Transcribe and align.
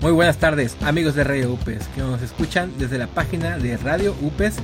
Muy 0.00 0.12
buenas 0.12 0.36
tardes, 0.36 0.76
amigos 0.84 1.16
de 1.16 1.24
Radio 1.24 1.52
UPES, 1.52 1.88
que 1.92 2.02
nos 2.02 2.22
escuchan 2.22 2.72
desde 2.78 2.98
la 2.98 3.08
página 3.08 3.58
de 3.58 3.76
Radio 3.76 4.14
UPES 4.22 4.54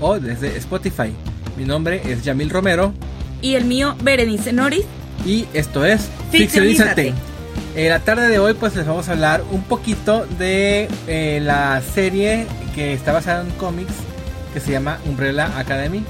o 0.00 0.18
desde 0.18 0.56
Spotify. 0.56 1.12
Mi 1.58 1.66
nombre 1.66 2.00
es 2.06 2.24
Yamil 2.24 2.48
Romero. 2.48 2.94
Y 3.42 3.56
el 3.56 3.66
mío, 3.66 3.96
Berenice 4.02 4.50
Noris. 4.50 4.86
Y 5.26 5.46
esto 5.52 5.84
es 5.84 6.08
Ficcionízate. 6.30 7.12
En 7.76 7.88
la 7.90 8.00
tarde 8.00 8.30
de 8.30 8.38
hoy, 8.38 8.54
pues 8.54 8.76
les 8.76 8.86
vamos 8.86 9.10
a 9.10 9.12
hablar 9.12 9.44
un 9.50 9.62
poquito 9.62 10.24
de 10.38 10.88
eh, 11.06 11.40
la 11.42 11.82
serie 11.82 12.46
que 12.74 12.94
está 12.94 13.12
basada 13.12 13.42
en 13.42 13.50
cómics 13.52 13.92
que 14.54 14.60
se 14.60 14.72
llama 14.72 15.00
Umbrella 15.04 15.52
Academy. 15.58 16.02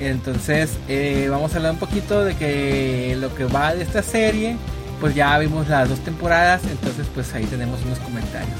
Entonces, 0.00 0.76
eh, 0.88 1.28
vamos 1.30 1.52
a 1.52 1.58
hablar 1.58 1.72
un 1.72 1.78
poquito 1.78 2.24
de 2.24 2.34
que 2.34 3.16
lo 3.20 3.32
que 3.36 3.44
va 3.44 3.76
de 3.76 3.84
esta 3.84 4.02
serie 4.02 4.56
pues 5.00 5.14
ya 5.14 5.38
vimos 5.38 5.68
las 5.68 5.88
dos 5.88 6.00
temporadas, 6.00 6.62
entonces 6.64 7.06
pues 7.14 7.32
ahí 7.34 7.44
tenemos 7.46 7.80
unos 7.84 7.98
comentarios. 8.00 8.56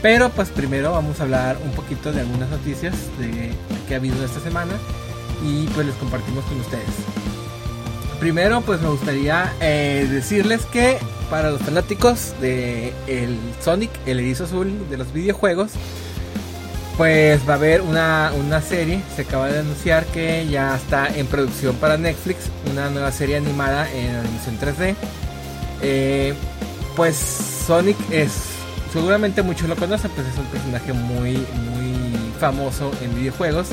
Pero 0.00 0.30
pues 0.30 0.48
primero 0.48 0.92
vamos 0.92 1.20
a 1.20 1.22
hablar 1.22 1.56
un 1.64 1.70
poquito 1.72 2.12
de 2.12 2.20
algunas 2.20 2.50
noticias 2.50 2.94
de, 3.18 3.52
que 3.86 3.94
ha 3.94 3.98
habido 3.98 4.22
esta 4.24 4.40
semana 4.40 4.72
y 5.44 5.66
pues 5.68 5.86
les 5.86 5.94
compartimos 5.96 6.44
con 6.44 6.60
ustedes. 6.60 6.84
Primero 8.18 8.60
pues 8.62 8.80
me 8.80 8.88
gustaría 8.88 9.52
eh, 9.60 10.06
decirles 10.10 10.64
que 10.66 10.98
para 11.30 11.50
los 11.50 11.62
fanáticos 11.62 12.34
de 12.40 12.92
el 13.06 13.38
Sonic, 13.60 13.90
el 14.06 14.20
erizo 14.20 14.44
azul 14.44 14.88
de 14.90 14.96
los 14.96 15.12
videojuegos, 15.12 15.72
pues 16.96 17.48
va 17.48 17.54
a 17.54 17.56
haber 17.56 17.80
una, 17.80 18.32
una, 18.38 18.60
serie, 18.60 19.00
se 19.16 19.22
acaba 19.22 19.48
de 19.48 19.60
anunciar 19.60 20.04
que 20.06 20.46
ya 20.48 20.76
está 20.76 21.08
en 21.08 21.26
producción 21.26 21.74
para 21.76 21.96
Netflix, 21.96 22.50
una 22.70 22.90
nueva 22.90 23.10
serie 23.12 23.36
animada 23.36 23.90
en 23.92 24.14
animación 24.14 24.58
3D 24.60 24.94
eh, 25.82 26.34
pues 26.96 27.16
Sonic 27.16 27.96
es, 28.10 28.32
seguramente 28.92 29.42
muchos 29.42 29.68
lo 29.68 29.76
conocen, 29.76 30.10
pues 30.12 30.26
es 30.28 30.38
un 30.38 30.46
personaje 30.46 30.92
muy, 30.92 31.32
muy 31.32 31.94
famoso 32.38 32.90
en 33.02 33.14
videojuegos. 33.14 33.68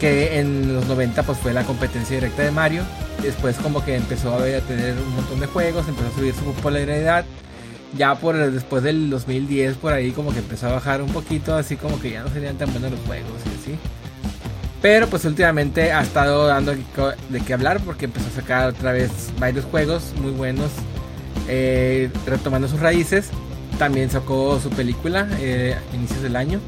Que 0.00 0.38
en 0.38 0.74
los 0.74 0.86
90 0.86 1.22
pues 1.22 1.38
fue 1.38 1.54
la 1.54 1.64
competencia 1.64 2.16
directa 2.16 2.42
de 2.42 2.50
Mario. 2.50 2.82
Después 3.22 3.56
como 3.56 3.82
que 3.84 3.96
empezó 3.96 4.34
a, 4.34 4.42
a 4.42 4.60
tener 4.60 4.94
un 4.94 5.16
montón 5.16 5.40
de 5.40 5.46
juegos, 5.46 5.88
empezó 5.88 6.08
a 6.08 6.14
subir 6.14 6.34
su 6.34 6.44
popularidad. 6.44 7.24
Ya 7.96 8.14
por 8.14 8.36
después 8.36 8.82
del 8.82 9.08
2010 9.08 9.76
por 9.76 9.94
ahí 9.94 10.10
como 10.10 10.32
que 10.32 10.40
empezó 10.40 10.66
a 10.66 10.72
bajar 10.72 11.00
un 11.00 11.10
poquito, 11.10 11.54
así 11.54 11.76
como 11.76 11.98
que 11.98 12.10
ya 12.10 12.22
no 12.22 12.28
serían 12.28 12.58
tan 12.58 12.70
buenos 12.72 12.90
los 12.90 13.00
juegos 13.00 13.40
y 13.46 13.62
así. 13.62 13.78
Pero 14.82 15.06
pues 15.06 15.24
últimamente 15.24 15.92
ha 15.92 16.02
estado 16.02 16.46
dando 16.46 16.74
de 16.74 17.40
qué 17.40 17.54
hablar 17.54 17.80
porque 17.80 18.04
empezó 18.04 18.26
a 18.28 18.32
sacar 18.32 18.68
otra 18.68 18.92
vez 18.92 19.10
varios 19.38 19.64
juegos 19.64 20.12
muy 20.20 20.32
buenos 20.32 20.70
eh, 21.48 22.10
retomando 22.26 22.68
sus 22.68 22.80
raíces. 22.80 23.30
También 23.78 24.10
sacó 24.10 24.58
su 24.60 24.70
película 24.70 25.28
eh, 25.40 25.76
a 25.76 25.96
inicios 25.96 26.22
del 26.22 26.36
año. 26.36 26.60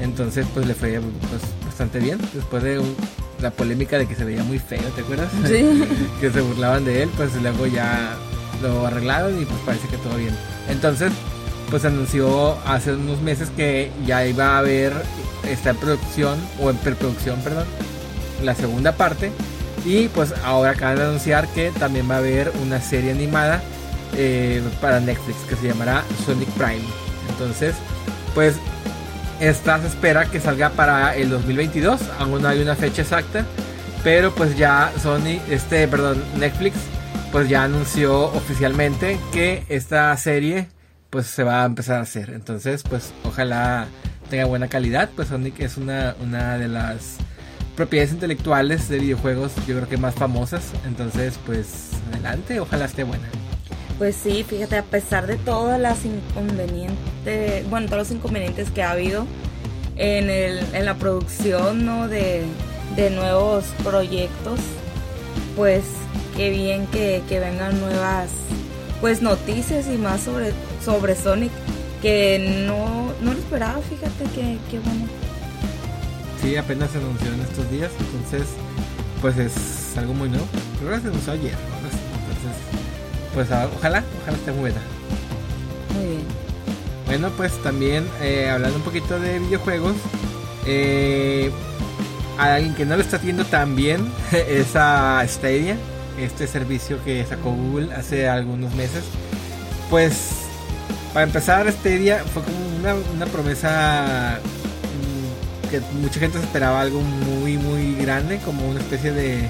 Entonces 0.00 0.46
pues 0.52 0.66
le 0.66 0.74
fue 0.74 1.00
pues, 1.00 1.42
bastante 1.64 1.98
bien. 1.98 2.18
Después 2.34 2.62
de 2.62 2.80
la 3.40 3.50
polémica 3.50 3.98
de 3.98 4.06
que 4.06 4.14
se 4.14 4.24
veía 4.24 4.42
muy 4.44 4.58
feo, 4.58 4.82
¿te 4.94 5.02
acuerdas? 5.02 5.30
que 6.20 6.30
se 6.30 6.40
burlaban 6.40 6.84
de 6.84 7.02
él, 7.02 7.10
pues 7.16 7.34
luego 7.40 7.66
ya 7.66 8.16
lo 8.62 8.86
arreglaron 8.86 9.40
y 9.40 9.44
pues 9.44 9.58
parece 9.64 9.88
que 9.88 9.96
todo 9.96 10.16
bien. 10.16 10.34
Entonces 10.68 11.12
pues 11.72 11.86
anunció 11.86 12.58
hace 12.66 12.92
unos 12.92 13.22
meses 13.22 13.48
que 13.56 13.90
ya 14.04 14.26
iba 14.26 14.56
a 14.56 14.58
haber, 14.58 14.92
está 15.48 15.70
en 15.70 15.76
producción, 15.76 16.38
o 16.60 16.68
en 16.68 16.76
preproducción, 16.76 17.40
perdón, 17.40 17.64
la 18.42 18.54
segunda 18.54 18.92
parte. 18.92 19.32
Y 19.86 20.08
pues 20.08 20.34
ahora 20.44 20.72
acaban 20.72 20.96
de 20.98 21.04
anunciar 21.04 21.48
que 21.48 21.70
también 21.70 22.10
va 22.10 22.16
a 22.16 22.18
haber 22.18 22.52
una 22.62 22.78
serie 22.82 23.10
animada 23.10 23.62
eh, 24.16 24.62
para 24.80 25.00
Netflix 25.00 25.38
que 25.48 25.56
se 25.56 25.68
llamará 25.68 26.04
Sonic 26.24 26.48
Prime. 26.50 26.82
Entonces, 27.30 27.74
pues 28.34 28.56
esta 29.40 29.80
se 29.80 29.88
espera 29.88 30.26
que 30.26 30.40
salga 30.40 30.70
para 30.70 31.16
el 31.16 31.30
2022. 31.30 32.00
Aún 32.18 32.42
no 32.42 32.48
hay 32.48 32.60
una 32.62 32.76
fecha 32.76 33.02
exacta, 33.02 33.44
pero 34.04 34.34
pues 34.34 34.56
ya 34.56 34.92
Sony, 35.02 35.40
este, 35.50 35.88
perdón, 35.88 36.22
Netflix, 36.38 36.76
pues 37.32 37.48
ya 37.48 37.64
anunció 37.64 38.24
oficialmente 38.26 39.18
que 39.32 39.64
esta 39.68 40.16
serie 40.16 40.68
pues 41.10 41.26
se 41.26 41.42
va 41.42 41.62
a 41.62 41.66
empezar 41.66 41.98
a 41.98 42.02
hacer. 42.02 42.30
Entonces, 42.30 42.82
pues 42.82 43.12
ojalá 43.24 43.86
tenga 44.30 44.46
buena 44.46 44.68
calidad. 44.68 45.10
Pues 45.14 45.28
Sonic 45.28 45.60
es 45.60 45.76
una, 45.76 46.14
una 46.22 46.56
de 46.56 46.68
las 46.68 47.16
propiedades 47.76 48.12
intelectuales 48.12 48.88
de 48.88 48.98
videojuegos, 48.98 49.52
yo 49.66 49.76
creo 49.76 49.88
que 49.88 49.96
más 49.96 50.14
famosas. 50.14 50.72
Entonces, 50.86 51.38
pues 51.44 51.90
adelante, 52.12 52.60
ojalá 52.60 52.86
esté 52.86 53.04
buena. 53.04 53.28
Pues 53.98 54.16
sí, 54.16 54.44
fíjate, 54.44 54.78
a 54.78 54.82
pesar 54.82 55.26
de 55.26 55.36
todas 55.36 55.80
las 55.80 56.04
inconvenientes, 56.04 57.68
bueno, 57.70 57.86
todos 57.86 57.98
los 57.98 58.10
inconvenientes 58.10 58.70
que 58.70 58.82
ha 58.82 58.90
habido 58.90 59.26
en, 59.96 60.30
el, 60.30 60.58
en 60.74 60.84
la 60.84 60.94
producción 60.94 61.84
¿no? 61.84 62.08
de, 62.08 62.44
nuevos 63.14 63.64
proyectos, 63.82 64.60
pues 65.56 65.82
qué 66.36 66.50
bien 66.50 66.86
que, 66.86 67.22
vengan 67.28 67.80
nuevas 67.80 68.30
pues 69.00 69.22
noticias 69.22 69.86
y 69.88 69.98
más 69.98 70.20
sobre, 70.20 70.52
sobre 70.84 71.16
Sonic, 71.16 71.50
que 72.00 72.64
no, 72.66 73.12
no 73.22 73.32
lo 73.32 73.38
esperaba, 73.38 73.80
fíjate 73.82 74.24
que, 74.34 74.78
bueno. 74.78 75.06
Sí, 76.40 76.56
apenas 76.56 76.90
se 76.90 76.98
anunció 76.98 77.32
en 77.32 77.40
estos 77.40 77.70
días, 77.70 77.90
entonces 77.98 78.48
pues 79.20 79.38
es 79.38 79.96
algo 79.96 80.14
muy 80.14 80.28
nuevo. 80.28 80.46
Pero 80.80 81.00
se 81.00 81.08
anunció 81.08 81.32
ayer, 81.32 81.54
Entonces 81.54 81.81
pues 83.34 83.50
ah, 83.50 83.68
ojalá, 83.76 84.02
ojalá 84.22 84.36
esté 84.36 84.50
buena. 84.50 84.80
Muy 85.94 86.06
bien. 86.06 86.42
Bueno, 87.06 87.30
pues 87.36 87.52
también 87.62 88.08
eh, 88.20 88.48
hablando 88.50 88.76
un 88.76 88.84
poquito 88.84 89.18
de 89.18 89.38
videojuegos, 89.38 89.96
eh, 90.66 91.50
a 92.38 92.54
alguien 92.54 92.74
que 92.74 92.86
no 92.86 92.96
lo 92.96 93.02
está 93.02 93.16
haciendo 93.16 93.44
tan 93.44 93.76
bien 93.76 94.10
es 94.32 94.74
a 94.76 95.22
Stadia, 95.26 95.76
este 96.18 96.46
servicio 96.46 97.02
que 97.04 97.24
sacó 97.26 97.52
Google 97.52 97.94
hace 97.94 98.28
algunos 98.28 98.74
meses. 98.74 99.04
Pues 99.90 100.30
para 101.12 101.24
empezar, 101.24 101.70
Stadia 101.70 102.24
fue 102.32 102.42
como 102.42 102.56
una, 102.78 102.94
una 103.14 103.26
promesa 103.26 104.38
mm, 104.94 105.68
que 105.68 105.80
mucha 106.00 106.18
gente 106.18 106.38
esperaba 106.38 106.80
algo 106.80 107.00
muy, 107.00 107.58
muy 107.58 107.94
grande, 107.96 108.38
como 108.38 108.66
una 108.66 108.80
especie 108.80 109.12
de, 109.12 109.48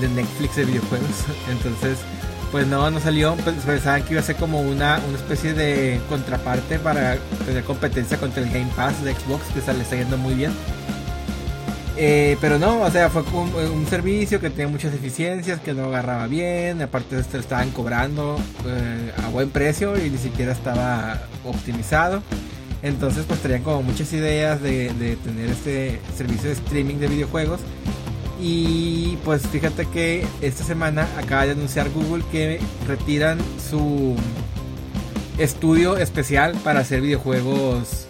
de 0.00 0.08
Netflix 0.08 0.56
de 0.56 0.64
videojuegos. 0.64 1.24
Entonces 1.50 1.98
pues 2.50 2.66
no, 2.66 2.90
no 2.90 3.00
salió. 3.00 3.36
Pues, 3.36 3.56
pensaban 3.56 4.02
que 4.02 4.12
iba 4.12 4.20
a 4.20 4.24
ser 4.24 4.36
como 4.36 4.60
una, 4.60 5.00
una 5.08 5.16
especie 5.16 5.54
de 5.54 6.00
contraparte 6.08 6.78
para 6.78 7.16
tener 7.46 7.64
competencia 7.64 8.18
contra 8.18 8.42
el 8.42 8.50
Game 8.50 8.70
Pass 8.76 9.02
de 9.04 9.14
Xbox, 9.14 9.44
que 9.54 9.60
se 9.60 9.72
le 9.74 9.82
está 9.82 9.96
yendo 9.96 10.16
muy 10.16 10.34
bien. 10.34 10.52
Eh, 12.00 12.36
pero 12.40 12.60
no, 12.60 12.82
o 12.82 12.90
sea, 12.92 13.10
fue 13.10 13.22
un, 13.22 13.52
un, 13.52 13.86
servicio 13.88 14.38
que 14.38 14.50
tenía 14.50 14.68
muchas 14.68 14.92
deficiencias, 14.92 15.58
que 15.58 15.74
no 15.74 15.86
agarraba 15.86 16.28
bien, 16.28 16.80
aparte 16.80 17.16
de 17.16 17.22
esto 17.22 17.38
estaban 17.38 17.70
cobrando 17.70 18.38
eh, 18.66 19.12
a 19.24 19.28
buen 19.30 19.50
precio 19.50 19.98
y 19.98 20.08
ni 20.08 20.18
siquiera 20.18 20.52
estaba 20.52 21.20
optimizado. 21.44 22.22
Entonces 22.82 23.24
pues 23.26 23.40
tenían 23.40 23.64
como 23.64 23.82
muchas 23.82 24.12
ideas 24.12 24.62
de, 24.62 24.92
de 24.94 25.16
tener 25.16 25.50
este 25.50 26.00
servicio 26.16 26.50
de 26.50 26.54
streaming 26.54 26.96
de 26.98 27.08
videojuegos 27.08 27.60
y 28.40 29.16
pues 29.24 29.42
fíjate 29.48 29.86
que 29.86 30.24
esta 30.40 30.64
semana 30.64 31.08
acaba 31.16 31.46
de 31.46 31.52
anunciar 31.52 31.90
Google 31.90 32.24
que 32.30 32.60
retiran 32.86 33.38
su 33.70 34.14
estudio 35.38 35.96
especial 35.96 36.54
para 36.62 36.80
hacer 36.80 37.00
videojuegos 37.00 38.06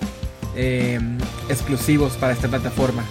em, 0.55 1.19
exclusivos 1.49 2.15
para 2.15 2.33
esta 2.33 2.49
plataforma. 2.49 3.05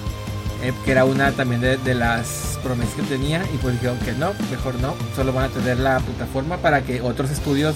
Eh, 0.63 0.73
que 0.85 0.91
era 0.91 1.05
una 1.05 1.31
también 1.33 1.61
de, 1.61 1.93
las 1.93 2.57
promesas 2.63 2.95
que 2.95 3.03
tenía 3.03 3.43
y 3.53 3.57
pues 3.57 3.75
dijeron 3.75 3.99
que 3.99 4.13
no, 4.13 4.33
mejor 4.49 4.73
no, 4.81 4.95
solo 5.15 5.31
van 5.31 5.45
a 5.45 5.49
tener 5.49 5.77
la 5.77 5.99
plataforma 5.99 6.57
para 6.57 6.81
que 6.81 6.99
otros 6.99 7.29
estudios 7.29 7.75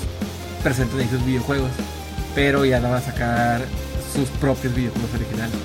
presenten 0.63 1.07
sus 1.07 1.23
videojuegos, 1.23 1.69
pero 2.33 2.65
ya 2.65 2.79
no 2.79 2.89
van 2.89 2.97
a 2.97 3.05
sacar 3.05 3.61
sus 4.15 4.29
propios 4.29 4.73
videojuegos 4.73 5.13
originales. 5.13 5.55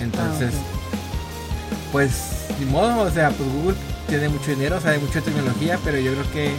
Entonces, 0.00 0.52
ah, 0.52 0.81
pues 1.92 2.46
ni 2.58 2.66
modo, 2.66 3.02
o 3.02 3.10
sea, 3.10 3.30
pues 3.30 3.48
Google 3.52 3.76
tiene 4.08 4.28
mucho 4.30 4.50
dinero, 4.50 4.80
sabe 4.80 4.98
mucho 4.98 5.14
de 5.14 5.22
tecnología, 5.22 5.78
pero 5.84 5.98
yo 5.98 6.12
creo 6.12 6.32
que 6.32 6.52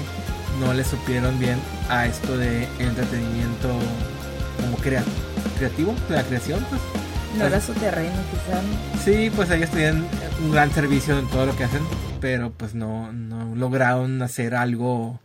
no 0.60 0.74
le 0.74 0.84
supieron 0.84 1.38
bien 1.40 1.60
a 1.90 2.06
esto 2.06 2.38
de 2.38 2.68
entretenimiento 2.80 3.70
como 4.62 4.78
crea 4.78 5.04
creativo, 5.58 5.96
la 6.10 6.24
creación, 6.24 6.64
pues. 6.70 6.82
No 7.38 7.46
era 7.46 7.60
su 7.60 7.74
terreno, 7.74 8.14
quizás. 8.30 9.04
Sí, 9.04 9.32
pues 9.36 9.50
ellos 9.50 9.72
tienen 9.72 10.06
un 10.44 10.52
gran 10.52 10.72
servicio 10.72 11.18
en 11.18 11.28
todo 11.30 11.48
lo 11.48 11.56
que 11.56 11.64
hacen, 11.64 11.82
pero 12.22 12.52
pues 12.52 12.76
no, 12.76 13.12
no 13.12 13.56
lograron 13.56 14.22
hacer 14.22 14.54
algo, 14.54 15.20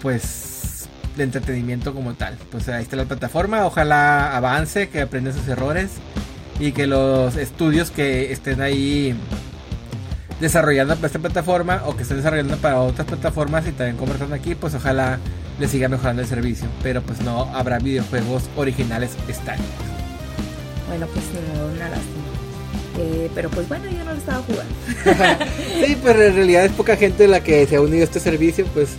pues, 0.00 0.88
de 1.16 1.24
entretenimiento 1.24 1.92
como 1.92 2.14
tal. 2.14 2.36
Pues 2.52 2.68
ahí 2.68 2.84
está 2.84 2.94
la 2.94 3.06
plataforma, 3.06 3.66
ojalá 3.66 4.36
avance, 4.36 4.88
que 4.88 5.00
aprenda 5.00 5.32
sus 5.32 5.48
errores 5.48 5.90
y 6.58 6.72
que 6.72 6.86
los 6.86 7.36
estudios 7.36 7.90
que 7.90 8.32
estén 8.32 8.60
ahí 8.60 9.14
desarrollando 10.40 10.94
para 10.96 11.06
esta 11.06 11.18
plataforma 11.18 11.82
o 11.86 11.96
que 11.96 12.02
estén 12.02 12.18
desarrollando 12.18 12.56
para 12.56 12.80
otras 12.80 13.06
plataformas 13.06 13.66
y 13.66 13.72
también 13.72 13.96
conversando 13.96 14.34
aquí, 14.34 14.54
pues 14.54 14.74
ojalá 14.74 15.18
le 15.58 15.68
siga 15.68 15.88
mejorando 15.88 16.22
el 16.22 16.28
servicio, 16.28 16.66
pero 16.82 17.02
pues 17.02 17.20
no 17.20 17.44
habrá 17.54 17.78
videojuegos 17.78 18.44
originales 18.56 19.12
estáticos. 19.28 19.68
Bueno, 20.88 21.06
pues 21.06 21.24
modo, 21.26 21.72
una 21.72 21.88
lástima. 21.88 22.24
Eh, 22.98 23.28
pero 23.34 23.50
pues 23.50 23.68
bueno, 23.68 23.86
yo 23.90 24.04
no 24.04 24.12
lo 24.12 24.18
estaba 24.18 24.42
jugando. 24.42 25.44
sí, 25.84 25.96
pues 26.00 26.14
en 26.16 26.34
realidad 26.34 26.64
es 26.64 26.72
poca 26.72 26.96
gente 26.96 27.26
la 27.26 27.40
que 27.40 27.66
se 27.66 27.76
ha 27.76 27.80
unido 27.80 28.02
a 28.02 28.04
este 28.04 28.20
servicio, 28.20 28.66
pues 28.66 28.90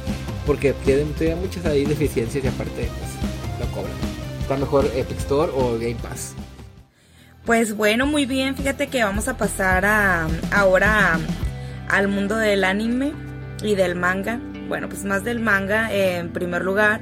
porque 0.46 0.74
tienen 0.74 1.12
todavía 1.14 1.36
muchas 1.38 1.66
ahí 1.66 1.86
deficiencias 1.86 2.44
y 2.44 2.48
aparte 2.48 2.90
pues 3.00 3.60
lo 3.60 3.74
cobran. 3.74 3.96
Está 4.42 4.58
mejor 4.58 4.86
Epic 4.96 5.18
Store 5.20 5.52
o 5.56 5.74
Game 5.74 5.96
Pass. 5.96 6.34
Pues 7.46 7.76
bueno, 7.76 8.08
muy 8.08 8.26
bien, 8.26 8.56
fíjate 8.56 8.88
que 8.88 9.04
vamos 9.04 9.28
a 9.28 9.38
pasar 9.38 9.86
ahora 10.52 11.20
al 11.88 12.08
mundo 12.08 12.38
del 12.38 12.64
anime 12.64 13.14
y 13.62 13.76
del 13.76 13.94
manga. 13.94 14.40
Bueno, 14.68 14.90
pues 14.90 15.04
más 15.04 15.24
del 15.24 15.40
manga 15.40 15.94
en 15.94 16.34
primer 16.34 16.64
lugar, 16.64 17.02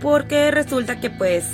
porque 0.00 0.52
resulta 0.52 1.00
que 1.00 1.10
pues 1.10 1.44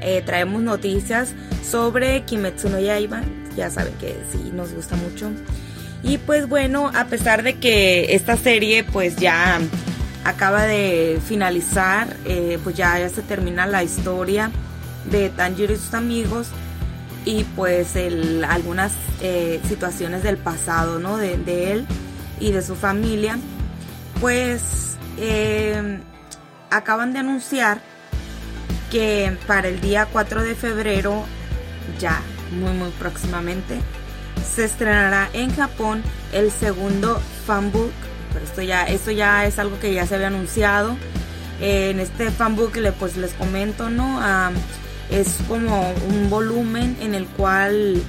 eh, 0.00 0.22
traemos 0.26 0.60
noticias 0.60 1.34
sobre 1.62 2.24
Kimetsu 2.24 2.68
no 2.68 2.80
Yaiba. 2.80 3.22
Ya 3.56 3.70
saben 3.70 3.94
que 4.00 4.16
sí 4.32 4.50
nos 4.52 4.72
gusta 4.72 4.96
mucho. 4.96 5.30
Y 6.02 6.18
pues 6.18 6.48
bueno, 6.48 6.90
a 6.96 7.04
pesar 7.04 7.44
de 7.44 7.60
que 7.60 8.16
esta 8.16 8.36
serie 8.36 8.82
pues 8.82 9.14
ya 9.14 9.60
acaba 10.24 10.64
de 10.64 11.20
finalizar, 11.24 12.16
eh, 12.24 12.58
pues 12.64 12.74
ya, 12.74 12.98
ya 12.98 13.08
se 13.08 13.22
termina 13.22 13.66
la 13.66 13.84
historia 13.84 14.50
de 15.12 15.30
Tanjiro 15.30 15.74
y 15.74 15.76
sus 15.76 15.94
amigos 15.94 16.48
y 17.24 17.44
pues 17.44 17.96
el, 17.96 18.44
algunas 18.44 18.92
eh, 19.20 19.60
situaciones 19.66 20.22
del 20.22 20.36
pasado, 20.36 20.98
¿no? 20.98 21.16
De, 21.16 21.38
de, 21.38 21.72
él 21.72 21.86
y 22.40 22.52
de 22.52 22.62
su 22.62 22.76
familia, 22.76 23.38
pues 24.20 24.96
acaban 26.70 27.12
de 27.12 27.20
anunciar 27.20 27.80
que 28.90 29.36
para 29.46 29.68
el 29.68 29.80
día 29.80 30.06
4 30.12 30.42
de 30.42 30.54
febrero, 30.54 31.24
ya 31.98 32.20
muy 32.52 32.72
muy 32.72 32.90
próximamente, 32.90 33.80
se 34.54 34.64
estrenará 34.64 35.28
en 35.32 35.54
Japón 35.54 36.02
el 36.32 36.50
segundo 36.50 37.20
fanbook. 37.46 37.92
Pero 38.32 38.44
esto 38.44 38.62
ya, 38.62 38.84
esto 38.84 39.10
ya 39.10 39.46
es 39.46 39.58
algo 39.58 39.78
que 39.78 39.94
ya 39.94 40.06
se 40.06 40.16
había 40.16 40.26
anunciado. 40.26 40.96
en 41.60 42.00
este 42.00 42.30
fanbook 42.30 42.76
pues 42.98 43.16
les 43.16 43.32
comento, 43.34 43.88
¿no? 43.88 44.20
Es 45.10 45.36
como 45.48 45.92
un 46.08 46.30
volumen 46.30 46.96
en 47.00 47.14
el 47.14 47.26
cual 47.26 48.02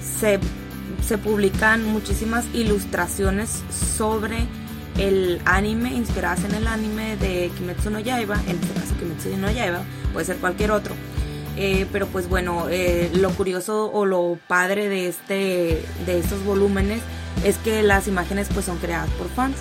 se, 0.00 0.38
se 1.06 1.18
publican 1.18 1.84
muchísimas 1.84 2.44
ilustraciones 2.54 3.62
sobre 3.96 4.46
el 4.98 5.40
anime, 5.44 5.92
inspiradas 5.92 6.44
en 6.44 6.54
el 6.54 6.66
anime 6.66 7.16
de 7.16 7.50
Kimetsu 7.56 7.90
no 7.90 8.00
Yaiba, 8.00 8.36
en 8.46 8.56
este 8.56 8.74
caso 8.74 8.94
Kimetsu 8.98 9.36
no 9.36 9.50
Yaiba, 9.50 9.82
puede 10.12 10.26
ser 10.26 10.36
cualquier 10.36 10.72
otro. 10.72 10.94
Eh, 11.56 11.86
pero 11.90 12.06
pues 12.06 12.28
bueno, 12.28 12.66
eh, 12.70 13.10
lo 13.14 13.30
curioso 13.30 13.90
o 13.92 14.06
lo 14.06 14.38
padre 14.46 14.88
de, 14.88 15.08
este, 15.08 15.82
de 16.06 16.18
estos 16.18 16.44
volúmenes 16.44 17.00
es 17.44 17.56
que 17.58 17.82
las 17.82 18.06
imágenes 18.06 18.48
pues 18.52 18.66
son 18.66 18.78
creadas 18.78 19.10
por 19.10 19.28
fans. 19.28 19.56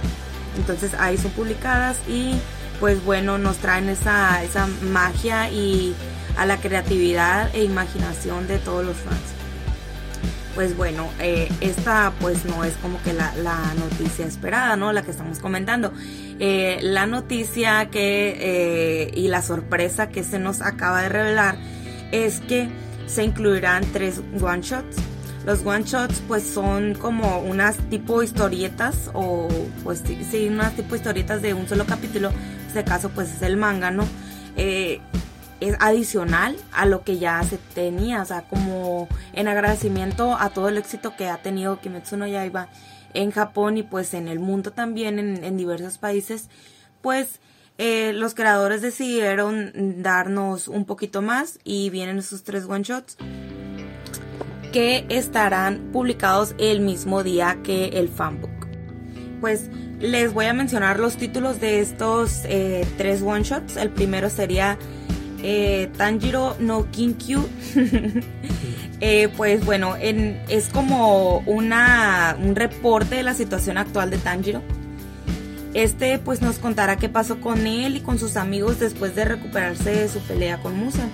Entonces 0.57 0.93
ahí 0.99 1.17
son 1.17 1.31
publicadas 1.31 1.97
y 2.07 2.35
pues 2.79 3.03
bueno, 3.03 3.37
nos 3.37 3.57
traen 3.57 3.89
esa, 3.89 4.43
esa 4.43 4.67
magia 4.81 5.49
y 5.49 5.95
a 6.37 6.45
la 6.45 6.57
creatividad 6.57 7.55
e 7.55 7.63
imaginación 7.63 8.47
de 8.47 8.59
todos 8.59 8.85
los 8.85 8.97
fans 8.97 9.37
pues 10.57 10.75
bueno, 10.75 11.07
eh, 11.19 11.49
esta 11.61 12.11
pues 12.19 12.43
no 12.45 12.63
es 12.63 12.73
como 12.77 12.99
que 13.03 13.13
la, 13.13 13.31
noticia 13.77 14.25
esperada, 14.25 14.75
¿no? 14.75 14.91
La 14.91 15.03
que 15.03 15.11
estamos 15.11 15.37
comentando. 15.37 15.93
Eh, 16.39 16.79
la 16.81 17.05
noticia 17.05 17.91
que 17.91 18.35
eh, 18.39 19.11
y 19.13 19.27
la 19.27 19.43
sorpresa 19.43 20.09
que 20.09 20.23
se 20.23 20.39
nos 20.39 20.63
acaba 20.63 21.03
de 21.03 21.09
revelar 21.09 21.59
es 22.11 22.39
que 22.39 22.69
se 23.05 23.23
incluirán 23.23 23.85
tres 23.93 24.19
one 24.41 24.63
shots. 24.63 24.97
Los 25.47 25.65
one 25.65 25.85
shots 25.85 26.21
pues 26.27 26.43
son 26.43 26.93
como 26.93 27.39
unas 27.39 27.77
tipo 27.89 28.21
historietas 28.21 29.09
o 29.13 29.47
pues 29.81 30.03
sí, 30.29 30.49
unas 30.49 30.73
tipo 30.75 30.93
historietas 30.93 31.41
de 31.41 31.53
un 31.53 31.69
solo 31.69 31.85
capítulo. 31.85 32.31
En 32.31 32.67
este 32.67 32.83
caso 32.83 33.07
pues 33.11 33.33
es 33.33 33.41
el 33.41 33.55
manga, 33.55 33.89
¿no? 33.89 34.03
es 34.57 34.99
adicional 35.79 36.57
a 36.73 36.85
lo 36.85 37.05
que 37.05 37.17
ya 37.17 37.41
se 37.43 37.57
tenía, 37.57 38.23
o 38.23 38.25
sea, 38.25 38.41
como 38.41 39.07
en 39.31 39.47
agradecimiento 39.47 40.35
a 40.37 40.49
todo 40.49 40.67
el 40.67 40.77
éxito 40.77 41.15
que 41.15 41.29
ha 41.29 41.37
tenido 41.37 41.79
Kimetsu 41.79 42.17
no 42.17 42.27
Yaiba 42.27 42.67
en 43.13 43.31
Japón 43.31 43.77
y 43.77 43.83
pues 43.83 44.13
en 44.13 44.27
el 44.27 44.39
mundo 44.39 44.71
también, 44.71 45.17
en, 45.17 45.55
diversos 45.55 45.97
países, 45.97 46.49
pues 47.01 47.39
eh, 47.77 48.11
los 48.13 48.35
creadores 48.35 48.81
decidieron 48.81 50.03
darnos 50.03 50.67
un 50.67 50.83
poquito 50.83 51.21
más 51.21 51.57
y 51.63 51.89
vienen 51.89 52.17
esos 52.17 52.43
tres 52.43 52.65
one 52.65 52.83
shots 52.83 53.15
que 54.71 55.05
estarán 55.09 55.89
publicados 55.91 56.55
el 56.57 56.81
mismo 56.81 57.23
día 57.23 57.57
que 57.63 57.89
el 57.89 58.09
fanbook. 58.09 58.51
Pues 59.41 59.69
les 59.99 60.33
voy 60.33 60.45
a 60.45 60.53
mencionar 60.53 60.99
los 60.99 61.17
títulos 61.17 61.59
de 61.59 61.79
estos 61.79 62.41
eh, 62.45 62.85
tres 62.97 63.21
one 63.21 63.43
shots. 63.43 63.77
El 63.77 63.89
primero 63.89 64.29
sería 64.29 64.77
eh, 65.43 65.89
Tanjiro 65.97 66.55
no 66.59 66.89
Kinkyu. 66.91 67.47
Eh, 68.99 69.29
pues 69.37 69.63
bueno, 69.63 69.95
es 69.95 70.69
como 70.69 71.43
una, 71.45 72.35
un 72.43 72.55
reporte 72.55 73.13
de 73.13 73.21
la 73.21 73.35
situación 73.35 73.77
actual 73.77 74.09
de 74.09 74.17
Tanjiro. 74.17 74.63
Este 75.75 76.17
pues 76.17 76.41
nos 76.41 76.57
contará 76.57 76.97
qué 76.97 77.07
pasó 77.07 77.39
con 77.39 77.67
él 77.67 77.97
y 77.97 77.99
con 77.99 78.17
sus 78.17 78.37
amigos 78.37 78.79
después 78.79 79.13
de 79.13 79.25
recuperarse 79.25 79.91
de 79.91 80.07
su 80.07 80.19
pelea 80.21 80.57
con 80.57 80.75
Musa. 80.75 81.07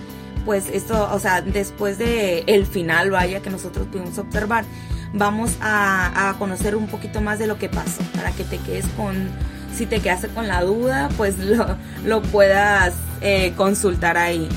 Pues 0.45 0.69
esto, 0.69 1.09
o 1.11 1.19
sea, 1.19 1.41
después 1.41 1.97
de 1.97 2.43
el 2.47 2.65
final, 2.65 3.11
vaya, 3.11 3.41
que 3.41 3.49
nosotros 3.49 3.87
pudimos 3.87 4.17
observar, 4.17 4.65
vamos 5.13 5.57
a, 5.61 6.35
conocer 6.39 6.75
un 6.75 6.87
poquito 6.87 7.21
más 7.21 7.39
de 7.39 7.47
lo 7.47 7.57
que 7.57 7.69
pasó, 7.69 8.03
para 8.15 8.31
que 8.31 8.43
te 8.43 8.57
quedes 8.57 8.85
con, 8.97 9.29
si 9.73 9.85
te 9.85 9.99
quedaste 9.99 10.27
con 10.29 10.47
la 10.47 10.61
duda, 10.63 11.09
pues 11.17 11.37
lo, 11.39 11.77
lo 12.05 12.21
puedas 12.21 12.93
eh, 13.21 13.53
consultar 13.55 14.17
ahí. 14.17 14.49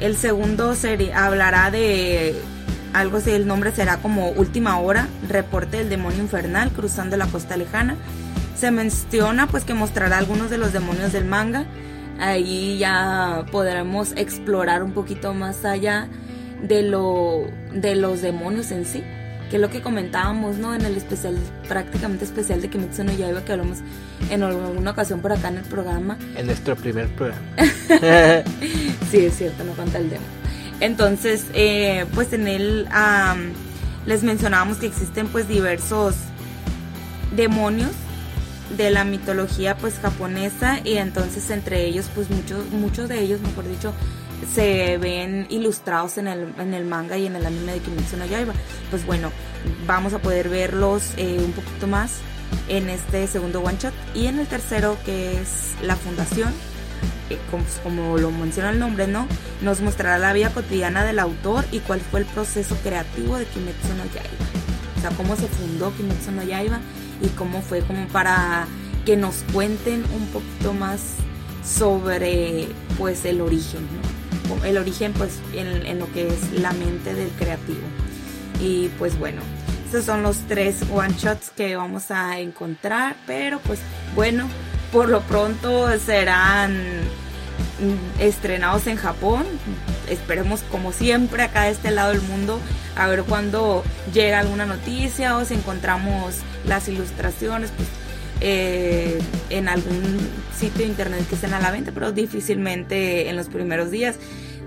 El 0.00 0.16
segundo 0.16 0.74
sería, 0.74 1.24
hablará 1.26 1.70
de 1.70 2.34
algo 2.92 3.18
así, 3.18 3.30
el 3.30 3.46
nombre 3.46 3.72
será 3.72 3.98
como 3.98 4.30
Última 4.30 4.78
Hora, 4.78 5.08
reporte 5.28 5.78
del 5.78 5.88
demonio 5.88 6.20
infernal 6.20 6.70
cruzando 6.70 7.16
la 7.16 7.26
costa 7.26 7.56
lejana. 7.56 7.96
Se 8.58 8.70
menciona 8.70 9.46
pues 9.46 9.64
que 9.64 9.74
mostrará 9.74 10.18
algunos 10.18 10.50
de 10.50 10.58
los 10.58 10.72
demonios 10.72 11.12
del 11.12 11.24
manga. 11.24 11.64
Ahí 12.22 12.78
ya 12.78 13.46
podremos 13.50 14.12
explorar 14.12 14.84
un 14.84 14.92
poquito 14.92 15.34
más 15.34 15.64
allá 15.64 16.06
de, 16.62 16.82
lo, 16.82 17.48
de 17.74 17.96
los 17.96 18.22
demonios 18.22 18.70
en 18.70 18.84
sí 18.84 19.02
que 19.50 19.56
es 19.56 19.60
lo 19.60 19.68
que 19.68 19.82
comentábamos, 19.82 20.56
¿no? 20.56 20.72
En 20.74 20.82
el 20.82 20.96
especial, 20.96 21.36
prácticamente 21.68 22.24
especial 22.24 22.62
de 22.62 22.70
Kimetsu 22.70 23.04
no 23.04 23.12
Yaiba 23.12 23.44
que 23.44 23.52
hablamos 23.52 23.80
en 24.30 24.42
alguna 24.44 24.92
ocasión 24.92 25.20
por 25.20 25.32
acá 25.32 25.48
en 25.48 25.58
el 25.58 25.64
programa. 25.64 26.16
En 26.36 26.46
nuestro 26.46 26.74
primer 26.74 27.08
programa. 27.08 27.42
sí, 29.10 29.26
es 29.26 29.36
cierto, 29.36 29.64
no 29.64 29.74
falta 29.74 29.98
el 29.98 30.08
demo. 30.08 30.24
Entonces, 30.80 31.44
eh, 31.52 32.06
pues 32.14 32.32
en 32.32 32.46
él 32.48 32.88
les 34.06 34.22
mencionábamos 34.22 34.78
que 34.78 34.86
existen 34.86 35.26
pues 35.26 35.48
diversos 35.48 36.14
demonios 37.36 37.90
de 38.76 38.90
la 38.90 39.04
mitología 39.04 39.76
pues 39.76 39.94
japonesa 40.00 40.80
y 40.84 40.96
entonces 40.96 41.50
entre 41.50 41.84
ellos 41.84 42.06
pues 42.14 42.30
muchos 42.30 42.70
muchos 42.70 43.08
de 43.08 43.20
ellos 43.20 43.40
mejor 43.40 43.68
dicho 43.68 43.92
se 44.54 44.98
ven 44.98 45.46
ilustrados 45.50 46.18
en 46.18 46.28
el, 46.28 46.52
en 46.58 46.74
el 46.74 46.84
manga 46.84 47.16
y 47.16 47.26
en 47.26 47.36
el 47.36 47.46
anime 47.46 47.72
de 47.72 47.78
Kimetsu 47.80 48.16
no 48.16 48.26
Yaiba. 48.26 48.52
Pues 48.90 49.06
bueno, 49.06 49.30
vamos 49.86 50.12
a 50.14 50.18
poder 50.18 50.48
verlos 50.48 51.12
eh, 51.16 51.40
un 51.44 51.52
poquito 51.52 51.86
más 51.86 52.18
en 52.68 52.88
este 52.88 53.26
segundo 53.26 53.60
one 53.60 53.78
shot. 53.78 53.94
Y 54.14 54.26
en 54.26 54.38
el 54.38 54.46
tercero 54.46 54.96
que 55.04 55.40
es 55.40 55.74
la 55.82 55.96
fundación 55.96 56.52
eh, 57.30 57.38
como, 57.82 58.18
lo 58.18 58.30
menciona 58.30 58.70
el 58.70 58.78
nombre 58.78 59.06
no 59.06 59.26
nos 59.62 59.80
mostrará 59.80 60.18
la 60.18 60.32
vida 60.32 60.50
cotidiana 60.50 61.04
del 61.04 61.18
autor 61.18 61.64
y 61.70 61.78
cuál 61.80 62.00
fue 62.00 62.20
el 62.20 62.26
proceso 62.26 62.76
creativo 62.82 63.36
de 63.36 63.44
Kimetsu 63.46 63.88
no 63.96 64.04
Yaiba. 64.06 64.46
O 64.96 65.00
sea 65.00 65.10
cómo 65.10 65.36
se 65.36 65.46
fundó 65.46 65.94
Kimetsu 65.96 66.32
no 66.32 66.42
Yaiba 66.42 66.80
y 67.22 67.28
cómo 67.28 67.62
fue 67.62 67.80
como 67.80 68.06
para 68.08 68.66
que 69.06 69.16
nos 69.16 69.44
cuenten 69.52 70.04
un 70.14 70.26
poquito 70.26 70.74
más 70.74 71.00
sobre 71.64 72.68
pues 72.98 73.24
el 73.24 73.40
origen 73.40 73.86
el 74.64 74.76
origen 74.76 75.12
pues 75.12 75.40
en, 75.54 75.98
lo 75.98 76.10
que 76.12 76.28
es 76.28 76.52
la 76.52 76.72
mente 76.72 77.14
del 77.14 77.28
creativo. 77.30 77.80
Y 78.60 78.88
pues 78.98 79.18
bueno, 79.18 79.42
estos 79.86 80.04
son 80.04 80.22
los 80.22 80.38
tres 80.48 80.82
one 80.92 81.14
shots 81.18 81.50
que 81.50 81.76
vamos 81.76 82.10
a 82.10 82.38
encontrar, 82.38 83.16
pero 83.26 83.58
pues 83.60 83.80
bueno, 84.14 84.48
por 84.92 85.08
lo 85.08 85.20
pronto 85.22 85.88
serán 85.98 86.80
estrenados 88.18 88.86
en 88.86 88.96
Japón. 88.96 89.44
Esperemos 90.08 90.62
como 90.70 90.92
siempre 90.92 91.42
acá 91.42 91.64
de 91.64 91.70
este 91.70 91.90
lado 91.90 92.12
del 92.12 92.22
mundo 92.22 92.60
a 92.96 93.06
ver 93.06 93.22
cuando 93.24 93.82
llega 94.12 94.40
alguna 94.40 94.66
noticia 94.66 95.36
o 95.36 95.44
si 95.44 95.54
encontramos 95.54 96.36
las 96.66 96.88
ilustraciones, 96.88 97.70
pues 97.76 97.88
eh, 98.40 99.20
en 99.50 99.68
algún 99.68 100.18
sitio 100.58 100.84
de 100.84 100.90
internet 100.90 101.24
que 101.28 101.36
estén 101.36 101.54
a 101.54 101.60
la 101.60 101.70
venta, 101.70 101.92
pero 101.92 102.10
difícilmente 102.12 103.28
en 103.28 103.36
los 103.36 103.48
primeros 103.48 103.90
días. 103.90 104.16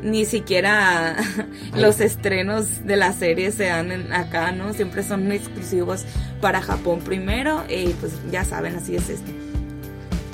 Ni 0.01 0.25
siquiera 0.25 1.15
los 1.75 2.00
estrenos 2.00 2.86
de 2.86 2.96
la 2.96 3.12
serie 3.13 3.51
se 3.51 3.65
dan 3.65 4.13
acá, 4.13 4.51
¿no? 4.51 4.74
Siempre 4.74 5.04
son 5.04 5.32
exclusivos 5.32 6.06
para 6.42 6.62
Japón 6.62 7.00
primero 7.00 7.63
y 7.68 7.88
pues 8.00 8.13
ya 8.32 8.46
saben, 8.46 8.75
así 8.75 8.96
es 8.96 9.10
esto. 9.10 9.32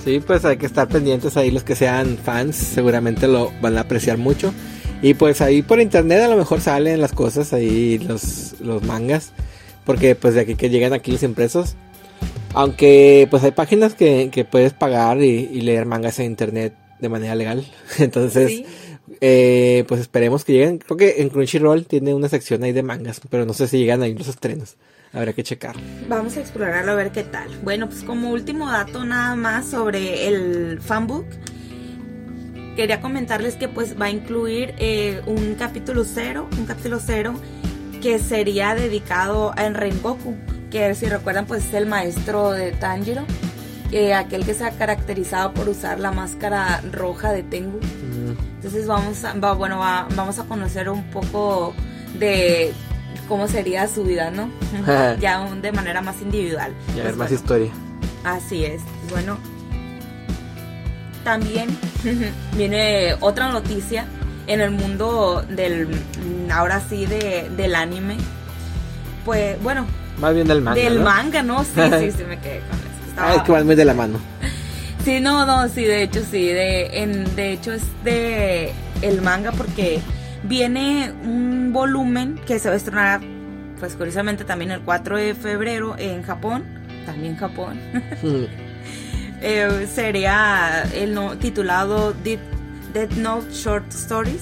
Sí, 0.04 0.20
pues 0.20 0.46
hay 0.46 0.58
que 0.58 0.66
estar 0.66 0.88
pendientes 0.88 1.38
ahí 1.38 1.52
los 1.52 1.64
que 1.64 1.76
sean 1.76 2.18
fans, 2.18 2.56
seguramente 2.56 3.28
lo 3.28 3.52
van 3.62 3.78
a 3.78 3.82
apreciar 3.82 4.18
mucho. 4.18 4.54
Y 5.02 5.16
pues 5.16 5.42
ahí 5.42 5.62
por 5.62 5.80
internet 5.80 6.22
a 6.22 6.28
lo 6.28 6.38
mejor 6.38 6.62
salen 6.62 7.02
las 7.02 7.12
cosas, 7.12 7.54
ahí 7.54 7.98
los, 8.00 8.60
los 8.62 8.84
mangas, 8.84 9.34
porque 9.86 10.16
pues 10.16 10.36
de 10.36 10.42
aquí 10.42 10.56
que 10.56 10.70
llegan 10.70 10.94
aquí 10.94 11.12
los 11.12 11.24
impresos. 11.24 11.76
Aunque 12.54 13.28
pues 13.32 13.44
hay 13.44 13.52
páginas 13.52 13.96
que, 13.96 14.30
que 14.32 14.46
puedes 14.46 14.74
pagar 14.74 15.22
y, 15.22 15.62
leer 15.62 15.86
mangas 15.86 16.20
en 16.20 16.26
internet 16.26 16.76
de 17.00 17.10
manera 17.10 17.34
legal. 17.34 17.66
Entonces, 17.98 18.64
eh, 19.22 19.86
pues 19.88 20.02
esperemos 20.02 20.46
que 20.46 20.54
lleguen. 20.54 20.78
Creo 20.78 20.98
que 20.98 21.22
en 21.22 21.30
Crunchyroll 21.30 21.86
tiene 21.86 22.14
una 22.14 22.30
sección 22.30 22.64
ahí 22.64 22.72
de 22.72 22.84
mangas, 22.84 23.22
pero 23.30 23.46
no 23.46 23.54
sé 23.54 23.68
si 23.68 23.80
llegan 23.80 24.04
ahí 24.04 24.14
los 24.14 24.28
estrenos. 24.28 24.76
Habrá 25.14 25.34
que 25.34 25.44
checar. 25.44 25.76
Vamos 26.08 26.38
a 26.38 26.42
explorarlo 26.42 26.92
a 26.92 26.96
ver 26.96 27.12
qué 27.12 27.24
tal. 27.24 27.50
Bueno, 27.64 27.88
pues 27.88 28.04
como 28.04 28.32
último 28.32 28.70
dato 28.70 29.04
nada 29.04 29.36
más 29.36 29.66
sobre 29.66 30.28
el 30.28 30.80
fanbook. 30.82 31.26
Quería 32.76 33.02
comentarles 33.02 33.56
que 33.56 33.68
pues 33.68 34.00
va 34.00 34.06
a 34.06 34.10
incluir 34.10 34.74
eh, 34.78 35.22
un 35.26 35.56
capítulo 35.56 36.04
cero, 36.06 36.48
un 36.58 36.66
capítulo 36.66 37.00
cero 37.00 37.34
que 38.02 38.18
sería 38.20 38.76
dedicado 38.76 39.52
a 39.58 39.70
Rengoku, 39.70 40.36
que 40.70 40.96
si 40.96 41.06
recuerdan 41.08 41.46
pues 41.46 41.66
es 41.66 41.74
el 41.74 41.86
maestro 41.86 42.52
de 42.52 42.72
Tanjiro, 42.72 43.24
que 43.92 44.14
aquel 44.14 44.46
que 44.46 44.54
se 44.54 44.64
ha 44.64 44.72
caracterizado 44.72 45.54
por 45.54 45.68
usar 45.68 46.00
la 46.00 46.12
máscara 46.12 46.82
roja 46.92 47.34
de 47.34 47.44
Tengu. 47.44 47.80
Entonces 48.56 48.88
vamos 48.88 49.24
a, 49.26 49.34
bueno, 49.54 49.80
vamos 49.80 50.40
a 50.40 50.44
conocer 50.46 50.90
un 50.90 51.04
poco 51.12 51.74
de 52.18 52.74
cómo 53.28 53.48
sería 53.48 53.88
su 53.88 54.04
vida, 54.04 54.32
¿no? 54.32 54.50
ya 55.20 55.46
de 55.56 55.72
manera 55.72 56.02
más 56.02 56.22
individual. 56.22 56.74
Ya 56.96 57.04
ver 57.04 57.16
más 57.16 57.32
historia. 57.32 57.72
Así 58.24 58.64
es. 58.64 58.82
Bueno, 59.10 59.38
también 61.24 61.70
viene 62.58 63.16
otra 63.20 63.50
noticia 63.50 64.06
en 64.48 64.62
el 64.62 64.72
mundo 64.72 65.46
del, 65.50 65.88
ahora 66.52 66.82
sí, 66.82 67.06
de, 67.06 67.50
del 67.56 67.76
anime. 67.76 68.18
Pues, 69.26 69.62
bueno. 69.62 69.86
Más 70.20 70.34
bien 70.34 70.48
del 70.48 70.62
manga. 70.62 70.82
Del 70.82 71.00
manga, 71.00 71.44
¿no? 71.44 71.64
Sí, 71.64 71.82
sí, 72.00 72.12
sí, 72.12 72.24
me 72.28 72.40
quedé 72.40 72.60
con 72.60 72.80
eso. 72.80 73.18
Ah, 73.18 73.36
es 73.36 73.44
que 73.44 73.52
va 73.52 73.64
muy 73.64 73.76
de 73.76 73.86
la 73.86 73.94
mano. 73.94 74.20
Sí, 75.04 75.20
no, 75.20 75.46
no, 75.46 75.68
sí, 75.68 75.84
de 75.84 76.04
hecho, 76.04 76.22
sí. 76.30 76.48
De, 76.48 77.02
en, 77.02 77.36
de 77.36 77.54
hecho, 77.54 77.74
es 77.74 77.84
de 78.04 78.72
el 79.02 79.22
manga 79.22 79.52
porque 79.52 80.00
viene 80.44 81.12
un 81.24 81.72
volumen 81.74 82.40
que 82.46 82.60
se 82.60 82.68
va 82.68 82.76
a 82.76 82.78
estrenar, 82.78 83.22
pues 83.80 83.96
curiosamente 83.96 84.44
también 84.44 84.72
el 84.72 84.82
4 84.82 85.18
de 85.18 85.34
febrero 85.34 85.96
en 85.98 86.24
Japón, 86.24 86.64
también 87.06 87.36
Japón. 87.36 87.80
Mm. 88.22 88.46
Eh, 89.42 89.88
sería 89.94 90.84
el 90.94 91.14
no, 91.14 91.38
titulado 91.38 92.14
Dead 92.14 93.10
Note 93.18 93.52
Short 93.52 93.92
Stories, 93.92 94.42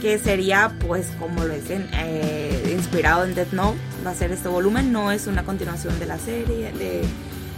que 0.00 0.18
sería 0.18 0.72
pues 0.86 1.06
como 1.18 1.44
lo 1.44 1.54
dicen, 1.54 1.88
eh, 1.94 2.72
inspirado 2.72 3.24
en 3.24 3.34
Dead 3.34 3.50
Note, 3.52 3.78
va 4.06 4.10
a 4.10 4.14
ser 4.14 4.30
este 4.32 4.48
volumen, 4.48 4.92
no 4.92 5.10
es 5.12 5.26
una 5.26 5.44
continuación 5.44 5.98
de 5.98 6.06
la 6.06 6.18
serie, 6.18 6.72
de, 6.72 7.02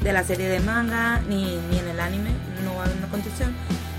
de 0.02 0.12
la 0.12 0.22
serie 0.24 0.48
de 0.48 0.60
manga, 0.60 1.20
ni, 1.28 1.56
ni 1.70 1.78
en 1.78 1.88
el 1.88 2.00
anime, 2.00 2.30
no 2.64 2.76
va 2.76 2.82
a 2.82 2.84
haber 2.86 2.98
una 2.98 3.08
continuación. 3.08 3.52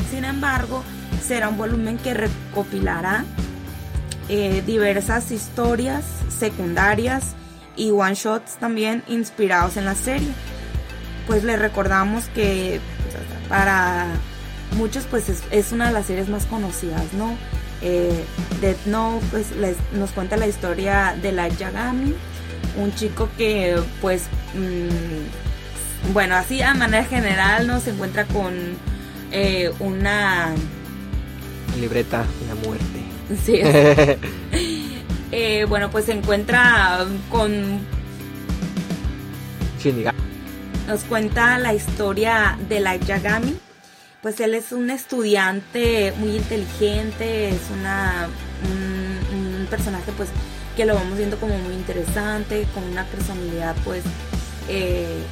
Sin 0.09 0.23
embargo, 0.23 0.83
será 1.21 1.49
un 1.49 1.57
volumen 1.57 1.97
que 1.97 2.13
recopilará 2.13 3.25
eh, 4.29 4.63
diversas 4.65 5.31
historias 5.31 6.03
secundarias 6.29 7.35
y 7.75 7.91
one 7.91 8.15
shots 8.15 8.55
también 8.59 9.03
inspirados 9.07 9.77
en 9.77 9.85
la 9.85 9.95
serie. 9.95 10.29
Pues 11.31 11.45
les 11.45 11.57
recordamos 11.57 12.25
que 12.35 12.81
para 13.47 14.07
muchos 14.75 15.05
pues 15.09 15.29
es, 15.49 15.71
una 15.71 15.87
de 15.87 15.93
las 15.93 16.05
series 16.05 16.27
más 16.27 16.45
conocidas, 16.45 17.13
¿no? 17.13 17.37
Eh, 17.81 18.25
Death 18.59 18.85
Note 18.85 19.25
pues 19.31 19.47
nos 19.93 20.11
cuenta 20.11 20.35
la 20.35 20.47
historia 20.47 21.15
de 21.21 21.31
la 21.31 21.47
Yagami, 21.47 22.15
un 22.75 22.93
chico 22.95 23.29
que 23.37 23.81
pues 24.01 24.23
mm, 24.55 26.11
bueno 26.11 26.35
así 26.35 26.61
a 26.61 26.73
manera 26.73 27.05
general 27.05 27.65
no 27.65 27.79
se 27.79 27.91
encuentra 27.91 28.25
con 28.25 28.53
eh, 29.31 29.71
una 29.79 30.53
libreta 31.79 32.25
de 32.41 32.47
la 32.47 32.55
muerte 32.55 32.99
Sí. 33.45 33.61
Eh, 35.33 35.63
bueno, 35.63 35.89
pues 35.89 36.03
se 36.03 36.11
encuentra 36.11 37.05
con... 37.29 37.79
Nos 40.91 41.05
cuenta 41.05 41.57
la 41.57 41.73
historia 41.73 42.57
de 42.67 42.81
la 42.81 42.97
Yagami. 42.97 43.57
Pues 44.21 44.41
él 44.41 44.53
es 44.53 44.73
un 44.73 44.89
estudiante 44.89 46.13
muy 46.17 46.35
inteligente, 46.35 47.47
es 47.47 47.61
una 47.79 48.27
un, 48.69 49.67
personaje 49.67 50.11
pues 50.17 50.27
que 50.75 50.83
lo 50.83 50.95
vamos 50.95 51.17
viendo 51.17 51.37
como 51.37 51.57
muy 51.59 51.75
interesante, 51.75 52.67
con 52.73 52.83
una 52.83 53.05
personalidad 53.05 53.73
pues 53.85 54.03
eh, 54.67 55.23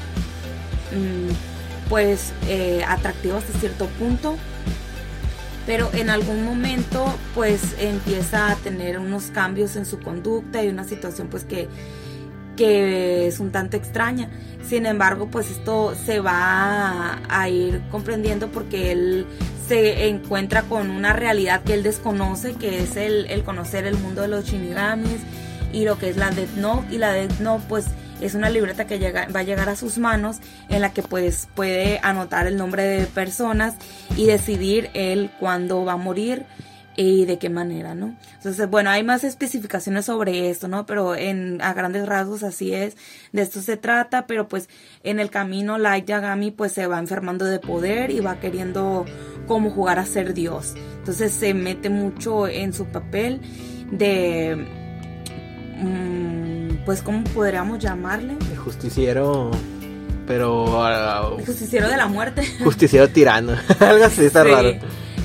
mm, 0.93 1.89
pues 1.89 2.31
eh, 2.47 2.85
atractiva 2.87 3.39
hasta 3.39 3.51
cierto 3.59 3.87
punto 3.99 4.37
pero 5.65 5.89
en 5.91 6.09
algún 6.09 6.45
momento 6.45 7.13
pues 7.35 7.61
empieza 7.79 8.49
a 8.49 8.55
tener 8.55 8.97
unos 8.97 9.25
cambios 9.25 9.75
en 9.75 9.85
su 9.85 9.99
conducta 9.99 10.63
y 10.63 10.69
una 10.69 10.85
situación 10.85 11.27
pues 11.27 11.43
que, 11.43 11.67
que 12.59 13.27
es 13.27 13.39
un 13.39 13.53
tanto 13.53 13.77
extraña. 13.77 14.29
Sin 14.67 14.85
embargo, 14.85 15.29
pues 15.31 15.49
esto 15.49 15.95
se 16.05 16.19
va 16.19 17.21
a, 17.29 17.49
ir 17.49 17.81
comprendiendo 17.89 18.49
porque 18.49 18.91
él 18.91 19.25
se 19.69 20.09
encuentra 20.09 20.63
con 20.63 20.89
una 20.89 21.13
realidad 21.13 21.63
que 21.63 21.73
él 21.73 21.83
desconoce, 21.83 22.55
que 22.55 22.83
es 22.83 22.97
el, 22.97 23.43
conocer 23.45 23.85
el 23.85 23.97
mundo 23.97 24.23
de 24.23 24.27
los 24.27 24.43
shinigamis 24.43 25.21
y 25.71 25.85
lo 25.85 25.97
que 25.97 26.09
es 26.09 26.17
la 26.17 26.31
Death 26.31 26.57
Note. 26.57 26.93
Y 26.93 26.97
la 26.97 27.13
Death 27.13 27.39
Note 27.39 27.63
pues 27.69 27.85
es 28.19 28.35
una 28.35 28.49
libreta 28.49 28.85
que 28.85 28.99
llega, 28.99 29.29
va 29.33 29.39
a 29.39 29.43
llegar 29.43 29.69
a 29.69 29.77
sus 29.77 29.97
manos 29.97 30.39
en 30.67 30.81
la 30.81 30.91
que 30.91 31.01
pues 31.01 31.47
puede 31.55 32.01
anotar 32.03 32.45
el 32.45 32.57
nombre 32.57 32.83
de 32.83 33.05
personas 33.05 33.75
y 34.17 34.25
decidir 34.25 34.89
él 34.93 35.31
cuándo 35.39 35.85
va 35.85 35.93
a 35.93 35.97
morir 35.97 36.45
y 37.01 37.23
de 37.23 37.39
qué 37.39 37.49
manera, 37.49 37.95
¿no? 37.95 38.17
Entonces, 38.35 38.69
bueno, 38.69 38.89
hay 38.89 39.03
más 39.03 39.23
especificaciones 39.23 40.03
sobre 40.03 40.49
esto, 40.49 40.67
¿no? 40.67 40.85
Pero 40.85 41.15
en, 41.15 41.61
a 41.61 41.73
grandes 41.73 42.05
rasgos 42.05 42.43
así 42.43 42.73
es, 42.73 42.97
de 43.31 43.41
esto 43.41 43.61
se 43.61 43.77
trata, 43.77 44.27
pero 44.27 44.49
pues 44.49 44.67
en 45.03 45.21
el 45.21 45.29
camino 45.29 45.77
Light 45.77 46.05
Yagami 46.05 46.51
pues 46.51 46.73
se 46.73 46.87
va 46.87 46.99
enfermando 46.99 47.45
de 47.45 47.59
poder 47.59 48.11
y 48.11 48.19
va 48.19 48.41
queriendo 48.41 49.05
como 49.47 49.71
jugar 49.71 49.97
a 49.97 50.05
ser 50.05 50.33
Dios. 50.33 50.73
Entonces 50.97 51.31
se 51.31 51.53
mete 51.53 51.89
mucho 51.89 52.49
en 52.49 52.73
su 52.73 52.83
papel 52.87 53.39
de... 53.91 54.67
Mm, 55.77 56.83
pues, 56.83 57.01
¿cómo 57.01 57.23
podríamos 57.23 57.79
llamarle? 57.79 58.33
El 58.51 58.57
justiciero, 58.57 59.51
pero... 60.27 60.85
el 61.37 61.45
justiciero 61.45 61.87
de 61.87 61.95
la 61.95 62.07
muerte. 62.07 62.43
Justiciero 62.61 63.07
tirano, 63.07 63.53
algo 63.79 64.03
así, 64.03 64.25
está 64.25 64.43
raro. 64.43 64.73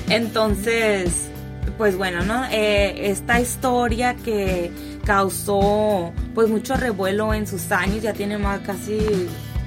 Entonces, 0.07 1.31
pues 1.77 1.97
bueno, 1.97 2.23
¿no? 2.23 2.45
Eh, 2.51 3.09
esta 3.09 3.39
historia 3.39 4.15
que 4.15 4.71
causó 5.05 6.11
pues 6.33 6.49
mucho 6.49 6.75
revuelo 6.75 7.33
en 7.33 7.47
sus 7.47 7.71
años, 7.71 8.01
ya 8.01 8.13
tiene 8.13 8.37
más 8.37 8.61
casi 8.61 8.99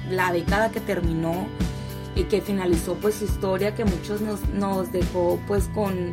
la 0.09 0.31
década 0.31 0.69
que 0.71 0.79
terminó 0.79 1.47
y 2.15 2.23
que 2.23 2.41
finalizó 2.41 2.95
pues 2.95 3.15
su 3.15 3.25
historia 3.25 3.75
que 3.75 3.85
muchos 3.85 4.21
nos, 4.21 4.47
nos 4.49 4.91
dejó 4.91 5.39
pues 5.47 5.69
con 5.73 6.11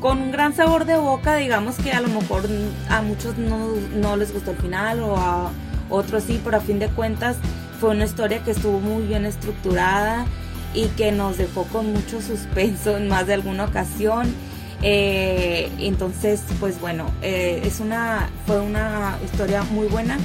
con 0.00 0.22
un 0.22 0.30
gran 0.30 0.54
sabor 0.54 0.84
de 0.84 0.96
boca, 0.96 1.36
digamos 1.36 1.76
que 1.76 1.92
a 1.92 2.00
lo 2.00 2.08
mejor 2.08 2.44
a 2.88 3.02
muchos 3.02 3.36
no, 3.36 4.16
les 4.16 4.32
gustó 4.32 4.52
el 4.52 4.56
final 4.58 5.00
o 5.00 5.16
a 5.16 5.50
otros 5.90 6.24
sí, 6.24 6.40
pero 6.44 6.58
a 6.58 6.60
fin 6.60 6.78
de 6.78 6.88
cuentas 6.88 7.36
fue 7.80 7.90
una 7.90 8.04
historia 8.04 8.42
que 8.44 8.52
estuvo 8.52 8.80
muy 8.80 9.06
bien 9.06 9.26
estructurada 9.26 10.26
y 10.74 10.86
que 10.88 11.12
nos 11.12 11.38
dejó 11.38 11.64
con 11.64 11.92
mucho 11.92 12.20
suspenso 12.20 12.96
en 12.96 13.08
más 13.08 13.26
de 13.26 13.34
alguna 13.34 13.64
ocasión. 13.64 14.32
Eh, 14.82 15.70
entonces, 15.78 16.42
pues 16.60 16.80
bueno, 16.80 17.10
eh, 17.22 17.60
es 17.64 17.80
una, 17.80 18.30
fue 18.46 18.60
una 18.60 19.18
historia 19.24 19.62
muy 19.64 19.88
buena 19.88 20.18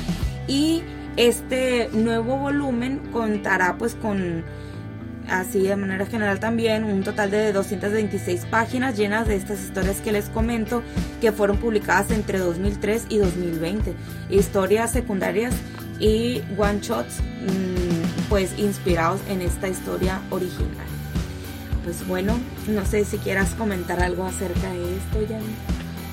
y 0.48 0.84
este 1.18 1.90
nuevo 1.94 2.38
volumen 2.38 3.00
contará 3.12 3.78
pues 3.78 3.96
con 3.96 4.44
así 5.30 5.62
de 5.64 5.76
manera 5.76 6.06
general 6.06 6.40
también 6.40 6.84
un 6.84 7.04
total 7.04 7.32
de 7.32 7.54
226 7.54 8.46
páginas 8.46 8.98
llenas 8.98 9.28
de 9.28 9.36
estas 9.36 9.62
historias 9.62 9.98
que 10.02 10.12
les 10.12 10.26
comento 10.30 10.84
que 11.22 11.32
fueron 11.32 11.58
publicadas 11.58 12.12
entre 12.12 12.40
2003 12.40 13.08
y 13.10 13.18
2020. 13.20 13.94
Historias 14.30 14.92
secundarias 14.92 15.54
y 16.00 16.42
one 16.58 16.80
shots 16.82 17.22
mm, 17.22 18.30
pues 18.30 18.58
inspirados 18.58 19.22
en 19.30 19.42
esta 19.42 19.68
historia 19.68 20.22
original. 20.30 20.88
Pues 21.84 22.08
bueno, 22.08 22.40
no 22.68 22.86
sé 22.86 23.04
si 23.04 23.18
quieras 23.18 23.50
comentar 23.56 24.02
algo 24.02 24.24
acerca 24.24 24.72
de 24.72 24.96
esto, 24.96 25.20
Jan. 25.28 25.42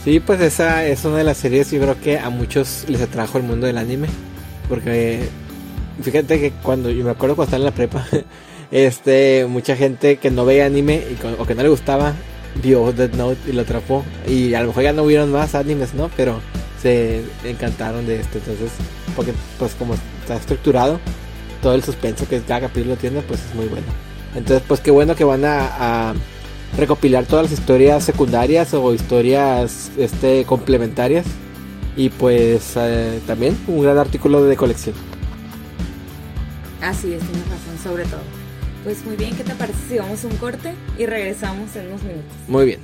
Sí, 0.05 0.19
pues 0.19 0.41
esa 0.41 0.87
es 0.87 1.05
una 1.05 1.19
de 1.19 1.25
las 1.25 1.37
series, 1.37 1.71
yo 1.71 1.81
creo 1.81 2.01
que 2.01 2.19
a 2.19 2.31
muchos 2.31 2.87
les 2.89 3.03
atrajo 3.03 3.39
el 3.39 3.45
mundo 3.45 3.67
del 3.67 3.79
anime. 3.79 4.09
Porque 4.69 5.21
fíjate 6.03 6.41
que 6.41 6.53
cuando, 6.63 6.91
yo 6.91 7.05
me 7.05 7.11
acuerdo 7.11 7.37
cuando 7.37 7.57
estaba 7.57 7.61
en 7.61 7.65
la 7.67 7.75
prepa, 7.75 8.07
este, 8.71 9.47
mucha 9.49 9.77
gente 9.77 10.17
que 10.17 10.31
no 10.31 10.45
veía 10.45 10.67
anime 10.67 11.05
o 11.39 11.47
que 11.47 11.55
no 11.55 11.63
le 11.63 11.69
gustaba, 11.69 12.15
vio 12.63 12.93
Dead 12.93 13.13
Note 13.13 13.39
y 13.49 13.53
lo 13.53 13.63
atrapó. 13.63 14.05
Y 14.27 14.55
a 14.55 14.63
lo 14.63 14.69
mejor 14.69 14.83
ya 14.83 14.93
no 14.93 15.03
hubieron 15.03 15.31
más 15.31 15.55
animes, 15.55 15.95
¿no? 15.95 16.11
Pero 16.17 16.41
se 16.81 17.23
encantaron 17.45 18.07
de 18.07 18.21
este. 18.21 18.39
Entonces, 18.39 18.71
porque 19.15 19.33
pues 19.59 19.75
como 19.75 19.95
está 19.95 20.37
estructurado, 20.37 20.99
todo 21.63 21.75
el 21.75 21.85
suspenso 21.85 22.27
que 22.27 22.41
cada 22.41 22.63
capítulo 22.63 22.97
tiene, 22.97 23.21
pues 23.23 23.41
es 23.45 23.55
muy 23.55 23.67
bueno. 23.67 24.10
Entonces, 24.35 24.63
pues 24.67 24.81
qué 24.81 24.91
bueno 24.91 25.15
que 25.15 25.25
van 25.25 25.45
a, 25.45 26.15
recopilar 26.77 27.27
todas 27.27 27.51
las 27.51 27.59
historias 27.59 28.05
secundarias 28.05 28.73
o 28.75 28.95
historias 28.95 29.91
este, 29.97 30.45
complementarias. 30.45 31.27
Y 31.97 32.11
pues 32.11 32.75
eh, 32.77 33.21
también 33.27 33.59
un 33.67 33.83
gran 33.83 33.99
artículo 33.99 34.45
de 34.45 34.57
colección. 34.57 34.95
Así 36.81 37.13
es, 37.13 37.21
tienes 37.23 37.49
razón, 37.49 37.79
sobre 37.83 38.05
todo. 38.05 38.23
Pues 38.85 39.05
muy 39.05 39.17
bien, 39.17 39.37
¿qué 39.37 39.45
te 39.45 39.55
parece 39.55 39.79
si 39.89 39.99
vamos 39.99 40.25
a 40.25 40.29
un 40.29 40.37
corte 40.37 40.75
y 40.97 41.05
regresamos 41.05 41.75
en 41.77 41.89
unos 41.89 42.03
minutos? 42.03 42.33
Muy 42.49 42.65
bien. 42.65 42.81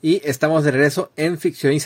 Y 0.00 0.20
estamos 0.24 0.64
de 0.64 0.72
regreso 0.72 1.12
en 1.14 1.38
Ficción 1.38 1.72
y 1.72 1.80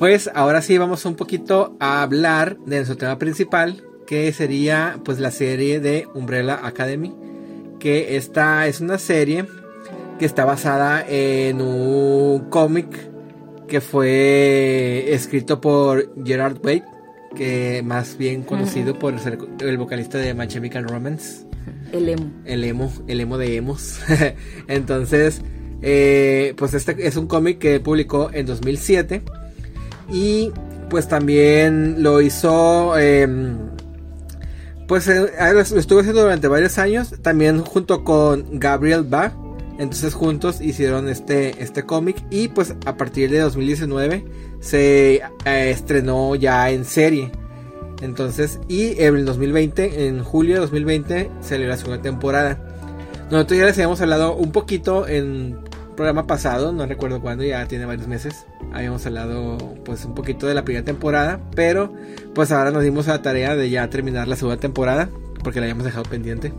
Pues 0.00 0.28
ahora 0.34 0.62
sí 0.62 0.76
vamos 0.78 1.04
un 1.04 1.14
poquito 1.14 1.76
a 1.78 2.02
hablar 2.02 2.58
de 2.58 2.76
nuestro 2.76 2.96
tema 2.96 3.18
principal, 3.18 3.84
que 4.08 4.32
sería 4.32 4.98
pues 5.04 5.18
la 5.18 5.30
serie 5.30 5.80
de 5.80 6.08
Umbrella 6.14 6.60
Academy, 6.62 7.14
que 7.78 8.16
esta 8.16 8.66
es 8.66 8.80
una 8.80 8.96
serie 8.96 9.44
que 10.18 10.24
está 10.24 10.46
basada 10.46 11.04
en 11.06 11.60
un 11.60 12.48
cómic 12.48 12.86
que 13.68 13.82
fue 13.82 15.12
escrito 15.12 15.60
por 15.60 16.10
Gerard 16.24 16.56
Way, 16.64 16.82
que 17.36 17.82
más 17.84 18.16
bien 18.16 18.44
conocido 18.44 18.98
por 18.98 19.18
ser 19.18 19.38
el 19.60 19.76
vocalista 19.76 20.16
de 20.16 20.32
My 20.32 20.48
Chemical 20.48 20.88
Romance. 20.88 21.46
El 21.92 22.08
emo. 22.08 22.30
El 22.46 22.64
emo, 22.64 22.90
el 23.08 23.20
emo 23.20 23.36
de 23.36 23.56
emos. 23.56 24.00
Entonces, 24.68 25.42
eh, 25.82 26.54
pues 26.56 26.72
este 26.72 27.06
es 27.06 27.16
un 27.16 27.26
cómic 27.26 27.58
que 27.58 27.78
publicó 27.78 28.30
en 28.32 28.46
2007 28.46 29.20
y 30.10 30.50
pues 30.88 31.08
también 31.08 32.02
lo 32.02 32.22
hizo 32.22 32.96
em, 32.98 33.68
pues 34.88 35.06
eh, 35.06 35.30
lo 35.52 35.60
estuvo 35.60 36.00
haciendo 36.00 36.22
durante 36.22 36.48
varios 36.48 36.78
años, 36.78 37.14
también 37.22 37.60
junto 37.60 38.02
con 38.04 38.58
Gabriel 38.58 39.04
Ba. 39.04 39.34
Entonces 39.78 40.14
juntos 40.14 40.60
hicieron 40.60 41.08
este, 41.08 41.62
este 41.62 41.84
cómic 41.84 42.16
y 42.30 42.48
pues 42.48 42.74
a 42.84 42.96
partir 42.96 43.30
de 43.30 43.38
2019 43.38 44.24
se 44.58 45.16
eh, 45.44 45.70
estrenó 45.70 46.34
ya 46.34 46.70
en 46.70 46.84
serie. 46.84 47.30
Entonces, 48.00 48.60
y 48.68 49.00
en 49.02 49.16
el 49.16 49.24
2020, 49.24 50.06
en 50.08 50.24
julio 50.24 50.54
de 50.54 50.60
2020, 50.60 51.30
salió 51.42 51.68
la 51.68 51.76
segunda 51.76 52.00
temporada. 52.00 52.58
Nosotros 53.30 53.58
ya 53.58 53.66
les 53.66 53.74
habíamos 53.74 54.00
hablado 54.00 54.34
un 54.36 54.52
poquito 54.52 55.06
en 55.06 55.58
programa 55.98 56.28
pasado, 56.28 56.70
no 56.70 56.86
recuerdo 56.86 57.20
cuándo, 57.20 57.42
ya 57.42 57.66
tiene 57.66 57.84
varios 57.84 58.06
meses. 58.06 58.46
Habíamos 58.72 59.04
hablado 59.04 59.58
pues 59.84 60.04
un 60.04 60.14
poquito 60.14 60.46
de 60.46 60.54
la 60.54 60.64
primera 60.64 60.84
temporada, 60.84 61.40
pero 61.56 61.92
pues 62.36 62.52
ahora 62.52 62.70
nos 62.70 62.84
dimos 62.84 63.08
a 63.08 63.14
la 63.14 63.22
tarea 63.22 63.56
de 63.56 63.68
ya 63.68 63.90
terminar 63.90 64.28
la 64.28 64.36
segunda 64.36 64.60
temporada, 64.60 65.08
porque 65.42 65.58
la 65.58 65.64
habíamos 65.64 65.84
dejado 65.84 66.04
pendiente. 66.04 66.52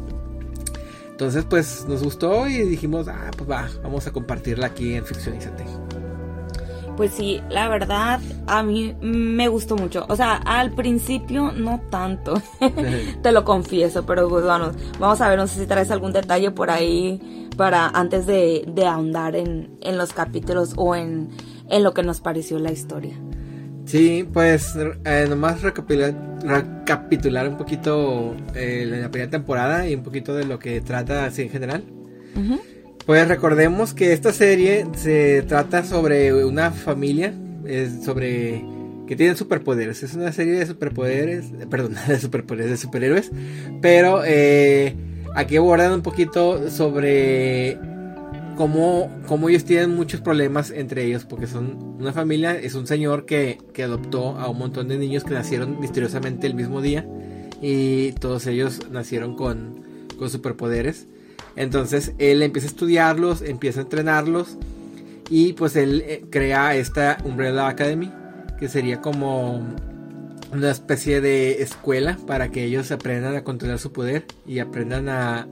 Entonces 1.12 1.45
pues 1.49 1.86
nos 1.88 2.04
gustó 2.04 2.49
y 2.49 2.58
dijimos, 2.63 3.08
ah, 3.08 3.32
pues 3.38 3.49
va, 3.49 3.69
vamos 3.82 4.06
a 4.08 4.12
compartirla 4.12 4.67
aquí 4.67 4.95
en 4.95 5.06
Ficcionízate. 5.06 5.63
Pues 6.97 7.13
sí, 7.13 7.41
la 7.49 7.69
verdad 7.69 8.19
a 8.45 8.62
mí 8.62 8.93
me 8.99 9.47
gustó 9.47 9.78
mucho. 9.78 10.06
O 10.10 10.17
sea, 10.17 10.34
al 10.36 10.71
principio 10.71 11.54
no 11.54 11.80
tanto, 11.89 12.41
te 13.23 13.32
lo 13.32 13.45
confieso, 13.45 14.06
pero 14.06 14.28
pues 14.28 14.43
bueno, 14.43 14.73
vamos 14.99 15.21
a 15.21 15.30
ver, 15.30 15.39
no 15.39 15.47
sé 15.47 15.62
si 15.62 15.65
traes 15.65 15.91
algún 15.91 16.12
detalle 16.12 16.52
por 16.52 16.69
ahí 16.69 17.47
para 17.60 17.89
antes 17.89 18.26
de, 18.26 18.63
ahondar 18.88 19.36
en, 19.36 19.67
los 19.98 20.13
capítulos 20.13 20.72
o 20.78 20.95
en, 20.95 21.28
lo 21.69 21.93
que 21.93 22.04
nos 22.04 22.22
pareció 22.22 22.58
la 22.58 22.72
historia. 22.72 23.15
Sí, 23.84 24.26
pues 24.32 24.78
eh, 25.04 25.26
nomás 25.28 25.62
recapitular, 25.62 26.15
un 27.50 27.58
poquito 27.58 28.34
eh, 28.56 28.86
la 28.89 29.12
primera 29.12 29.30
temporada 29.30 29.89
y 29.89 29.93
un 29.93 30.04
poquito 30.04 30.34
de 30.36 30.45
lo 30.45 30.58
que 30.58 30.80
trata 30.80 31.26
así 31.26 31.41
en 31.41 31.50
general. 31.50 31.84
Pues 33.06 33.28
recordemos 33.28 33.93
que 33.93 34.13
esta 34.13 34.32
serie 34.32 34.86
se 34.95 35.41
trata 35.41 35.84
sobre 35.84 36.45
una 36.45 36.72
familia, 36.72 37.34
sobre 38.06 38.63
que 39.06 39.17
tienen 39.17 39.36
superpoderes. 39.36 40.02
Es 40.02 40.13
una 40.13 40.32
serie 40.32 40.54
de 40.54 40.65
superpoderes, 40.65 41.48
perdón, 41.69 41.95
de 42.08 42.19
superpoderes, 42.19 42.72
de 42.72 42.78
superhéroes, 42.78 43.32
pero 43.82 44.22
eh, 44.24 44.95
aquí 45.35 45.57
abordan 45.57 45.93
un 45.93 46.01
poquito 46.01 46.69
sobre 46.69 47.77
cómo, 48.55 49.09
cómo, 49.27 49.49
ellos 49.49 49.63
tienen 49.63 49.95
muchos 49.95 50.21
problemas 50.21 50.71
entre 50.71 51.05
ellos, 51.05 51.25
porque 51.25 51.47
son 51.47 51.95
una 51.99 52.13
familia, 52.13 52.57
es 52.57 52.75
un 52.75 52.87
señor 52.87 53.25
que, 53.25 53.57
que, 53.73 53.83
adoptó 53.83 54.37
a 54.37 54.49
un 54.49 54.57
montón 54.57 54.87
de 54.87 54.97
niños 54.97 55.23
que 55.23 55.33
nacieron 55.33 55.79
misteriosamente 55.79 56.47
el 56.47 56.55
mismo 56.55 56.81
día 56.81 57.05
y 57.61 58.13
todos 58.13 58.47
ellos 58.47 58.81
nacieron 58.91 59.35
con, 59.35 59.83
con 60.17 60.29
superpoderes. 60.29 61.07
Entonces 61.55 62.13
él 62.19 62.41
empieza 62.41 62.67
a 62.67 62.71
estudiarlos, 62.71 63.41
empieza 63.41 63.81
a 63.81 63.83
entrenarlos 63.83 64.57
y 65.29 65.53
pues 65.53 65.75
él 65.75 66.03
eh, 66.05 66.23
crea 66.29 66.75
esta 66.75 67.17
Umbrella 67.23 67.67
Academy, 67.67 68.11
que 68.59 68.67
sería 68.67 69.01
como 69.01 69.65
una 70.51 70.71
especie 70.71 71.21
de 71.21 71.62
escuela 71.62 72.17
para 72.27 72.49
que 72.49 72.63
ellos 72.63 72.91
aprendan 72.91 73.35
a 73.35 73.43
controlar 73.43 73.79
su 73.79 73.91
poder 73.91 74.25
y 74.45 74.59
aprendan 74.59 75.09
a, 75.09 75.47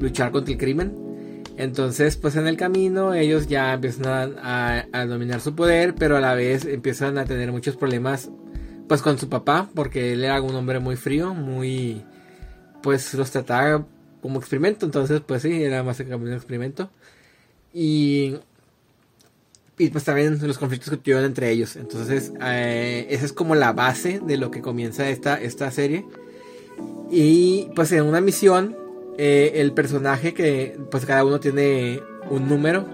luchar 0.00 0.32
contra 0.32 0.52
el 0.52 0.58
crimen. 0.58 1.44
Entonces, 1.56 2.16
pues 2.16 2.36
en 2.36 2.46
el 2.46 2.56
camino 2.56 3.14
ellos 3.14 3.48
ya 3.48 3.72
empiezan 3.74 4.36
a, 4.38 5.06
dominar 5.06 5.40
su 5.40 5.54
poder, 5.54 5.94
pero 5.94 6.16
a 6.16 6.20
la 6.20 6.34
vez 6.34 6.64
empiezan 6.64 7.18
a 7.18 7.24
tener 7.24 7.50
muchos 7.50 7.76
problemas, 7.76 8.30
pues 8.88 9.02
con 9.02 9.18
su 9.18 9.28
papá, 9.28 9.68
porque 9.74 10.12
él 10.12 10.24
era 10.24 10.40
un 10.40 10.54
hombre 10.54 10.80
muy 10.80 10.96
frío, 10.96 11.34
muy, 11.34 12.04
pues 12.82 13.14
los 13.14 13.30
trataba 13.30 13.86
como 14.20 14.38
experimento, 14.38 14.86
entonces, 14.86 15.20
pues 15.20 15.42
sí, 15.42 15.62
era 15.62 15.82
más 15.82 15.98
que 15.98 16.14
un 16.14 16.32
experimento. 16.32 16.90
Y 17.72 18.36
y 19.78 19.90
pues 19.90 20.04
también 20.04 20.38
los 20.42 20.58
conflictos 20.58 20.90
que 20.90 20.96
tuvieron 20.96 21.24
entre 21.24 21.50
ellos. 21.50 21.76
Entonces, 21.76 22.32
eh, 22.42 23.06
esa 23.10 23.24
es 23.24 23.32
como 23.32 23.54
la 23.54 23.72
base 23.72 24.20
de 24.20 24.36
lo 24.36 24.50
que 24.50 24.60
comienza 24.60 25.08
esta, 25.08 25.40
esta 25.40 25.70
serie. 25.70 26.04
Y 27.10 27.70
pues 27.76 27.92
en 27.92 28.02
una 28.02 28.20
misión, 28.20 28.76
eh, 29.16 29.52
el 29.56 29.72
personaje 29.72 30.34
que 30.34 30.76
pues 30.90 31.06
cada 31.06 31.24
uno 31.24 31.38
tiene 31.38 32.00
un 32.28 32.48
número. 32.48 32.86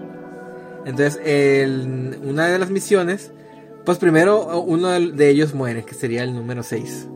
Entonces, 0.85 1.19
en 1.25 2.19
una 2.23 2.47
de 2.47 2.59
las 2.59 2.69
misiones, 2.69 3.31
pues 3.83 3.97
primero 3.97 4.61
uno 4.61 4.89
de 4.89 5.29
ellos 5.29 5.55
muere, 5.55 5.83
que 5.83 5.95
sería 5.95 6.23
el 6.23 6.33
número 6.35 6.61
6. 6.61 7.07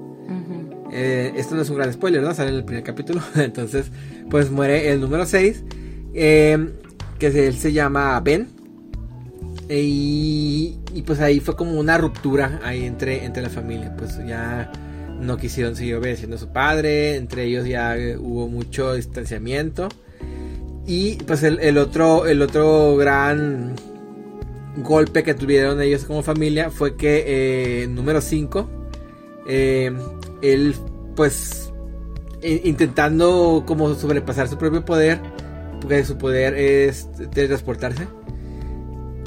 Eh, 0.92 1.34
esto 1.36 1.54
no 1.54 1.62
es 1.62 1.70
un 1.70 1.76
gran 1.76 1.94
spoiler, 1.94 2.24
¿no? 2.24 2.34
Sale 2.34 2.50
en 2.50 2.56
el 2.56 2.66
primer 2.66 2.84
capítulo. 2.84 3.22
Entonces, 3.36 3.92
pues 4.32 4.50
muere 4.50 4.92
el 4.92 5.00
número 5.00 5.28
6. 5.28 5.64
que 6.12 6.58
él 7.22 7.56
se 7.56 7.72
llama 7.72 8.20
Ben. 8.22 8.59
Y, 9.70 10.80
pues 11.06 11.20
ahí 11.20 11.40
fue 11.40 11.56
como 11.56 11.80
una 11.80 11.98
ruptura 11.98 12.60
ahí 12.64 12.86
entre, 12.86 13.24
entre 13.24 13.44
la 13.44 13.50
familia. 13.50 13.96
Pues 13.96 14.18
ya 14.26 14.72
no 15.20 15.38
quisieron 15.38 15.76
seguir 15.76 15.96
obedeciendo 15.96 16.38
a 16.38 16.40
su 16.40 16.50
padre. 16.50 17.16
Entre 17.16 17.44
ellos 17.46 17.68
ya 17.68 17.96
hubo 18.18 18.48
mucho 18.48 18.94
distanciamiento. 18.94 19.90
Y 20.88 21.16
pues 21.18 21.44
el, 21.44 21.78
otro, 21.78 22.26
el 22.26 22.42
otro 22.42 22.98
gran 22.98 23.76
golpe 24.78 25.22
que 25.24 25.36
tuvieron 25.36 25.82
ellos 25.82 26.06
como 26.06 26.24
familia 26.24 26.72
fue 26.72 26.96
que 26.96 27.84
eh, 27.84 27.88
número 27.88 28.22
5, 28.22 28.70
eh, 29.48 29.92
él 30.42 30.76
pues 31.16 31.72
intentando 32.42 33.64
como 33.68 33.94
sobrepasar 33.94 34.48
su 34.48 34.58
propio 34.58 34.84
poder, 34.84 35.20
porque 35.80 36.04
su 36.06 36.18
poder 36.18 36.56
es 36.56 37.08
teletransportarse 37.32 38.08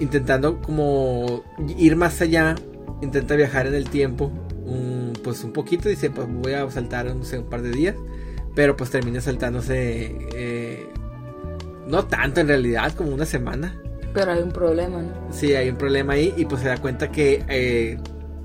intentando 0.03 0.61
como 0.61 1.45
ir 1.79 1.97
más 1.97 2.21
allá, 2.21 2.57
intenta 3.01 3.37
viajar 3.37 3.67
en 3.67 3.75
el 3.75 3.88
tiempo, 3.88 4.33
un, 4.65 5.12
pues 5.23 5.45
un 5.45 5.53
poquito, 5.53 5.88
dice, 5.88 6.11
pues 6.11 6.27
voy 6.29 6.53
a 6.53 6.69
saltar, 6.71 7.07
no 7.15 7.25
sé, 7.25 7.38
un 7.38 7.49
par 7.49 7.62
de 7.62 7.71
días, 7.71 7.95
pero 8.55 8.77
pues 8.77 8.91
termina 8.91 9.21
saltándose, 9.21 10.17
eh, 10.35 10.87
no 11.87 12.05
tanto 12.07 12.41
en 12.41 12.49
realidad, 12.49 12.93
como 12.95 13.15
una 13.15 13.27
semana. 13.27 13.81
Pero 14.12 14.33
hay 14.33 14.43
un 14.43 14.53
problema, 14.53 15.01
¿no? 15.01 15.12
Sí, 15.31 15.55
hay 15.55 15.71
un 15.71 15.77
problema 15.77 16.15
ahí 16.15 16.35
y 16.37 16.45
pues 16.45 16.62
se 16.62 16.69
da 16.69 16.77
cuenta 16.77 17.11
que 17.11 17.45
eh, 17.49 17.99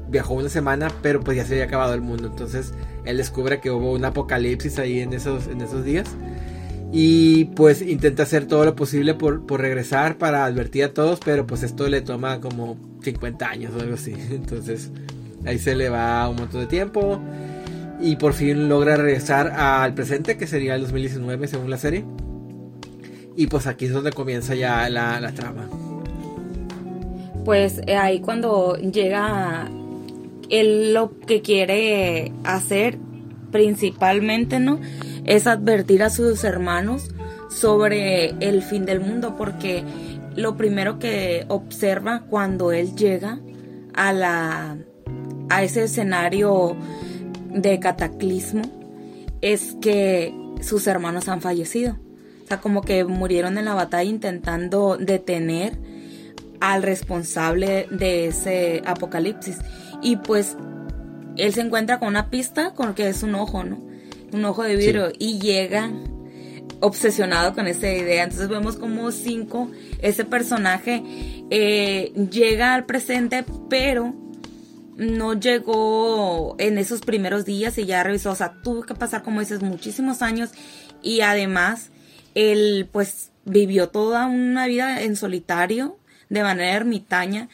viajó 0.09 0.35
una 0.35 0.49
semana, 0.49 0.89
pero 1.01 1.19
pues 1.19 1.35
ya 1.35 1.43
se 1.43 1.53
había 1.53 1.65
acabado 1.65 1.93
el 1.93 2.01
mundo. 2.01 2.27
Entonces 2.27 2.73
él 3.03 3.17
descubre 3.17 3.59
que 3.59 3.71
hubo 3.71 3.91
un 3.91 4.05
apocalipsis 4.05 4.79
ahí 4.79 5.01
en 5.01 5.13
esos, 5.13 5.47
en 5.47 5.61
esos 5.61 5.83
días. 5.83 6.07
Y 6.91 7.45
pues 7.45 7.81
intenta 7.81 8.23
hacer 8.23 8.45
todo 8.45 8.63
lo 8.63 8.75
posible 8.75 9.13
por, 9.13 9.45
por 9.45 9.61
regresar 9.61 10.17
para 10.17 10.45
advertir 10.45 10.85
a 10.85 10.93
todos, 10.93 11.19
pero 11.23 11.45
pues 11.45 11.63
esto 11.63 11.87
le 11.89 12.01
toma 12.01 12.39
como 12.39 12.77
50 13.01 13.47
años 13.47 13.73
o 13.75 13.81
algo 13.81 13.95
así. 13.95 14.13
Entonces 14.31 14.91
ahí 15.45 15.59
se 15.59 15.75
le 15.75 15.89
va 15.89 16.29
un 16.29 16.37
montón 16.37 16.61
de 16.61 16.67
tiempo. 16.67 17.19
Y 17.99 18.15
por 18.15 18.33
fin 18.33 18.69
logra 18.69 18.95
regresar 18.95 19.47
al 19.47 19.93
presente, 19.95 20.37
que 20.37 20.45
sería 20.45 20.75
el 20.75 20.81
2019 20.81 21.47
según 21.47 21.69
la 21.69 21.77
serie. 21.77 22.05
Y 23.35 23.47
pues 23.47 23.67
aquí 23.67 23.85
es 23.85 23.91
donde 23.91 24.11
comienza 24.11 24.55
ya 24.55 24.89
la, 24.89 25.19
la 25.19 25.31
trama. 25.31 25.67
Pues 27.43 27.81
eh, 27.87 27.95
ahí 27.95 28.19
cuando 28.19 28.75
llega 28.77 29.69
él 30.49 30.93
lo 30.93 31.17
que 31.19 31.41
quiere 31.41 32.31
hacer 32.43 32.97
principalmente, 33.51 34.59
¿no? 34.59 34.79
Es 35.27 35.45
advertir 35.45 36.01
a 36.01 36.09
sus 36.09 36.43
hermanos 36.43 37.11
sobre 37.49 38.29
el 38.39 38.63
fin 38.63 38.85
del 38.85 38.99
mundo, 38.99 39.35
porque 39.37 39.83
lo 40.35 40.57
primero 40.57 40.97
que 40.97 41.45
observa 41.47 42.21
cuando 42.29 42.71
él 42.71 42.95
llega 42.95 43.39
a 43.93 44.13
la 44.13 44.77
a 45.49 45.63
ese 45.63 45.83
escenario 45.83 46.75
de 47.49 47.79
cataclismo 47.79 48.63
es 49.41 49.75
que 49.81 50.33
sus 50.61 50.87
hermanos 50.87 51.27
han 51.29 51.41
fallecido. 51.41 51.97
O 52.43 52.47
sea, 52.47 52.59
como 52.59 52.81
que 52.81 53.03
murieron 53.03 53.57
en 53.57 53.65
la 53.65 53.73
batalla 53.73 54.09
intentando 54.09 54.97
detener 54.97 55.77
al 56.59 56.83
responsable 56.83 57.87
de 57.91 58.27
ese 58.27 58.81
apocalipsis. 58.85 59.57
Y 60.01 60.17
pues 60.17 60.55
él 61.35 61.53
se 61.53 61.61
encuentra 61.61 61.99
con 61.99 62.07
una 62.09 62.29
pista 62.29 62.73
con 62.73 62.93
que 62.93 63.09
es 63.09 63.23
un 63.23 63.35
ojo, 63.35 63.63
¿no? 63.63 63.81
Un 64.31 64.45
ojo 64.45 64.63
de 64.63 64.75
vidrio. 64.75 65.11
Y 65.17 65.39
llega 65.39 65.91
obsesionado 66.79 67.53
con 67.53 67.67
esa 67.67 67.91
idea. 67.91 68.23
Entonces 68.23 68.49
vemos 68.49 68.77
como 68.77 69.11
cinco, 69.11 69.71
ese 70.01 70.25
personaje 70.25 71.03
eh, 71.49 72.13
llega 72.29 72.73
al 72.73 72.85
presente, 72.85 73.45
pero 73.69 74.13
no 74.95 75.33
llegó 75.33 76.55
en 76.57 76.77
esos 76.77 77.01
primeros 77.01 77.45
días 77.45 77.77
y 77.77 77.85
ya 77.85 78.03
revisó, 78.03 78.31
o 78.31 78.35
sea, 78.35 78.53
tuvo 78.63 78.83
que 78.83 78.95
pasar, 78.95 79.23
como 79.23 79.39
dices, 79.39 79.61
muchísimos 79.61 80.21
años 80.21 80.49
y 81.03 81.21
además 81.21 81.91
él 82.33 82.89
pues 82.91 83.31
vivió 83.45 83.89
toda 83.89 84.25
una 84.25 84.67
vida 84.67 85.01
en 85.01 85.15
solitario, 85.15 85.97
de 86.29 86.43
manera 86.43 86.75
ermitaña, 86.75 87.47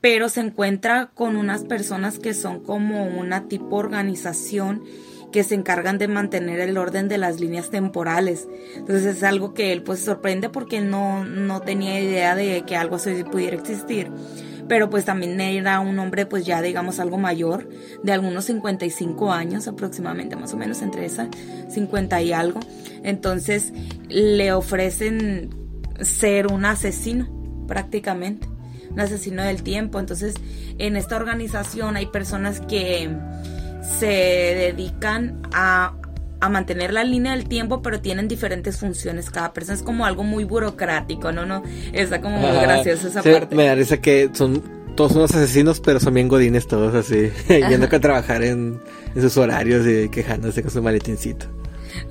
pero 0.00 0.28
se 0.28 0.40
encuentra 0.40 1.10
con 1.14 1.36
unas 1.36 1.64
personas 1.64 2.18
que 2.18 2.34
son 2.34 2.60
como 2.60 3.04
una 3.04 3.48
tipo 3.48 3.76
organización 3.76 4.84
que 5.34 5.42
se 5.42 5.56
encargan 5.56 5.98
de 5.98 6.06
mantener 6.06 6.60
el 6.60 6.78
orden 6.78 7.08
de 7.08 7.18
las 7.18 7.40
líneas 7.40 7.68
temporales. 7.68 8.46
Entonces 8.76 9.16
es 9.16 9.24
algo 9.24 9.52
que 9.52 9.72
él 9.72 9.82
pues 9.82 9.98
sorprende 9.98 10.48
porque 10.48 10.80
no, 10.80 11.24
no 11.24 11.60
tenía 11.60 12.00
idea 12.00 12.36
de 12.36 12.62
que 12.64 12.76
algo 12.76 12.94
así 12.94 13.24
pudiera 13.24 13.56
existir 13.56 14.12
pero 14.68 14.88
pues 14.88 15.04
también 15.04 15.38
era 15.40 15.80
un 15.80 15.98
hombre 15.98 16.24
pues 16.24 16.46
ya 16.46 16.62
digamos 16.62 17.00
algo 17.00 17.18
mayor, 17.18 17.68
de 18.02 18.12
algunos 18.12 18.44
55 18.44 19.32
años 19.32 19.66
aproximadamente, 19.68 20.36
más 20.36 20.54
o 20.54 20.56
menos 20.56 20.80
entre 20.82 21.04
esa 21.04 21.28
50 21.68 22.22
y 22.22 22.32
algo. 22.32 22.60
Entonces 23.02 23.72
le 24.08 24.52
ofrecen 24.52 25.50
ser 26.00 26.46
un 26.46 26.64
asesino 26.64 27.28
prácticamente, 27.66 28.46
un 28.88 29.00
asesino 29.00 29.42
del 29.42 29.64
tiempo. 29.64 29.98
Entonces 29.98 30.36
en 30.78 30.96
esta 30.96 31.16
organización 31.16 31.96
hay 31.96 32.06
personas 32.06 32.60
que 32.60 33.10
se 33.98 34.06
dedican 34.06 35.42
a 35.52 35.94
a 36.44 36.48
mantener 36.50 36.92
la 36.92 37.04
línea 37.04 37.32
del 37.32 37.48
tiempo, 37.48 37.80
pero 37.80 38.00
tienen 38.00 38.28
diferentes 38.28 38.78
funciones. 38.78 39.30
Cada 39.30 39.54
persona 39.54 39.76
es 39.78 39.82
como 39.82 40.04
algo 40.04 40.24
muy 40.24 40.44
burocrático, 40.44 41.32
¿no? 41.32 41.46
no 41.46 41.62
Está 41.92 42.20
como 42.20 42.38
muy 42.38 42.50
gracioso 42.60 43.08
esa 43.08 43.22
parte. 43.22 43.56
Me 43.56 43.68
parece 43.68 44.00
que 44.00 44.28
son 44.34 44.62
todos 44.94 45.12
unos 45.12 45.34
asesinos, 45.34 45.80
pero 45.80 46.00
son 46.00 46.12
bien 46.12 46.28
godines 46.28 46.66
todos 46.66 46.94
así, 46.94 47.30
yendo 47.48 47.86
a 47.86 48.00
trabajar 48.00 48.44
en, 48.44 48.78
en, 49.14 49.22
sus 49.22 49.36
horarios 49.38 49.86
y 49.86 50.10
quejándose 50.10 50.60
con 50.60 50.70
su 50.70 50.82
maletincito. 50.82 51.46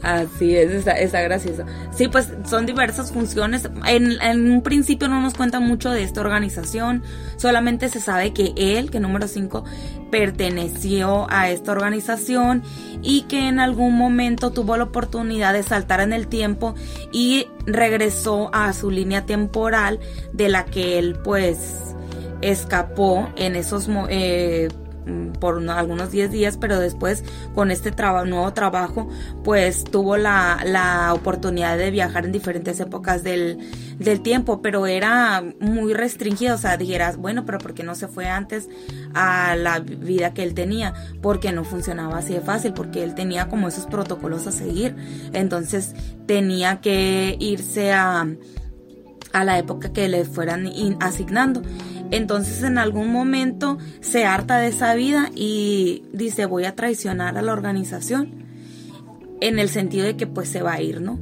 Así 0.02 0.56
es, 0.56 0.72
está, 0.72 0.94
está, 0.94 1.22
gracioso. 1.22 1.64
Sí, 1.96 2.08
pues 2.08 2.30
son 2.46 2.66
diversas 2.66 3.12
funciones. 3.12 3.70
En, 3.88 4.52
un 4.52 4.62
principio 4.62 5.08
no 5.08 5.22
nos 5.22 5.34
cuenta 5.34 5.60
mucho 5.60 5.92
de 5.92 6.04
esta 6.04 6.22
organización, 6.22 7.04
solamente 7.38 7.90
se 7.90 8.00
sabe 8.00 8.34
que 8.34 8.54
él, 8.58 8.92
que 8.92 9.00
número 9.00 9.28
5, 9.28 9.64
perteneció 10.12 11.26
a 11.30 11.50
esta 11.50 11.72
organización 11.72 12.64
y 13.02 13.24
que 13.24 13.48
en 13.48 13.60
algún 13.60 13.98
momento 13.98 14.52
tuvo 14.52 14.78
la 14.78 14.84
oportunidad 14.84 15.54
de 15.54 15.64
saltar 15.64 16.02
en 16.02 16.14
el 16.14 16.28
tiempo 16.28 16.76
y 17.12 17.48
regresó 17.66 18.50
a 18.54 18.74
su 18.74 18.92
línea 18.92 19.26
temporal 19.26 20.00
de 20.34 20.50
la 20.50 20.66
que 20.66 21.00
él 21.00 21.18
pues 21.24 21.96
escapó 22.42 23.30
en 23.38 23.56
esos 23.56 23.88
eh, 24.10 24.68
por 25.40 25.70
algunos 25.70 26.12
10 26.12 26.32
días, 26.32 26.58
pero 26.58 26.80
después 26.80 27.24
con 27.54 27.72
este 27.72 27.92
nuevo 28.26 28.54
trabajo, 28.54 29.10
pues 29.44 29.84
tuvo 29.84 30.18
la, 30.18 31.12
oportunidad 31.14 31.78
de 31.78 31.92
viajar 31.92 32.26
en 32.26 32.32
diferentes 32.32 32.80
épocas 32.80 33.24
del, 33.24 33.58
tiempo, 34.24 34.62
pero 34.62 34.86
era 34.86 35.44
muy 35.60 35.94
restringido, 35.94 36.56
o 36.56 36.58
sea, 36.58 36.78
dijeras, 36.78 37.18
bueno, 37.18 37.46
pero 37.46 37.58
¿por 37.58 37.74
qué 37.74 37.84
no 37.84 37.96
se 37.96 38.08
fue 38.08 38.28
antes 38.28 38.70
a 39.14 39.56
la 39.56 39.80
vida 39.80 40.34
que 40.34 40.44
él 40.44 40.54
tenía? 40.54 40.94
Porque 41.22 41.52
no 41.52 41.64
funcionaba 41.64 42.18
así 42.18 42.34
de 42.34 42.42
fácil, 42.42 42.74
porque 42.74 43.04
él 43.04 43.16
tenía 43.16 43.48
como 43.48 43.68
esos 43.68 43.86
protocolos 43.86 44.46
a 44.48 44.52
seguir, 44.52 44.96
entonces 45.34 45.96
tenía 46.26 46.82
que 46.82 47.38
irse 47.40 47.94
a, 47.94 48.28
a 49.34 49.44
la 49.44 49.58
época 49.58 49.92
que 49.92 50.08
le 50.08 50.24
fueran 50.26 50.70
asignando. 51.00 51.62
Entonces 52.14 52.62
en 52.62 52.78
algún 52.78 53.12
momento 53.12 53.80
se 54.00 54.24
harta 54.24 54.60
de 54.60 54.68
esa 54.68 54.94
vida 54.94 55.32
y 55.34 56.04
dice 56.14 56.46
voy 56.46 56.66
a 56.66 56.76
traicionar 56.76 57.40
a 57.40 57.42
la 57.42 57.54
organización 57.54 58.30
en 59.42 59.58
el 59.58 59.68
sentido 59.68 60.06
de 60.06 60.16
que 60.16 60.28
pues 60.28 60.48
se 60.48 60.62
va 60.62 60.74
a 60.74 60.82
ir, 60.82 61.02
¿no? 61.02 61.20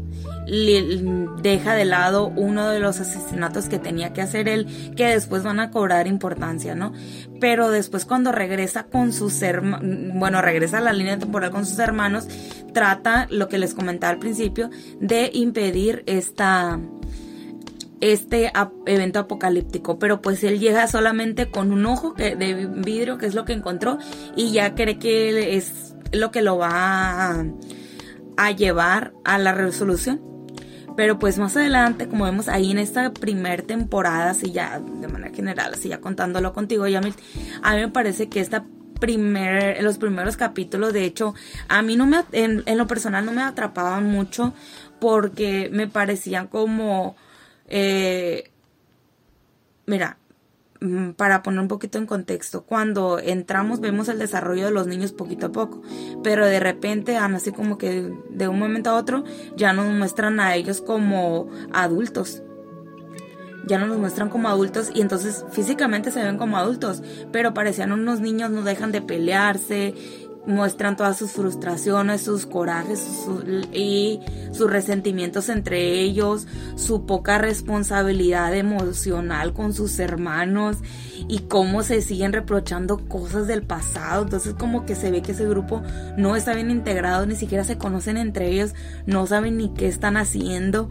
deja 1.42 1.76
de 1.76 1.86
lado 1.86 2.28
uno 2.28 2.68
de 2.68 2.82
los 2.82 3.00
asesinatos 3.00 3.70
que 3.70 3.80
tenía 3.80 4.12
que 4.12 4.22
hacer 4.22 4.50
él, 4.50 4.68
que 4.98 5.06
después 5.06 5.44
van 5.44 5.62
a 5.62 5.72
cobrar 5.72 6.08
importancia, 6.08 6.76
¿no? 6.76 6.92
Pero 7.40 7.70
después 7.70 8.04
cuando 8.04 8.34
regresa 8.34 8.84
con 8.84 9.14
sus 9.14 9.42
hermanos, 9.44 10.14
bueno, 10.14 10.42
regresa 10.42 10.80
a 10.80 10.82
la 10.82 10.92
línea 10.92 11.18
temporal 11.18 11.52
con 11.52 11.66
sus 11.66 11.80
hermanos, 11.80 12.28
trata 12.74 13.28
lo 13.30 13.48
que 13.48 13.60
les 13.60 13.74
comentaba 13.74 14.12
al 14.12 14.20
principio, 14.20 14.70
de 15.00 15.30
impedir 15.34 16.04
esta, 16.06 16.80
este 18.02 18.52
evento 18.88 19.20
apocalíptico, 19.20 20.00
pero 20.00 20.22
pues 20.22 20.44
él 20.44 20.60
llega 20.60 20.88
solamente 20.88 21.50
con 21.50 21.72
un 21.72 21.86
ojo 21.86 22.14
de 22.16 22.70
vidrio, 22.76 23.18
que 23.18 23.28
es 23.28 23.36
lo 23.36 23.46
que 23.46 23.54
encontró, 23.54 24.00
y 24.36 24.52
ya 24.52 24.76
cree 24.76 24.98
que 24.98 25.56
es 25.56 25.96
lo 26.12 26.32
que 26.32 26.42
lo 26.42 26.58
va 26.58 27.46
a, 28.38 28.52
llevar 28.52 29.14
a 29.24 29.38
la 29.38 29.54
resolución. 29.54 30.22
Pero 30.98 31.20
pues 31.20 31.38
más 31.38 31.56
adelante, 31.56 32.08
como 32.08 32.26
vemos 32.26 32.50
ahí 32.50 32.72
en 32.72 32.78
esta 32.78 33.14
primer 33.14 33.62
temporada, 33.62 34.32
así 34.32 34.52
ya 34.52 34.80
de 34.80 35.08
manera 35.08 35.34
general, 35.34 35.74
así 35.74 35.88
ya 35.88 36.02
contándolo 36.02 36.54
contigo, 36.54 36.86
ya 36.88 37.00
a 37.00 37.02
mí 37.02 37.14
me 37.80 37.88
parece 37.88 38.28
que 38.28 38.42
esta 38.42 38.66
primer, 39.00 39.82
los 39.84 39.98
primeros 39.98 40.38
capítulos, 40.38 40.92
de 40.94 41.06
hecho, 41.06 41.34
a 41.70 41.82
mí 41.82 41.96
no 41.96 42.06
me, 42.06 42.24
en, 42.34 42.64
en 42.66 42.78
lo 42.78 42.88
personal 42.88 43.26
no 43.26 43.32
me 43.32 43.42
atrapaban 43.42 44.06
mucho 44.06 44.54
porque 45.00 45.70
me 45.72 45.88
parecían 45.88 46.48
como 46.48 47.16
eh, 47.74 48.52
mira, 49.86 50.18
mm, 50.82 51.12
para 51.12 51.42
poner 51.42 51.62
un 51.62 51.70
poquito 51.70 51.98
en 51.98 52.06
contexto, 52.06 52.64
cuando 52.64 53.18
entramos 53.18 53.80
vemos 53.80 54.10
el 54.10 54.20
desarrollo 54.20 54.66
de 54.66 54.72
los 54.72 54.88
niños 54.88 55.14
poquito 55.14 55.48
a 55.48 55.52
poco, 55.54 55.82
pero 56.22 56.46
de 56.46 56.60
repente, 56.60 57.16
así 57.16 57.54
como 57.54 57.78
que 57.78 58.14
de 58.30 58.48
un 58.50 58.60
momento 58.60 58.90
a 58.90 58.96
otro, 58.96 59.24
ya 59.56 59.72
nos 59.72 59.88
muestran 59.94 60.42
a 60.42 60.54
ellos 60.56 60.82
como 60.82 61.50
adultos. 61.72 62.44
Ya 63.68 63.78
no 63.78 63.86
nos 63.86 64.00
muestran 64.00 64.28
como 64.28 64.50
adultos 64.50 64.92
y 64.94 65.00
entonces 65.02 65.46
físicamente 65.52 66.12
se 66.12 66.22
ven 66.22 66.38
como 66.38 66.58
adultos, 66.58 67.02
pero 67.32 67.54
parecían 67.54 67.94
unos 67.94 68.20
niños, 68.20 68.52
no 68.52 68.64
dejan 68.64 68.92
de 68.92 69.02
pelearse, 69.02 69.94
muestran 70.46 70.98
todas 70.98 71.18
sus 71.18 71.32
frustraciones, 71.32 72.22
sus 72.22 72.46
corajes 72.46 73.06
y 73.74 74.20
sus 74.52 74.70
resentimientos 74.70 75.50
entre 75.50 76.00
ellos, 76.02 76.48
su 76.76 77.06
poca 77.06 77.38
responsabilidad 77.38 78.56
emocional 78.56 79.54
con 79.54 79.74
sus 79.74 80.00
hermanos 80.00 80.78
y 81.28 81.40
cómo 81.40 81.84
se 81.84 82.02
siguen 82.02 82.34
reprochando 82.34 83.08
cosas 83.08 83.48
del 83.48 83.64
pasado. 83.64 84.24
Entonces 84.24 84.54
como 84.56 84.86
que 84.86 84.96
se 84.96 85.12
ve 85.12 85.22
que 85.22 85.34
ese 85.34 85.48
grupo 85.48 85.82
no 86.18 86.36
está 86.36 86.54
bien 86.54 86.72
integrado, 86.72 87.26
ni 87.26 87.36
siquiera 87.36 87.64
se 87.64 87.78
conocen 87.78 88.18
entre 88.18 88.50
ellos, 88.50 88.74
no 89.06 89.28
saben 89.28 89.58
ni 89.58 89.70
qué 89.74 89.88
están 89.88 90.18
haciendo. 90.18 90.90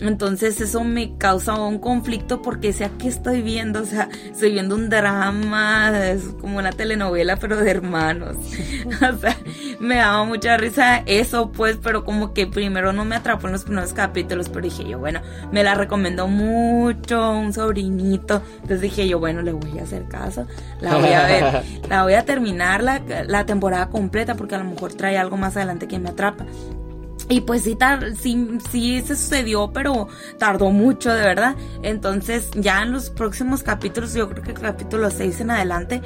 Entonces 0.00 0.60
eso 0.60 0.84
me 0.84 1.16
causa 1.16 1.54
un 1.54 1.78
conflicto 1.78 2.40
porque 2.42 2.72
sea 2.72 2.90
que 2.90 3.08
estoy 3.08 3.42
viendo, 3.42 3.82
o 3.82 3.84
sea, 3.84 4.08
estoy 4.30 4.52
viendo 4.52 4.74
un 4.74 4.88
drama, 4.88 5.92
es 6.08 6.22
como 6.40 6.58
una 6.58 6.72
telenovela 6.72 7.36
pero 7.36 7.56
de 7.56 7.70
hermanos. 7.70 8.36
o 8.86 9.18
sea, 9.18 9.36
me 9.80 9.96
daba 9.96 10.24
mucha 10.24 10.56
risa 10.56 11.02
eso 11.06 11.50
pues, 11.50 11.78
pero 11.82 12.04
como 12.04 12.32
que 12.32 12.46
primero 12.46 12.92
no 12.92 13.04
me 13.04 13.16
atrapó 13.16 13.46
en 13.46 13.52
los 13.52 13.64
primeros 13.64 13.92
capítulos, 13.92 14.48
pero 14.48 14.62
dije 14.62 14.88
yo, 14.88 14.98
bueno, 14.98 15.20
me 15.52 15.62
la 15.62 15.74
recomendó 15.74 16.28
mucho 16.28 17.32
un 17.32 17.52
sobrinito, 17.52 18.42
entonces 18.54 18.80
dije 18.80 19.08
yo, 19.08 19.18
bueno, 19.18 19.42
le 19.42 19.52
voy 19.52 19.78
a 19.78 19.82
hacer 19.82 20.06
caso, 20.06 20.46
la 20.80 20.96
voy 20.96 21.10
a 21.10 21.26
ver, 21.26 21.62
la 21.88 22.02
voy 22.02 22.14
a 22.14 22.24
terminar 22.24 22.82
la, 22.82 23.02
la 23.26 23.46
temporada 23.46 23.88
completa 23.88 24.34
porque 24.34 24.54
a 24.54 24.58
lo 24.58 24.64
mejor 24.64 24.94
trae 24.94 25.18
algo 25.18 25.36
más 25.36 25.56
adelante 25.56 25.88
que 25.88 25.98
me 25.98 26.10
atrapa. 26.10 26.44
Y 27.30 27.42
pues 27.42 27.62
sí, 27.62 27.76
sí, 28.20 28.58
sí 28.70 29.02
se 29.02 29.14
sucedió, 29.14 29.70
pero 29.72 30.08
tardó 30.38 30.70
mucho, 30.70 31.12
de 31.12 31.20
verdad. 31.20 31.56
Entonces 31.82 32.50
ya 32.54 32.82
en 32.82 32.92
los 32.92 33.10
próximos 33.10 33.62
capítulos, 33.62 34.14
yo 34.14 34.28
creo 34.30 34.42
que 34.42 34.52
el 34.52 34.60
capítulo 34.60 35.10
6 35.10 35.40
en 35.42 35.50
adelante, 35.50 36.00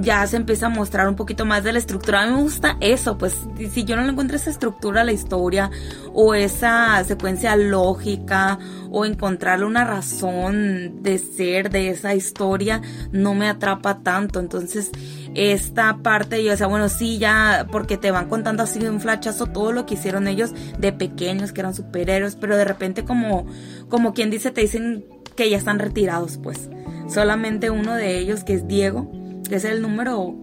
ya 0.00 0.26
se 0.26 0.36
empieza 0.36 0.66
a 0.66 0.68
mostrar 0.68 1.08
un 1.08 1.16
poquito 1.16 1.44
más 1.44 1.64
de 1.64 1.72
la 1.72 1.78
estructura. 1.78 2.22
A 2.22 2.26
mí 2.26 2.32
me 2.32 2.42
gusta 2.42 2.76
eso, 2.80 3.16
pues 3.18 3.36
si 3.72 3.84
yo 3.84 3.96
no 3.96 4.06
encuentro 4.08 4.36
esa 4.36 4.50
estructura 4.50 5.02
a 5.02 5.04
la 5.04 5.12
historia 5.12 5.70
o 6.12 6.34
esa 6.34 7.02
secuencia 7.04 7.56
lógica 7.56 8.58
o 8.90 9.04
encontrarle 9.04 9.66
una 9.66 9.84
razón 9.84 11.02
de 11.02 11.18
ser 11.18 11.70
de 11.70 11.90
esa 11.90 12.14
historia, 12.14 12.80
no 13.12 13.34
me 13.34 13.48
atrapa 13.48 14.00
tanto. 14.02 14.40
Entonces, 14.40 14.90
esta 15.34 15.98
parte 15.98 16.42
yo 16.44 16.52
decía, 16.52 16.66
bueno, 16.66 16.88
sí, 16.88 17.18
ya, 17.18 17.66
porque 17.70 17.96
te 17.96 18.10
van 18.10 18.28
contando 18.28 18.62
así 18.62 18.78
de 18.78 18.90
un 18.90 19.00
flachazo 19.00 19.46
todo 19.46 19.72
lo 19.72 19.86
que 19.86 19.94
hicieron 19.94 20.28
ellos 20.28 20.52
de 20.78 20.92
pequeños, 20.92 21.52
que 21.52 21.60
eran 21.60 21.74
superhéroes, 21.74 22.36
pero 22.36 22.56
de 22.56 22.64
repente 22.64 23.04
como, 23.04 23.46
como 23.88 24.14
quien 24.14 24.30
dice, 24.30 24.50
te 24.50 24.60
dicen 24.60 25.04
que 25.36 25.50
ya 25.50 25.56
están 25.56 25.78
retirados, 25.78 26.38
pues. 26.38 26.70
Solamente 27.08 27.70
uno 27.70 27.94
de 27.94 28.18
ellos, 28.18 28.44
que 28.44 28.54
es 28.54 28.66
Diego, 28.66 29.10
es 29.50 29.64
el 29.64 29.82
número, 29.82 30.34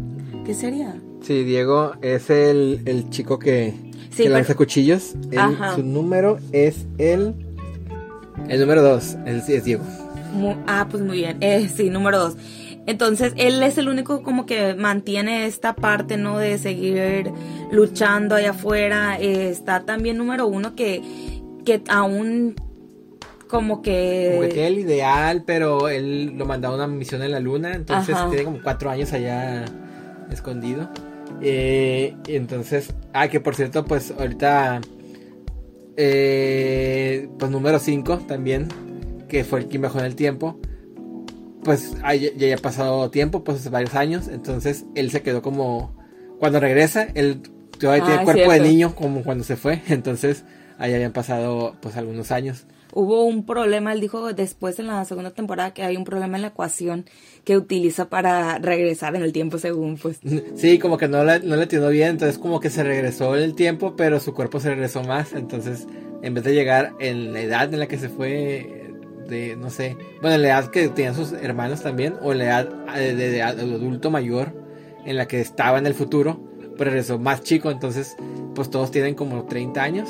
¿qué 0.46 0.54
sería? 0.54 0.96
Sí, 1.22 1.44
Diego 1.44 1.94
es 2.02 2.30
el, 2.30 2.82
el 2.86 3.10
chico 3.10 3.40
que, 3.40 3.74
lanza 4.18 4.56
cuchillos. 4.56 5.16
su 5.76 5.84
número 5.84 6.40
es 6.52 6.86
el, 6.98 7.36
el 8.48 8.60
número 8.60 8.82
dos, 8.82 9.18
es, 9.26 9.48
es 9.50 9.64
Diego. 9.64 9.84
ah, 10.68 10.88
pues 10.90 11.04
muy 11.04 11.18
bien, 11.18 11.38
eh, 11.42 11.70
sí, 11.74 11.90
número 11.90 12.20
dos. 12.20 12.38
Entonces, 12.88 13.34
él 13.38 13.62
es 13.62 13.78
el 13.78 13.90
único 13.90 14.24
como 14.24 14.46
que 14.48 14.74
mantiene 14.74 15.46
esta 15.46 15.76
parte, 15.76 16.18
¿no? 16.18 16.40
De 16.40 16.58
seguir 16.58 17.32
luchando 17.72 18.36
allá 18.36 18.52
afuera. 18.52 19.20
Eh, 19.20 19.50
está 19.50 19.84
también 19.84 20.18
número 20.18 20.48
uno 20.48 20.74
que, 20.76 21.04
que 21.64 21.84
aún 21.88 22.56
como 23.52 23.82
que... 23.82 24.30
Como 24.32 24.48
que 24.48 24.54
tiene 24.54 24.68
el 24.68 24.80
ideal, 24.80 25.44
pero 25.46 25.90
él 25.90 26.34
lo 26.38 26.46
mandaba 26.46 26.74
a 26.74 26.78
una 26.78 26.88
misión 26.88 27.22
en 27.22 27.32
la 27.32 27.40
luna, 27.40 27.76
entonces 27.76 28.16
tiene 28.30 28.46
como 28.46 28.62
cuatro 28.64 28.90
años 28.90 29.14
allá 29.14 29.66
escondido. 30.32 30.90
Eh, 31.42 32.16
entonces, 32.28 32.94
ah, 33.14 33.28
que 33.28 33.40
por 33.40 33.56
cierto, 33.56 33.86
pues 33.86 34.14
ahorita, 34.18 34.82
eh, 35.98 37.30
pues 37.38 37.52
número 37.52 37.78
5 37.78 38.20
también, 38.28 38.68
que 39.28 39.44
fue 39.44 39.60
el 39.60 39.68
que 39.68 39.78
bajó 39.78 40.00
en 40.00 40.06
el 40.06 40.16
tiempo 40.16 40.60
pues 41.64 41.94
ya, 42.02 42.14
ya 42.16 42.56
ha 42.56 42.58
pasado 42.58 43.10
tiempo, 43.10 43.44
pues 43.44 43.60
hace 43.60 43.70
varios 43.70 43.96
años, 43.96 44.28
entonces 44.28 44.86
él 44.96 45.12
se 45.12 45.22
quedó 45.22 45.42
como, 45.42 45.96
cuando 46.40 46.60
regresa, 46.60 47.08
él 47.14 47.42
todavía 47.80 48.04
tiene 48.06 48.22
ah, 48.22 48.24
cuerpo 48.24 48.52
de 48.52 48.60
niño 48.62 48.96
como 48.96 49.24
cuando 49.24 49.44
se 49.44 49.56
fue, 49.56 49.82
entonces 49.90 50.44
ahí 50.78 50.94
habían 50.94 51.12
pasado 51.12 51.76
pues 51.82 51.98
algunos 51.98 52.32
años. 52.32 52.66
Hubo 52.94 53.26
un 53.26 53.46
problema, 53.46 53.94
él 53.94 54.02
dijo 54.02 54.34
después 54.34 54.80
en 54.80 54.88
la 54.88 55.04
segunda 55.06 55.32
temporada 55.32 55.74
que 55.74 55.84
hay 55.84 55.98
un 55.98 56.04
problema 56.04 56.38
en 56.38 56.42
la 56.42 56.50
ecuación 56.50 57.06
que 57.44 57.58
utiliza 57.58 58.10
para 58.10 58.58
regresar 58.60 59.16
en 59.16 59.24
el 59.24 59.34
tiempo 59.34 59.58
según 59.58 59.98
pues. 59.98 60.20
Sí, 60.56 60.80
como 60.80 60.98
que 60.98 61.08
no 61.08 61.24
le, 61.24 61.40
no 61.40 61.90
bien, 61.90 62.10
entonces 62.10 62.38
como 62.38 62.60
que 62.60 62.70
se 62.70 62.84
regresó 62.84 63.36
en 63.36 63.44
el 63.44 63.56
tiempo, 63.56 63.96
pero 63.96 64.20
su 64.20 64.34
cuerpo 64.34 64.60
se 64.60 64.70
regresó 64.70 65.04
más, 65.04 65.34
entonces 65.34 65.88
en 66.22 66.34
vez 66.34 66.44
de 66.44 66.54
llegar 66.54 66.94
en 67.00 67.34
la 67.34 67.42
edad 67.42 67.74
en 67.74 67.80
la 67.80 67.88
que 67.88 67.98
se 67.98 68.10
fue 68.10 68.92
de, 69.28 69.56
no 69.56 69.70
sé, 69.70 69.98
bueno, 70.22 70.38
la 70.38 70.48
edad 70.50 70.72
que 70.72 70.90
tenían 70.90 71.16
sus 71.16 71.32
hermanos 71.32 71.82
también, 71.82 72.16
o 72.22 72.34
la 72.34 72.44
edad 72.44 72.70
eh, 72.98 73.16
de, 73.16 73.42
adulto 73.42 74.12
mayor 74.12 74.54
en 75.06 75.18
la 75.18 75.28
que 75.28 75.40
estaba 75.40 75.80
en 75.80 75.88
el 75.88 75.94
futuro, 75.94 76.40
pero 76.78 76.92
regresó 76.92 77.18
más 77.18 77.42
chico, 77.42 77.72
entonces 77.72 78.16
pues 78.54 78.70
todos 78.70 78.92
tienen 78.92 79.16
como 79.16 79.46
30 79.46 79.82
años, 79.82 80.10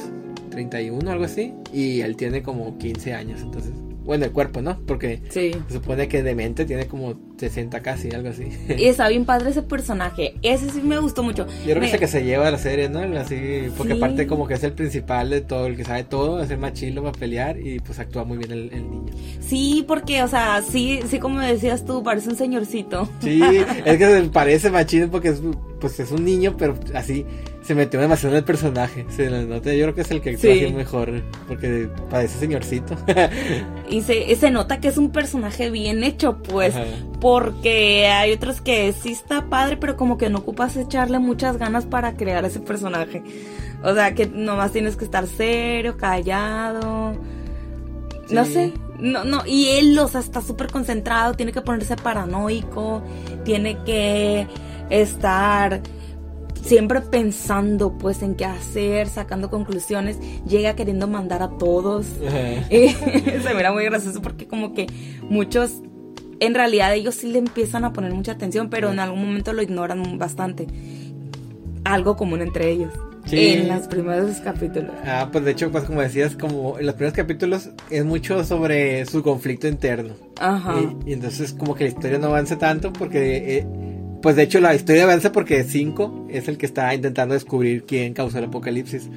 31, 0.51 1.09
algo 1.09 1.25
así, 1.25 1.53
y 1.73 2.01
él 2.01 2.15
tiene 2.15 2.43
como 2.43 2.77
15 2.77 3.13
años, 3.15 3.41
entonces 3.41 3.73
bueno, 4.03 4.25
el 4.25 4.31
cuerpo, 4.31 4.61
¿no? 4.61 4.79
Porque 4.87 5.21
se 5.29 5.53
supone 5.69 6.07
que 6.07 6.23
de 6.23 6.33
mente 6.33 6.65
tiene 6.65 6.87
como 6.87 7.13
60 7.37 7.81
casi, 7.81 8.09
algo 8.11 8.29
así. 8.29 8.47
Y 8.77 8.85
está 8.85 9.07
bien 9.09 9.25
padre 9.25 9.51
ese 9.51 9.61
personaje. 9.61 10.35
Ese 10.41 10.69
sí 10.71 10.81
me 10.81 10.97
gustó 10.97 11.21
mucho. 11.21 11.45
Yo 11.65 11.75
creo 11.75 11.81
que 11.81 11.85
es 11.85 11.93
el 11.93 11.99
que 11.99 12.07
se 12.07 12.23
lleva 12.23 12.47
a 12.47 12.51
la 12.51 12.57
serie, 12.57 12.89
¿no? 12.89 12.99
Así, 13.19 13.71
porque 13.77 13.93
aparte 13.93 14.25
como 14.25 14.47
que 14.47 14.55
es 14.55 14.63
el 14.63 14.73
principal 14.73 15.29
de 15.29 15.41
todo, 15.41 15.67
el 15.67 15.77
que 15.77 15.85
sabe 15.85 16.03
todo, 16.03 16.41
es 16.41 16.49
el 16.49 16.57
más 16.57 16.73
chilo 16.73 17.03
para 17.03 17.17
pelear 17.17 17.59
y 17.59 17.79
pues 17.79 17.99
actúa 17.99 18.23
muy 18.23 18.37
bien 18.37 18.51
el, 18.51 18.69
niño. 18.71 19.13
Sí, 19.39 19.85
porque, 19.87 20.23
o 20.23 20.27
sea, 20.27 20.63
sí, 20.63 20.99
sí 21.07 21.19
como 21.19 21.39
decías 21.39 21.85
tú, 21.85 22.01
parece 22.01 22.29
un 22.29 22.35
señorcito. 22.35 23.07
Sí, 23.19 23.41
es 23.85 23.97
que 23.97 24.29
parece 24.33 24.71
machino 24.71 25.11
porque 25.11 25.29
es, 25.29 25.41
pues 25.79 25.99
es 25.99 26.11
un 26.11 26.25
niño, 26.25 26.55
pero 26.57 26.75
así 26.95 27.25
se 27.61 27.75
metió 27.75 27.99
demasiado 27.99 28.35
en 28.35 28.39
el 28.39 28.43
personaje. 28.43 29.05
Se 29.09 29.29
nota, 29.29 29.73
yo 29.73 29.85
creo 29.85 29.95
que 29.95 30.01
es 30.01 30.11
el 30.11 30.21
que 30.21 30.31
actúa 30.31 30.75
mejor, 30.75 31.21
porque 31.47 31.89
parece 32.09 32.39
señorcito. 32.39 32.95
y 33.89 34.01
se, 34.01 34.35
se 34.35 34.51
nota 34.51 34.79
que 34.79 34.87
es 34.87 34.97
un 34.97 35.11
personaje 35.11 35.69
bien 35.69 36.03
hecho, 36.03 36.41
pues, 36.41 36.73
porque 37.19 38.07
hay 38.07 38.31
otros 38.31 38.61
que 38.61 38.91
sí 38.93 39.11
está 39.11 39.45
padre, 39.45 39.77
pero 39.77 39.95
como 39.95 40.17
que 40.17 40.29
no 40.29 40.39
ocupas 40.39 40.75
echarle 40.75 41.19
muchas 41.19 41.57
ganas 41.57 41.85
para 41.85 42.15
crear 42.15 42.43
ese 42.45 42.59
personaje. 42.59 43.23
O 43.83 43.93
sea, 43.93 44.15
que 44.15 44.25
nomás 44.25 44.71
tienes 44.71 44.95
que 44.95 45.05
estar 45.05 45.27
serio, 45.27 45.97
callado. 45.97 47.15
No 48.31 48.45
sé, 48.45 48.73
no, 48.97 49.23
no, 49.23 49.45
y 49.45 49.67
él, 49.69 49.97
o 49.99 50.07
sea, 50.07 50.21
está 50.21 50.41
súper 50.41 50.71
concentrado, 50.71 51.33
tiene 51.33 51.51
que 51.51 51.61
ponerse 51.61 51.95
paranoico, 51.95 53.03
tiene 53.43 53.77
que 53.83 54.47
estar 54.89 55.81
siempre 56.61 57.01
pensando 57.01 57.97
pues 57.97 58.21
en 58.21 58.35
qué 58.35 58.45
hacer, 58.45 59.07
sacando 59.07 59.49
conclusiones, 59.49 60.17
llega 60.45 60.75
queriendo 60.75 61.07
mandar 61.07 61.41
a 61.41 61.49
todos. 61.49 62.05
y 62.69 62.89
se 63.43 63.53
mira 63.55 63.71
muy 63.71 63.83
gracioso 63.85 64.21
porque 64.21 64.47
como 64.47 64.73
que 64.73 64.87
muchos, 65.23 65.81
en 66.39 66.53
realidad 66.53 66.93
ellos 66.93 67.15
sí 67.15 67.31
le 67.31 67.39
empiezan 67.39 67.85
a 67.85 67.93
poner 67.93 68.13
mucha 68.13 68.33
atención, 68.33 68.69
pero 68.69 68.91
en 68.91 68.99
algún 68.99 69.25
momento 69.25 69.53
lo 69.53 69.61
ignoran 69.61 70.17
bastante. 70.17 70.67
Algo 71.83 72.15
común 72.15 72.41
entre 72.41 72.69
ellos. 72.69 72.93
En 73.29 73.67
los 73.67 73.87
primeros 73.87 74.37
capítulos. 74.37 74.91
Ah, 75.05 75.29
pues 75.31 75.45
de 75.45 75.51
hecho, 75.51 75.71
pues 75.71 75.83
como 75.83 76.01
decías, 76.01 76.35
como 76.35 76.79
en 76.79 76.85
los 76.85 76.95
primeros 76.95 77.15
capítulos 77.15 77.69
es 77.89 78.03
mucho 78.03 78.43
sobre 78.43 79.05
su 79.05 79.21
conflicto 79.21 79.67
interno. 79.67 80.15
Ajá. 80.39 80.75
Y, 81.05 81.13
entonces 81.13 81.53
como 81.53 81.75
que 81.75 81.85
la 81.85 81.89
historia 81.91 82.17
no 82.17 82.27
avanza 82.27 82.57
tanto 82.57 82.91
porque 82.91 83.57
eh, 83.57 83.67
pues 84.21 84.35
de 84.35 84.43
hecho 84.43 84.59
la 84.59 84.75
historia 84.75 85.03
avanza 85.03 85.31
porque 85.31 85.63
5 85.63 86.27
es 86.29 86.47
el 86.47 86.57
que 86.57 86.65
está 86.65 86.93
intentando 86.93 87.33
descubrir 87.33 87.85
quién 87.85 88.13
causó 88.13 88.37
el 88.37 88.45
apocalipsis. 88.45 89.09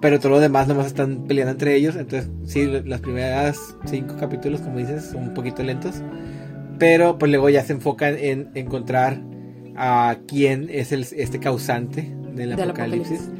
Pero 0.00 0.20
todo 0.20 0.32
lo 0.32 0.40
demás 0.40 0.68
nomás 0.68 0.86
están 0.86 1.26
peleando 1.26 1.52
entre 1.52 1.74
ellos. 1.76 1.96
Entonces, 1.96 2.30
sí, 2.46 2.66
las 2.84 3.00
primeras 3.00 3.58
5 3.86 4.16
capítulos, 4.18 4.60
como 4.60 4.78
dices, 4.78 5.04
son 5.06 5.28
un 5.28 5.34
poquito 5.34 5.62
lentos. 5.62 6.02
Pero 6.78 7.18
pues 7.18 7.30
luego 7.30 7.48
ya 7.48 7.62
se 7.62 7.72
enfocan 7.72 8.16
en 8.18 8.50
encontrar 8.54 9.20
a 9.76 10.18
quién 10.26 10.68
es 10.70 10.92
el, 10.92 11.06
este 11.16 11.40
causante 11.40 12.14
del, 12.34 12.52
apocalipsis. 12.52 13.30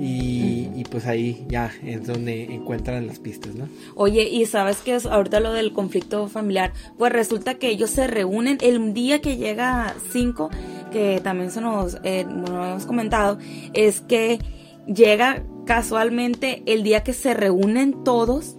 Y, 0.00 0.84
pues 0.90 1.06
ahí 1.06 1.44
ya 1.48 1.72
es 1.84 2.06
donde 2.06 2.44
encuentran 2.44 3.06
las 3.08 3.18
pistas, 3.18 3.54
¿no? 3.56 3.68
Oye, 3.96 4.28
y 4.28 4.46
sabes 4.46 4.78
que 4.78 4.94
ahorita 4.94 5.40
lo 5.40 5.52
del 5.52 5.72
conflicto 5.72 6.28
familiar, 6.28 6.72
pues 6.96 7.12
resulta 7.12 7.54
que 7.54 7.68
ellos 7.68 7.90
se 7.90 8.06
reúnen 8.06 8.58
el 8.60 8.94
día 8.94 9.20
que 9.20 9.36
llega 9.36 9.94
5, 10.12 10.50
que 10.92 11.20
también 11.22 11.50
se 11.50 11.60
nos 11.60 11.96
eh, 12.04 12.20
hemos 12.20 12.86
comentado, 12.86 13.38
es 13.74 14.00
que 14.00 14.38
llega 14.86 15.42
casualmente 15.66 16.62
el 16.66 16.84
día 16.84 17.02
que 17.02 17.12
se 17.12 17.34
reúnen 17.34 18.04
todos 18.04 18.56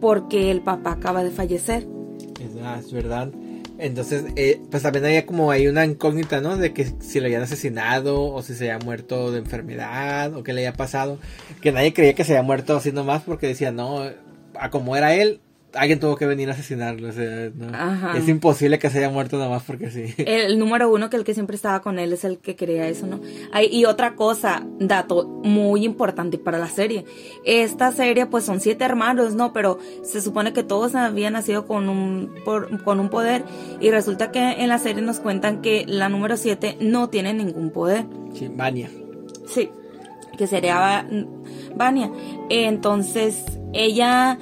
porque 0.00 0.50
el 0.50 0.60
papá 0.60 0.92
acaba 0.92 1.24
de 1.24 1.30
fallecer. 1.30 1.88
Es, 2.40 2.56
ah, 2.62 2.76
es 2.78 2.92
verdad. 2.92 3.32
Entonces, 3.78 4.24
eh, 4.36 4.60
pues 4.70 4.82
también 4.84 5.04
había 5.04 5.26
como 5.26 5.50
hay 5.50 5.66
una 5.66 5.84
incógnita, 5.84 6.40
¿no? 6.40 6.56
De 6.56 6.72
que 6.72 6.92
si 7.00 7.18
lo 7.18 7.26
habían 7.26 7.42
asesinado 7.42 8.22
o 8.22 8.42
si 8.42 8.54
se 8.54 8.70
había 8.70 8.84
muerto 8.84 9.32
de 9.32 9.38
enfermedad 9.40 10.34
o 10.34 10.42
qué 10.42 10.52
le 10.52 10.60
había 10.66 10.76
pasado. 10.76 11.18
Que 11.60 11.72
nadie 11.72 11.92
creía 11.92 12.14
que 12.14 12.24
se 12.24 12.32
había 12.32 12.42
muerto 12.42 12.76
así 12.76 12.92
nomás 12.92 13.22
porque 13.22 13.48
decía, 13.48 13.72
no, 13.72 14.02
a 14.54 14.70
como 14.70 14.96
era 14.96 15.14
él, 15.14 15.40
alguien 15.74 16.00
tuvo 16.00 16.16
que 16.16 16.26
venir 16.26 16.48
a 16.48 16.52
asesinarlo. 16.52 17.08
O 17.08 17.12
sea, 17.12 17.50
no, 17.54 18.14
es 18.14 18.28
imposible 18.28 18.78
que 18.78 18.90
se 18.90 18.98
haya 18.98 19.10
muerto 19.10 19.36
nada 19.36 19.50
más 19.50 19.62
porque 19.62 19.90
sí. 19.90 20.14
El, 20.18 20.58
número 20.58 20.90
uno, 20.90 21.10
que 21.10 21.16
el 21.16 21.24
que 21.24 21.34
siempre 21.34 21.56
estaba 21.56 21.82
con 21.82 21.98
él, 21.98 22.12
es 22.12 22.24
el 22.24 22.38
que 22.38 22.56
quería 22.56 22.88
eso, 22.88 23.06
¿no? 23.06 23.20
y 23.70 23.84
otra 23.84 24.14
cosa, 24.14 24.66
dato 24.78 25.26
muy 25.44 25.84
importante 25.84 26.38
para 26.38 26.58
la 26.58 26.68
serie. 26.68 27.04
Esta 27.44 27.92
serie, 27.92 28.26
pues 28.26 28.44
son 28.44 28.60
siete 28.60 28.84
hermanos, 28.84 29.34
¿no? 29.34 29.52
Pero 29.52 29.78
se 30.02 30.20
supone 30.20 30.52
que 30.52 30.62
todos 30.62 30.94
habían 30.94 31.34
nacido 31.34 31.66
con 31.66 31.88
un, 31.88 32.34
con 32.84 33.00
un 33.00 33.08
poder. 33.08 33.44
Y 33.80 33.90
resulta 33.90 34.30
que 34.30 34.62
en 34.62 34.68
la 34.68 34.78
serie 34.78 35.02
nos 35.02 35.20
cuentan 35.20 35.62
que 35.62 35.84
la 35.86 36.08
número 36.08 36.36
siete 36.36 36.76
no 36.80 37.08
tiene 37.08 37.34
ningún 37.34 37.70
poder. 37.70 38.04
Sí, 38.34 38.48
Vania. 38.48 38.90
Sí, 39.46 39.70
que 40.36 40.46
sería 40.46 41.06
Vania. 41.74 42.10
Entonces, 42.48 43.44
ella 43.72 44.38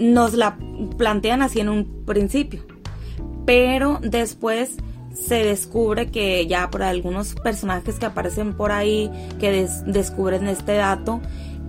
nos 0.00 0.34
la 0.34 0.58
plantean 0.96 1.42
así 1.42 1.60
en 1.60 1.68
un 1.68 2.04
principio. 2.04 2.64
Pero 3.46 4.00
después 4.02 4.76
se 5.14 5.44
descubre 5.44 6.10
que 6.10 6.46
ya 6.46 6.70
por 6.70 6.82
algunos 6.82 7.34
personajes 7.34 7.98
que 7.98 8.06
aparecen 8.06 8.54
por 8.54 8.72
ahí, 8.72 9.10
que 9.38 9.68
descubren 9.86 10.48
este 10.48 10.74
dato, 10.74 11.20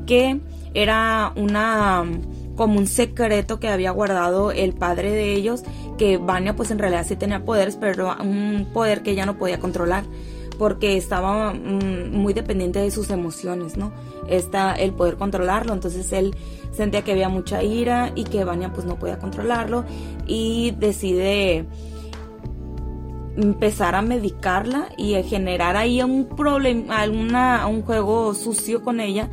que 0.06 0.40
era 0.74 1.34
una 1.36 2.06
como 2.56 2.78
un 2.78 2.88
secreto 2.88 3.60
que 3.60 3.70
había 3.70 3.92
guardado 3.92 4.52
el 4.52 4.74
padre 4.74 5.12
de 5.12 5.34
ellos, 5.34 5.64
que 5.98 6.18
Vania 6.18 6.56
pues 6.56 6.70
en 6.72 6.80
realidad 6.80 7.06
sí 7.08 7.16
tenía 7.16 7.44
poderes, 7.44 7.76
pero 7.76 8.16
un 8.22 8.68
poder 8.74 9.02
que 9.02 9.12
ella 9.12 9.26
no 9.26 9.38
podía 9.38 9.60
controlar 9.60 10.04
porque 10.62 10.96
estaba 10.96 11.56
mm, 11.56 12.12
muy 12.12 12.36
dependiente 12.36 12.78
de 12.78 12.92
sus 12.92 13.10
emociones, 13.10 13.78
¿no? 13.78 13.92
Está 14.28 14.76
el 14.76 14.94
poder 14.94 15.16
controlarlo, 15.16 15.74
entonces 15.74 16.14
él 16.14 16.36
sentía 16.72 17.02
que 17.02 17.14
había 17.14 17.30
mucha 17.30 17.64
ira 17.64 18.12
y 18.14 18.26
que 18.26 18.44
Vania 18.44 18.72
pues 18.72 18.86
no 18.86 19.00
podía 19.00 19.18
controlarlo 19.18 19.86
y 20.28 20.76
decide 20.78 21.66
empezar 23.38 23.96
a 23.96 24.04
medicarla 24.04 24.90
y 24.98 25.16
generar 25.24 25.78
ahí 25.78 26.00
un 26.04 26.28
problema, 26.28 27.00
alguna, 27.00 27.66
un 27.66 27.82
juego 27.82 28.36
sucio 28.36 28.84
con 28.84 29.00
ella, 29.00 29.32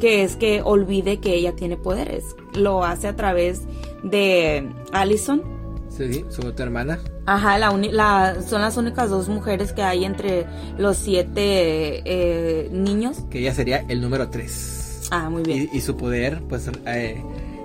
que 0.00 0.22
es 0.22 0.36
que 0.36 0.62
olvide 0.62 1.18
que 1.18 1.34
ella 1.34 1.56
tiene 1.56 1.78
poderes. 1.78 2.36
Lo 2.54 2.84
hace 2.84 3.08
a 3.08 3.16
través 3.16 3.62
de 4.04 4.70
Allison. 4.92 5.42
Sí, 5.88 6.24
su 6.28 6.46
otra 6.46 6.66
hermana. 6.66 7.00
Ajá, 7.30 7.58
la, 7.58 8.42
son 8.44 8.60
las 8.60 8.76
únicas 8.76 9.08
dos 9.08 9.28
mujeres 9.28 9.72
que 9.72 9.82
hay 9.82 10.04
entre 10.04 10.46
los 10.78 10.96
siete 10.96 12.02
eh, 12.04 12.68
niños. 12.72 13.18
Que 13.30 13.38
ella 13.38 13.54
sería 13.54 13.84
el 13.88 14.00
número 14.00 14.30
tres. 14.30 15.06
Ah, 15.12 15.30
muy 15.30 15.44
bien. 15.44 15.68
Y, 15.72 15.80
su 15.80 15.96
poder, 15.96 16.42
pues, 16.48 16.68
eh, 16.86 17.22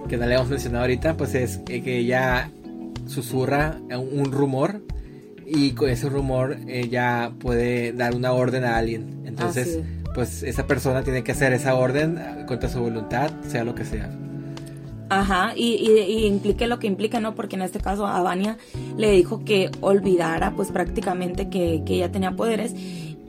que 0.08 0.17
no 0.17 0.28
le 0.28 0.36
hemos 0.36 0.49
mencionado 0.49 0.84
ahorita, 0.84 1.17
pues 1.17 1.34
es 1.34 1.58
que 1.65 1.97
ella 1.97 2.51
susurra 3.08 3.80
un 3.89 4.32
rumor 4.32 4.84
y 5.47 5.71
con 5.71 5.89
ese 5.89 6.10
rumor 6.10 6.58
ella 6.67 7.32
puede 7.39 7.91
dar 7.91 8.13
una 8.13 8.34
orden 8.34 8.65
a 8.65 8.78
alguien. 8.78 9.23
Entonces, 9.25 9.80
pues 10.13 10.43
esa 10.43 10.67
persona 10.67 11.01
tiene 11.01 11.23
que 11.23 11.32
hacer 11.32 11.54
esa 11.54 11.73
orden 11.73 12.45
contra 12.45 12.69
su 12.69 12.82
voluntad, 12.82 13.32
sea 13.47 13.63
lo 13.63 13.73
que 13.73 13.84
sea. 13.84 14.12
Ajá, 15.09 15.53
y, 15.55 15.75
y, 15.75 16.25
implique 16.25 16.67
lo 16.67 16.79
que 16.79 16.87
implique, 16.87 17.19
¿no? 17.19 17.35
Porque 17.35 17.55
en 17.55 17.61
este 17.61 17.79
caso 17.79 18.07
a 18.07 18.21
Vania 18.21 18.57
le 18.97 19.11
dijo 19.11 19.43
que 19.45 19.69
olvidara, 19.81 20.55
pues 20.55 20.71
prácticamente 20.71 21.49
que, 21.49 21.83
que 21.85 21.95
ella 21.95 22.11
tenía 22.11 22.35
poderes. 22.35 22.73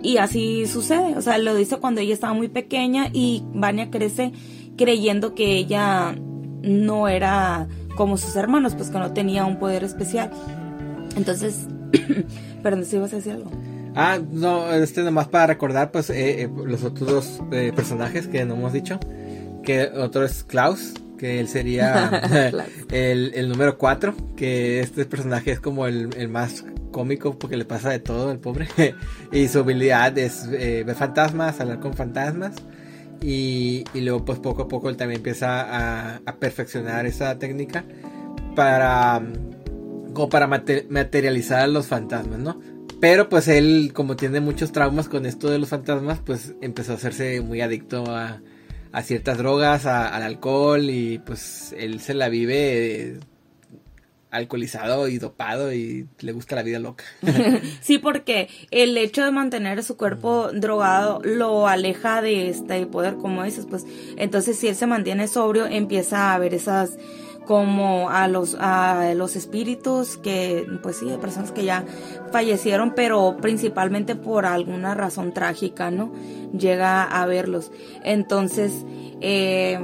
Y 0.02 0.18
así 0.18 0.66
sucede, 0.66 1.16
o 1.16 1.22
sea, 1.22 1.38
lo 1.38 1.54
dice 1.54 1.76
cuando 1.78 2.00
ella 2.00 2.14
estaba 2.14 2.32
muy 2.32 2.48
pequeña 2.48 3.08
y 3.12 3.42
Vania 3.52 3.90
crece 3.90 4.32
creyendo 4.76 5.34
que 5.34 5.56
ella 5.56 6.14
no 6.62 7.08
era 7.08 7.68
como 7.96 8.16
sus 8.16 8.36
hermanos, 8.36 8.74
pues 8.74 8.90
que 8.90 8.98
no 8.98 9.12
tenía 9.12 9.44
un 9.44 9.58
poder 9.58 9.84
especial. 9.84 10.30
Entonces, 11.16 11.66
Perdón, 12.62 12.84
si 12.84 12.96
ibas 12.96 13.12
a 13.12 13.16
decir 13.16 13.32
algo. 13.32 13.50
Ah, 13.94 14.18
no, 14.30 14.72
este 14.72 15.02
nomás 15.02 15.28
para 15.28 15.46
recordar, 15.46 15.90
pues, 15.90 16.10
eh, 16.10 16.42
eh, 16.42 16.50
los 16.66 16.84
otros 16.84 17.10
dos 17.10 17.42
eh, 17.52 17.72
personajes 17.74 18.28
que 18.28 18.44
no 18.44 18.54
hemos 18.54 18.72
dicho. 18.72 19.00
Que 19.62 19.86
otro 19.86 20.24
es 20.24 20.44
Klaus, 20.44 20.94
que 21.16 21.40
él 21.40 21.48
sería 21.48 22.11
el, 22.90 23.48
número 23.48 23.79
4, 23.79 24.14
que 24.37 24.81
este 24.81 25.05
personaje 25.05 25.52
es 25.52 25.61
como 25.61 25.87
el, 25.87 26.29
más 26.29 26.64
cómico 26.90 27.38
porque 27.38 27.57
le 27.57 27.64
pasa 27.64 27.90
de 27.90 27.98
todo 27.98 28.31
al 28.31 28.38
pobre. 28.38 28.68
y 29.33 29.48
su 29.48 29.61
habilidad 29.61 30.16
es 30.18 30.48
ver 30.48 30.94
fantasmas, 30.94 31.61
hablar 31.61 31.81
con 31.81 31.94
fantasmas. 31.94 32.55
Y, 33.22 33.85
luego 33.94 34.24
pues 34.24 34.38
poco 34.38 34.62
a 34.62 34.68
poco 34.68 34.90
él 34.90 34.96
también 34.96 35.20
empieza 35.20 35.62
a, 35.62 36.16
a 36.24 36.37
perfeccionar 36.37 37.07
esa 37.07 37.38
técnica 37.38 37.85
para 38.55 39.22
como 40.16 40.31
para 40.31 40.46
materializar 40.46 41.61
a 41.61 41.66
los 41.66 41.87
fantasmas, 41.87 42.38
¿no? 42.38 42.59
Pero 43.00 43.29
pues 43.29 43.46
él, 43.48 43.92
como 43.92 44.16
tiene 44.16 44.40
muchos 44.40 44.72
traumas 44.72 45.09
con 45.09 45.26
esto 45.26 45.50
de 45.50 45.59
los 45.59 45.68
fantasmas, 45.68 46.20
pues 46.24 46.55
empezó 46.62 46.92
a 46.92 46.94
hacerse 46.94 47.42
muy 47.42 47.61
adicto 47.61 48.05
a, 48.09 48.40
ciertas 49.03 49.38
drogas, 49.38 49.87
al 49.87 50.22
alcohol 50.22 50.88
y 50.90 51.18
pues 51.18 51.75
él 51.79 52.01
se 52.01 52.14
la 52.14 52.29
vive 52.29 53.18
alcoholizado 54.31 55.09
y 55.09 55.18
dopado 55.18 55.72
y 55.72 56.09
le 56.20 56.33
gusta 56.33 56.57
la 56.57 56.62
vida 56.62 56.79
loca. 56.79 57.05
sí, 57.81 57.99
porque 57.99 58.49
el 58.70 58.96
hecho 58.96 59.25
de 59.25 59.31
mantener 59.31 59.83
su 59.83 59.96
cuerpo 59.96 60.51
drogado 60.53 61.20
lo 61.25 61.66
aleja 61.66 62.22
de 62.22 62.49
este 62.51 62.87
poder, 62.87 63.16
como 63.16 63.44
dices, 63.44 63.66
pues 63.68 63.85
entonces 64.16 64.59
si 64.59 64.68
él 64.68 64.77
se 64.77 64.87
mantiene 64.87 65.29
sobrio, 65.29 65.66
empieza 65.66 66.35
a 66.35 66.38
ver 66.38 66.55
esas 66.55 66.99
como 67.46 68.11
a 68.11 68.28
los, 68.28 68.56
a 68.59 69.14
los 69.14 69.37
espíritus 69.37 70.16
que, 70.16 70.66
pues 70.82 70.96
sí, 70.98 71.09
de 71.09 71.16
personas 71.16 71.52
que 71.52 71.64
ya 71.64 71.85
fallecieron, 72.32 72.92
pero 72.94 73.37
principalmente 73.40 74.16
por 74.16 74.44
alguna 74.44 74.94
razón 74.94 75.32
trágica, 75.32 75.90
¿no? 75.90 76.12
Llega 76.52 77.04
a 77.04 77.24
verlos. 77.26 77.70
Entonces, 78.04 78.85
eh, 79.20 79.78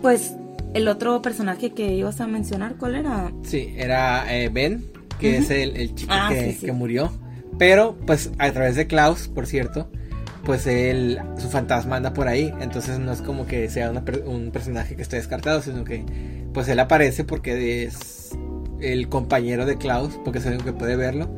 pues 0.00 0.34
el 0.74 0.88
otro 0.88 1.20
personaje 1.20 1.72
que 1.72 1.94
ibas 1.94 2.20
a 2.20 2.26
mencionar, 2.26 2.76
¿cuál 2.76 2.94
era? 2.94 3.32
Sí, 3.42 3.74
era 3.76 4.24
eh, 4.34 4.48
Ben, 4.48 4.84
que 5.18 5.38
es 5.38 5.50
el, 5.50 5.94
chico 5.94 6.12
ah, 6.14 6.30
que, 6.30 6.72
murió. 6.72 7.12
Pero, 7.58 7.96
pues, 8.06 8.30
a 8.38 8.50
través 8.52 8.76
de 8.76 8.86
Klaus, 8.86 9.28
por 9.28 9.46
cierto, 9.46 9.90
pues 10.44 10.66
él, 10.66 11.20
su 11.38 11.48
fantasma 11.48 11.96
anda 11.96 12.12
por 12.12 12.28
ahí. 12.28 12.52
Entonces 12.60 12.98
no 12.98 13.12
es 13.12 13.22
como 13.22 13.46
que 13.46 13.68
sea 13.68 13.90
un 13.90 14.50
personaje 14.50 14.96
que 14.96 15.02
esté 15.02 15.16
descartado, 15.16 15.62
sino 15.62 15.84
que 15.84 16.04
pues 16.52 16.68
él 16.68 16.80
aparece 16.80 17.24
porque 17.24 17.84
es 17.84 18.30
el 18.80 19.08
compañero 19.08 19.64
de 19.66 19.78
Klaus, 19.78 20.18
porque 20.24 20.38
es 20.38 20.46
el 20.46 20.54
único 20.54 20.66
que 20.66 20.78
puede 20.78 20.96
verlo. 20.96 21.30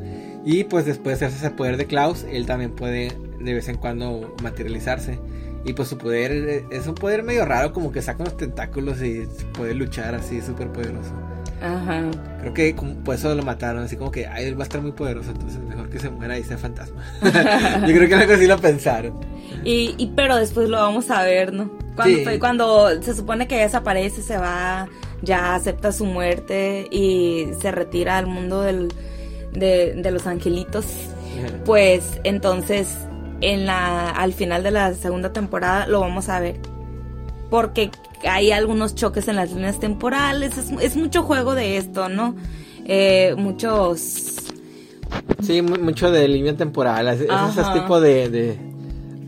Y 0.45 0.65
pues 0.65 0.85
después 0.85 1.19
de 1.19 1.25
hacerse 1.25 1.47
ese 1.47 1.55
poder 1.55 1.77
de 1.77 1.85
Klaus, 1.85 2.25
él 2.31 2.45
también 2.45 2.71
puede 2.75 3.11
de 3.39 3.53
vez 3.53 3.67
en 3.67 3.77
cuando 3.77 4.35
materializarse. 4.43 5.19
Y 5.65 5.73
pues 5.73 5.87
su 5.87 5.97
poder 5.97 6.63
es 6.69 6.85
un 6.85 6.93
poder 6.93 7.23
medio 7.23 7.45
raro, 7.45 7.73
como 7.73 7.91
que 7.91 8.01
saca 8.01 8.21
unos 8.21 8.37
tentáculos 8.37 9.01
y 9.01 9.27
puede 9.53 9.73
luchar 9.73 10.13
así 10.13 10.41
súper 10.41 10.71
poderoso. 10.71 11.13
Ajá. 11.61 12.03
Creo 12.41 12.53
que 12.53 12.75
por 13.03 13.15
eso 13.15 13.33
lo 13.33 13.43
mataron, 13.43 13.83
así 13.83 13.95
como 13.95 14.11
que 14.11 14.27
Ay, 14.27 14.45
él 14.45 14.57
va 14.57 14.63
a 14.63 14.67
estar 14.67 14.81
muy 14.81 14.91
poderoso, 14.91 15.31
entonces 15.31 15.59
mejor 15.61 15.89
que 15.89 15.99
se 15.99 16.09
muera 16.09 16.37
y 16.37 16.43
sea 16.43 16.57
fantasma. 16.57 17.01
Yo 17.21 17.95
creo 17.95 18.07
que 18.07 18.15
algo 18.15 18.33
así 18.33 18.47
lo 18.47 18.57
pensaron. 18.59 19.19
Y, 19.63 19.95
y, 19.97 20.11
pero 20.15 20.35
después 20.35 20.69
lo 20.69 20.77
vamos 20.77 21.09
a 21.09 21.23
ver, 21.23 21.53
¿no? 21.53 21.71
Cuando, 21.95 22.39
cuando 22.39 23.01
se 23.01 23.15
supone 23.15 23.47
que 23.47 23.57
desaparece, 23.57 24.21
se 24.21 24.37
va 24.37 24.87
ya 25.21 25.55
acepta 25.55 25.91
su 25.91 26.05
muerte 26.05 26.87
y 26.91 27.47
se 27.59 27.71
retira 27.71 28.17
al 28.17 28.27
mundo 28.27 28.61
del, 28.61 28.93
de, 29.53 30.11
los 30.11 30.27
angelitos, 30.27 30.85
pues 31.65 32.19
entonces 32.23 32.95
en 33.41 33.65
la, 33.65 34.11
al 34.11 34.33
final 34.33 34.63
de 34.63 34.71
la 34.71 34.93
segunda 34.93 35.33
temporada 35.33 35.87
lo 35.87 35.99
vamos 35.99 36.29
a 36.29 36.39
ver. 36.39 36.59
Porque 37.49 37.91
hay 38.27 38.51
algunos 38.51 38.95
choques 38.95 39.27
en 39.27 39.35
las 39.35 39.51
líneas 39.51 39.79
temporales, 39.79 40.57
es, 40.81 40.95
mucho 40.95 41.23
juego 41.23 41.55
de 41.55 41.77
esto, 41.77 42.09
¿no? 42.09 42.35
Eh, 42.85 43.35
muchos... 43.37 44.37
Sí, 45.41 45.61
mucho 45.61 46.11
de 46.11 46.27
línea 46.27 46.55
temporal, 46.55 47.07
es, 47.07 47.21
ese 47.21 47.63
tipo 47.73 47.99
de 48.01 48.57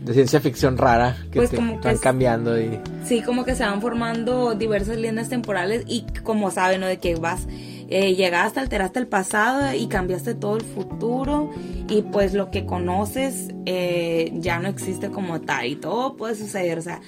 de 0.08 0.14
ciencia 0.14 0.40
ficción 0.40 0.78
rara 0.78 1.16
que, 1.30 1.38
pues 1.38 1.52
están 1.52 1.98
cambiando 1.98 2.58
y 2.58 2.80
sí 3.04 3.20
como 3.20 3.44
que 3.44 3.54
se 3.54 3.62
van 3.62 3.82
formando 3.82 4.54
diversas 4.54 4.96
líneas 4.96 5.28
temporales 5.28 5.84
y 5.86 6.06
como 6.22 6.50
saben 6.50 6.80
¿no? 6.80 6.86
de 6.86 6.96
que 6.96 7.16
vas 7.16 7.46
eh, 7.88 8.14
llegaste 8.14 8.60
alteraste 8.60 8.98
el 8.98 9.06
pasado 9.06 9.74
y 9.74 9.86
cambiaste 9.88 10.34
todo 10.34 10.56
el 10.56 10.62
futuro 10.62 11.50
y 11.88 12.02
pues 12.02 12.34
lo 12.34 12.50
que 12.50 12.66
conoces 12.66 13.48
eh, 13.66 14.32
ya 14.34 14.58
no 14.58 14.68
existe 14.68 15.10
como 15.10 15.40
tal 15.40 15.66
y 15.66 15.76
todo 15.76 16.16
puede 16.16 16.34
suceder 16.34 16.78
o 16.78 16.82
sea 16.82 17.00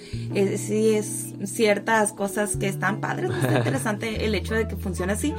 sí 0.56 0.94
es 0.94 1.34
ciertas 1.44 2.12
cosas 2.12 2.56
que 2.56 2.68
están 2.68 3.00
padres 3.00 3.30
está 3.30 3.58
interesante 3.58 4.24
el 4.24 4.34
hecho 4.34 4.54
de 4.54 4.68
que 4.68 4.76
funcione 4.76 5.12
así 5.12 5.34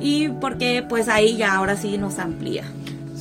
y 0.00 0.28
porque 0.28 0.84
pues 0.88 1.08
ahí 1.08 1.36
ya 1.36 1.54
ahora 1.54 1.76
sí 1.76 1.98
nos 1.98 2.18
amplía 2.18 2.64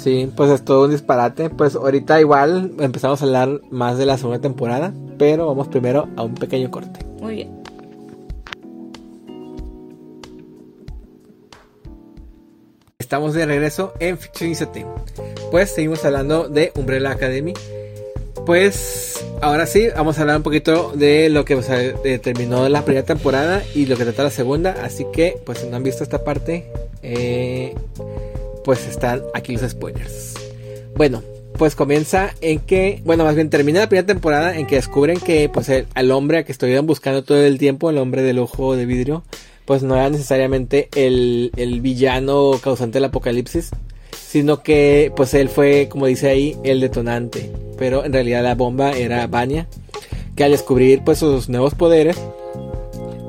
Sí, 0.01 0.31
pues 0.35 0.49
es 0.49 0.65
todo 0.65 0.85
un 0.85 0.91
disparate. 0.91 1.51
Pues 1.51 1.75
ahorita 1.75 2.19
igual 2.19 2.71
empezamos 2.79 3.21
a 3.21 3.25
hablar 3.25 3.61
más 3.69 3.99
de 3.99 4.07
la 4.07 4.17
segunda 4.17 4.41
temporada, 4.41 4.91
pero 5.19 5.45
vamos 5.45 5.67
primero 5.67 6.07
a 6.15 6.23
un 6.23 6.33
pequeño 6.33 6.71
corte. 6.71 7.05
Muy 7.21 7.35
bien. 7.35 7.60
Estamos 13.11 13.33
de 13.33 13.45
regreso 13.45 13.93
en 13.99 14.17
Fictionízate. 14.17 14.85
Pues 15.51 15.71
seguimos 15.71 16.05
hablando 16.05 16.47
de 16.47 16.71
Umbrella 16.75 17.11
Academy. 17.11 17.53
Pues 18.45 19.21
ahora 19.41 19.65
sí, 19.65 19.89
vamos 19.93 20.17
a 20.17 20.21
hablar 20.21 20.37
un 20.37 20.43
poquito 20.43 20.93
de 20.95 21.27
lo 21.27 21.43
que 21.43 21.57
terminó 22.23 22.69
la 22.69 22.85
primera 22.85 23.05
temporada 23.05 23.63
y 23.75 23.85
lo 23.87 23.97
que 23.97 24.05
trata 24.05 24.23
la 24.23 24.29
segunda. 24.29 24.77
Así 24.81 25.05
que, 25.11 25.35
pues 25.45 25.57
si 25.57 25.67
no 25.67 25.75
han 25.75 25.83
visto 25.83 26.05
esta 26.05 26.23
parte, 26.23 26.71
eh, 27.03 27.75
pues 28.63 28.87
están 28.87 29.23
aquí 29.33 29.57
los 29.57 29.69
spoilers. 29.69 30.35
Bueno, 30.95 31.21
pues 31.57 31.75
comienza 31.75 32.33
en 32.39 32.59
que, 32.59 33.01
bueno, 33.03 33.25
más 33.25 33.35
bien 33.35 33.49
termina 33.49 33.81
la 33.81 33.89
primera 33.89 34.07
temporada 34.07 34.57
en 34.57 34.67
que 34.67 34.75
descubren 34.75 35.19
que 35.19 35.49
pues 35.49 35.67
el, 35.67 35.85
al 35.95 36.11
hombre 36.11 36.45
que 36.45 36.53
estuvieron 36.53 36.87
buscando 36.87 37.25
todo 37.25 37.43
el 37.43 37.57
tiempo, 37.57 37.89
el 37.89 37.97
hombre 37.97 38.21
del 38.21 38.39
ojo 38.39 38.77
de 38.77 38.85
vidrio, 38.85 39.25
pues 39.71 39.83
no 39.83 39.95
era 39.95 40.09
necesariamente 40.09 40.89
el, 40.97 41.49
el 41.55 41.79
villano 41.79 42.59
causante 42.61 42.97
del 42.97 43.05
apocalipsis, 43.05 43.69
sino 44.11 44.63
que 44.63 45.13
pues 45.15 45.33
él 45.33 45.47
fue, 45.47 45.87
como 45.89 46.07
dice 46.07 46.27
ahí, 46.27 46.57
el 46.65 46.81
detonante. 46.81 47.49
Pero 47.77 48.03
en 48.03 48.11
realidad 48.11 48.43
la 48.43 48.55
bomba 48.55 48.91
era 48.91 49.25
Vania, 49.27 49.67
que 50.35 50.43
al 50.43 50.51
descubrir 50.51 51.05
pues 51.05 51.19
sus 51.19 51.47
nuevos 51.47 51.73
poderes, 51.73 52.19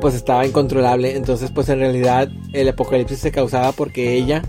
pues 0.01 0.15
estaba 0.15 0.45
incontrolable. 0.45 1.15
Entonces 1.15 1.53
pues 1.53 1.69
en 1.69 1.79
realidad 1.79 2.29
el 2.53 2.69
apocalipsis 2.69 3.21
se 3.21 3.31
causaba 3.31 3.71
porque 3.71 4.13
ella 4.13 4.43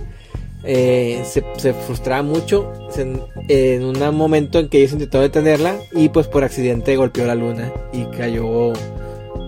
eh, 0.63 1.21
se, 1.25 1.73
frustraba 1.73 2.23
mucho 2.23 2.73
en, 2.97 3.83
un 3.83 4.15
momento 4.15 4.57
en 4.57 4.67
que 4.67 4.79
ellos 4.79 4.93
intentó 4.93 5.21
detenerla 5.21 5.75
y 5.91 6.09
pues 6.09 6.27
por 6.27 6.43
accidente 6.43 6.95
golpeó 6.95 7.27
la 7.27 7.35
luna 7.35 7.71
y 7.93 8.05
cayó 8.05 8.73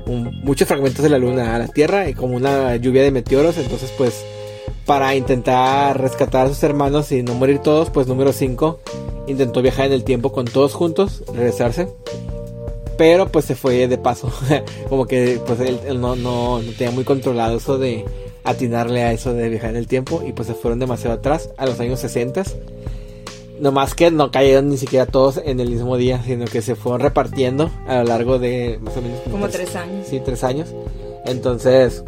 muchos 0.07 0.67
fragmentos 0.67 1.03
de 1.03 1.09
la 1.09 1.17
luna 1.17 1.55
a 1.55 1.59
la 1.59 1.67
tierra 1.67 2.09
y 2.09 2.13
como 2.13 2.35
una 2.35 2.75
lluvia 2.75 3.03
de 3.03 3.11
meteoros 3.11 3.57
entonces 3.57 3.91
pues 3.97 4.23
para 4.85 5.15
intentar 5.15 5.99
rescatar 5.99 6.45
a 6.45 6.49
sus 6.49 6.61
hermanos 6.63 7.11
y 7.11 7.23
no 7.23 7.33
morir 7.33 7.59
todos 7.59 7.89
pues 7.89 8.07
número 8.07 8.33
5 8.33 8.79
intentó 9.27 9.61
viajar 9.61 9.87
en 9.87 9.93
el 9.93 10.03
tiempo 10.03 10.31
con 10.31 10.45
todos 10.45 10.73
juntos 10.73 11.23
regresarse 11.33 11.87
pero 12.97 13.31
pues 13.31 13.45
se 13.45 13.55
fue 13.55 13.87
de 13.87 13.97
paso 13.97 14.31
como 14.89 15.05
que 15.05 15.41
pues 15.45 15.59
él, 15.59 15.99
no, 15.99 16.15
no, 16.15 16.61
no 16.61 16.71
tenía 16.73 16.91
muy 16.91 17.03
controlado 17.03 17.57
eso 17.57 17.77
de 17.77 18.05
atinarle 18.45 19.03
a 19.03 19.11
eso 19.11 19.33
de 19.33 19.49
viajar 19.49 19.71
en 19.71 19.75
el 19.77 19.87
tiempo 19.87 20.23
y 20.25 20.31
pues 20.31 20.47
se 20.47 20.53
fueron 20.53 20.79
demasiado 20.79 21.17
atrás 21.17 21.49
a 21.57 21.65
los 21.65 21.79
años 21.79 21.99
60. 21.99 22.43
No 23.59 23.71
más 23.71 23.95
que 23.95 24.11
no 24.11 24.31
cayeron 24.31 24.69
ni 24.69 24.77
siquiera 24.77 25.05
todos 25.05 25.39
en 25.43 25.59
el 25.59 25.69
mismo 25.69 25.97
día, 25.97 26.21
sino 26.25 26.45
que 26.45 26.61
se 26.61 26.75
fueron 26.75 27.01
repartiendo 27.01 27.71
a 27.87 27.99
lo 27.99 28.03
largo 28.03 28.39
de 28.39 28.79
más 28.81 28.97
o 28.97 29.01
menos 29.01 29.19
como 29.31 29.47
tres, 29.47 29.75
años. 29.75 30.07
Sí, 30.07 30.21
tres 30.23 30.43
años. 30.43 30.73
Entonces, 31.25 32.03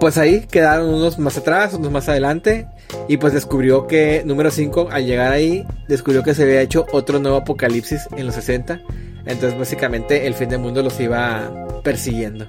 pues 0.00 0.16
ahí 0.16 0.46
quedaron 0.46 0.88
unos 0.88 1.18
más 1.18 1.36
atrás, 1.36 1.74
unos 1.74 1.90
más 1.90 2.08
adelante. 2.08 2.68
Y 3.06 3.16
pues 3.18 3.32
descubrió 3.32 3.86
que, 3.86 4.22
número 4.24 4.50
5, 4.50 4.88
al 4.90 5.04
llegar 5.04 5.32
ahí, 5.32 5.66
descubrió 5.88 6.22
que 6.22 6.34
se 6.34 6.44
había 6.44 6.60
hecho 6.62 6.86
otro 6.92 7.18
nuevo 7.18 7.38
apocalipsis 7.38 8.08
en 8.16 8.26
los 8.26 8.34
60. 8.34 8.80
Entonces 9.26 9.58
básicamente 9.58 10.26
el 10.26 10.34
fin 10.34 10.48
del 10.48 10.60
mundo 10.60 10.82
los 10.82 10.98
iba 11.00 11.50
persiguiendo. 11.82 12.46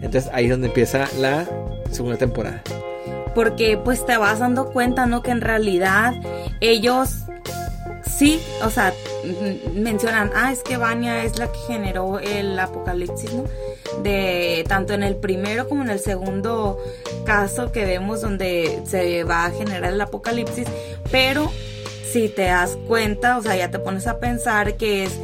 Entonces 0.00 0.30
ahí 0.32 0.44
es 0.44 0.50
donde 0.52 0.68
empieza 0.68 1.06
la 1.18 1.46
segunda 1.90 2.16
temporada. 2.16 2.62
Porque 3.34 3.76
pues 3.76 4.04
te 4.06 4.16
vas 4.16 4.38
dando 4.38 4.66
cuenta, 4.72 5.06
¿no? 5.06 5.22
Que 5.22 5.30
en 5.30 5.40
realidad 5.40 6.14
ellos 6.60 7.24
sí, 8.16 8.40
o 8.62 8.70
sea, 8.70 8.92
mencionan, 9.74 10.30
ah, 10.34 10.52
es 10.52 10.62
que 10.62 10.76
Vania 10.76 11.24
es 11.24 11.38
la 11.38 11.50
que 11.50 11.58
generó 11.66 12.18
el 12.20 12.58
apocalipsis, 12.58 13.32
¿no? 13.32 13.44
De 14.02 14.64
tanto 14.68 14.92
en 14.92 15.02
el 15.02 15.16
primero 15.16 15.68
como 15.68 15.82
en 15.82 15.90
el 15.90 16.00
segundo 16.00 16.78
caso 17.24 17.72
que 17.72 17.84
vemos 17.84 18.20
donde 18.20 18.82
se 18.86 19.24
va 19.24 19.46
a 19.46 19.50
generar 19.50 19.92
el 19.92 20.00
apocalipsis, 20.00 20.66
pero 21.10 21.50
si 22.10 22.28
te 22.28 22.44
das 22.44 22.76
cuenta, 22.86 23.38
o 23.38 23.42
sea, 23.42 23.56
ya 23.56 23.70
te 23.70 23.78
pones 23.78 24.06
a 24.06 24.18
pensar 24.18 24.76
que 24.76 25.04
es 25.04 25.18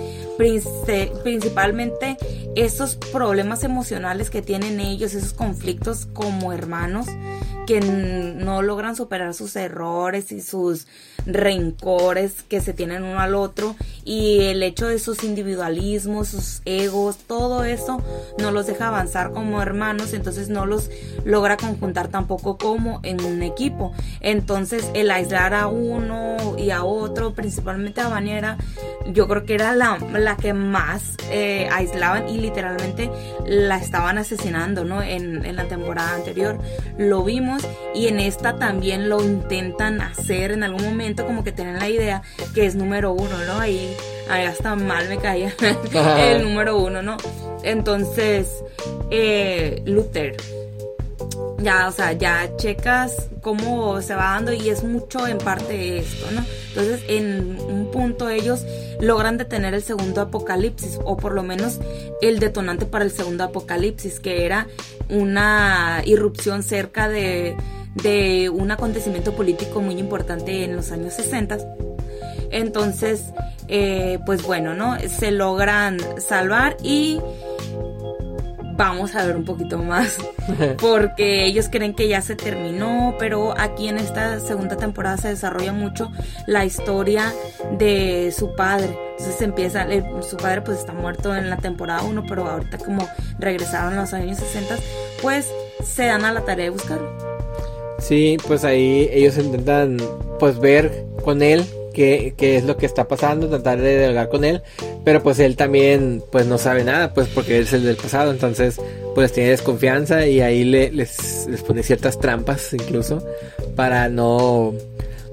principalmente 1.23 2.17
esos 2.57 2.97
problemas 2.97 3.63
emocionales 3.63 4.31
que 4.31 4.43
tienen 4.43 4.81
ellos, 4.81 5.15
esos 5.15 5.35
conflictos 5.35 6.07
como 6.13 6.53
hermanos 6.53 7.07
que 7.67 7.81
no 7.81 8.63
logran 8.63 8.97
superar 8.97 9.35
sus 9.35 9.57
errores 9.57 10.33
y 10.33 10.41
sus 10.41 10.87
rencores 11.27 12.43
que 12.43 12.61
se 12.61 12.73
tienen 12.73 13.03
uno 13.03 13.21
al 13.21 13.35
otro 13.35 13.77
y 14.05 14.45
el 14.45 14.63
hecho 14.63 14.87
de 14.87 14.99
sus 14.99 15.25
individualismos, 15.25 16.29
sus 16.29 16.63
egos, 16.65 17.19
todo 17.19 17.65
eso 17.65 18.03
no 18.39 18.51
los 18.51 18.67
deja 18.67 18.89
avanzar 18.89 19.33
como 19.33 19.63
hermanos, 19.63 20.13
entonces 20.15 20.49
no 20.49 20.67
los 20.67 20.91
logra 21.25 21.57
conjuntar 21.57 22.09
tampoco 22.09 22.57
como 22.59 23.01
en 23.03 23.23
un 23.25 23.43
equipo. 23.43 23.93
Entonces 24.21 24.91
el 24.95 25.11
aislar 25.11 25.55
a 25.55 25.67
uno 25.67 26.37
y 26.59 26.71
a 26.71 26.85
otro, 26.85 27.35
principalmente 27.35 28.01
a 28.01 28.09
Vaniera, 28.09 28.57
yo 29.13 29.29
creo 29.29 29.45
que 29.45 29.55
era 29.55 29.75
la, 29.75 29.99
la 30.13 30.37
que 30.37 30.53
más 30.53 31.17
eh, 31.31 31.69
aislaban 31.73 32.29
y 32.29 32.39
literalmente 32.39 33.11
la 33.47 33.77
estaban 33.77 34.19
asesinando, 34.19 34.85
¿no? 34.85 35.03
En, 35.03 35.45
en 35.45 35.57
la 35.57 35.65
temporada 35.65 36.15
anterior 36.15 36.59
lo 36.99 37.25
vimos 37.25 37.67
y 37.95 38.09
en 38.09 38.21
esta 38.21 38.57
también 38.57 39.09
lo 39.09 39.23
intentan 39.23 40.01
hacer 40.01 40.53
en 40.53 40.63
algún 40.63 40.85
momento 40.85 41.10
como 41.17 41.45
que 41.45 41.53
tienen 41.53 41.79
la 41.79 41.89
idea 41.89 42.23
que 42.55 42.67
es 42.67 42.75
número 42.75 43.13
uno, 43.13 43.39
¿no? 43.47 43.61
Ahí, 43.61 43.97
ahí 44.29 44.45
hasta 44.45 44.77
mal 44.77 45.09
me 45.09 45.19
caía 45.19 45.55
el 46.19 46.43
número 46.43 46.79
uno, 46.79 47.03
¿no? 47.03 47.17
Entonces, 47.63 48.49
eh, 49.11 49.83
Luther. 49.87 50.37
Ya, 51.59 51.89
o 51.89 51.93
sea, 51.93 52.13
ya 52.13 52.57
checas 52.57 53.29
cómo 53.43 54.01
se 54.01 54.15
va 54.15 54.33
dando 54.33 54.51
y 54.53 54.71
es 54.71 54.83
mucho 54.83 55.27
en 55.27 55.37
parte 55.37 55.99
esto, 55.99 56.31
¿no? 56.33 56.43
Entonces, 56.69 57.03
en 57.09 57.61
un 57.61 57.91
punto 57.91 58.31
ellos 58.31 58.65
logran 58.99 59.37
detener 59.37 59.75
el 59.75 59.83
segundo 59.83 60.23
apocalipsis, 60.23 60.99
o 61.05 61.19
por 61.19 61.35
lo 61.35 61.43
menos 61.43 61.79
el 62.23 62.39
detonante 62.39 62.87
para 62.87 63.05
el 63.05 63.11
segundo 63.11 63.45
apocalipsis, 63.45 64.21
que 64.21 64.47
era 64.47 64.69
una 65.11 66.03
irrupción 66.07 66.63
cerca 66.63 67.09
de 67.09 67.57
de 67.95 68.51
un 68.51 68.71
acontecimiento 68.71 69.35
político 69.35 69.81
muy 69.81 69.99
importante 69.99 70.65
en 70.65 70.77
los 70.77 70.93
años 70.93 71.15
60. 71.15 71.59
Entonces, 72.51 73.27
eh, 73.69 74.19
pues 74.27 74.43
bueno, 74.43 74.75
¿no? 74.75 74.99
Se 75.09 75.31
logran 75.31 75.99
salvar 76.19 76.77
y 76.83 77.21
vamos 78.81 79.15
a 79.15 79.27
ver 79.27 79.37
un 79.37 79.45
poquito 79.45 79.77
más 79.77 80.17
porque 80.81 81.45
ellos 81.45 81.69
creen 81.71 81.95
que 81.95 82.09
ya 82.09 82.23
se 82.23 82.35
terminó, 82.35 83.15
pero 83.19 83.55
aquí 83.59 83.89
en 83.89 83.99
esta 83.99 84.41
segunda 84.41 84.77
temporada 84.77 85.19
se 85.19 85.29
desarrolla 85.29 85.75
mucho 85.75 86.11
la 86.47 86.65
historia 86.65 87.35
de 87.79 88.33
su 88.37 88.55
padre. 88.57 88.99
Entonces 89.19 89.43
empieza, 89.43 89.87
su 90.23 90.39
padre 90.39 90.63
pues 90.63 90.79
está 90.79 90.95
muerto 90.95 91.37
en 91.37 91.51
la 91.51 91.59
temporada 91.59 92.03
1, 92.03 92.25
pero 92.27 92.49
ahorita 92.49 92.79
como 92.79 93.07
regresaron 93.39 93.97
los 93.97 94.15
años 94.15 94.39
60, 94.39 94.77
pues 95.21 95.47
se 95.85 96.07
dan 96.07 96.25
a 96.25 96.33
la 96.33 96.41
tarea 96.47 96.65
de 96.65 96.71
buscarlo. 96.71 97.30
Sí, 98.01 98.39
pues 98.47 98.65
ahí 98.65 99.09
ellos 99.13 99.37
intentan 99.37 99.99
pues 100.39 100.59
ver 100.59 101.05
con 101.23 101.43
él 101.43 101.65
qué, 101.93 102.35
qué, 102.37 102.57
es 102.57 102.65
lo 102.65 102.77
que 102.77 102.87
está 102.87 103.07
pasando, 103.07 103.49
tratar 103.49 103.81
de 103.81 103.99
dialogar 103.99 104.29
con 104.29 104.45
él, 104.45 104.63
pero 105.05 105.23
pues 105.23 105.39
él 105.39 105.57
también 105.57 106.23
pues 106.33 106.47
no 106.47 106.59
sabe 106.59 106.83
nada, 106.85 107.13
pues 107.13 107.29
porque 107.29 107.61
es 107.61 107.73
el 107.73 107.85
del 107.85 107.97
pasado, 107.97 108.31
entonces 108.31 108.81
pues 109.15 109.33
tiene 109.33 109.51
desconfianza 109.51 110.27
y 110.27 110.41
ahí 110.41 110.65
le, 110.65 110.91
les, 110.93 111.47
pone 111.67 111.83
ciertas 111.83 112.19
trampas 112.19 112.73
incluso 112.73 113.25
para 113.77 114.09
no, 114.09 114.75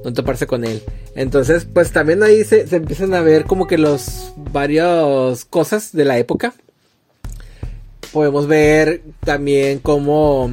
no 0.04 0.14
toparse 0.14 0.46
con 0.46 0.66
él. 0.66 0.82
Entonces 1.16 1.66
pues 1.72 1.92
también 1.92 2.22
ahí 2.22 2.44
se, 2.44 2.68
se 2.68 2.76
empiezan 2.76 3.14
a 3.14 3.22
ver 3.22 3.46
como 3.46 3.66
que 3.66 3.78
los 3.78 4.34
varios 4.52 5.46
cosas 5.46 5.94
de 5.94 6.06
la 6.06 6.18
época. 6.18 6.54
Podemos 8.12 8.48
ver 8.48 9.02
también 9.24 9.80
como 9.80 10.50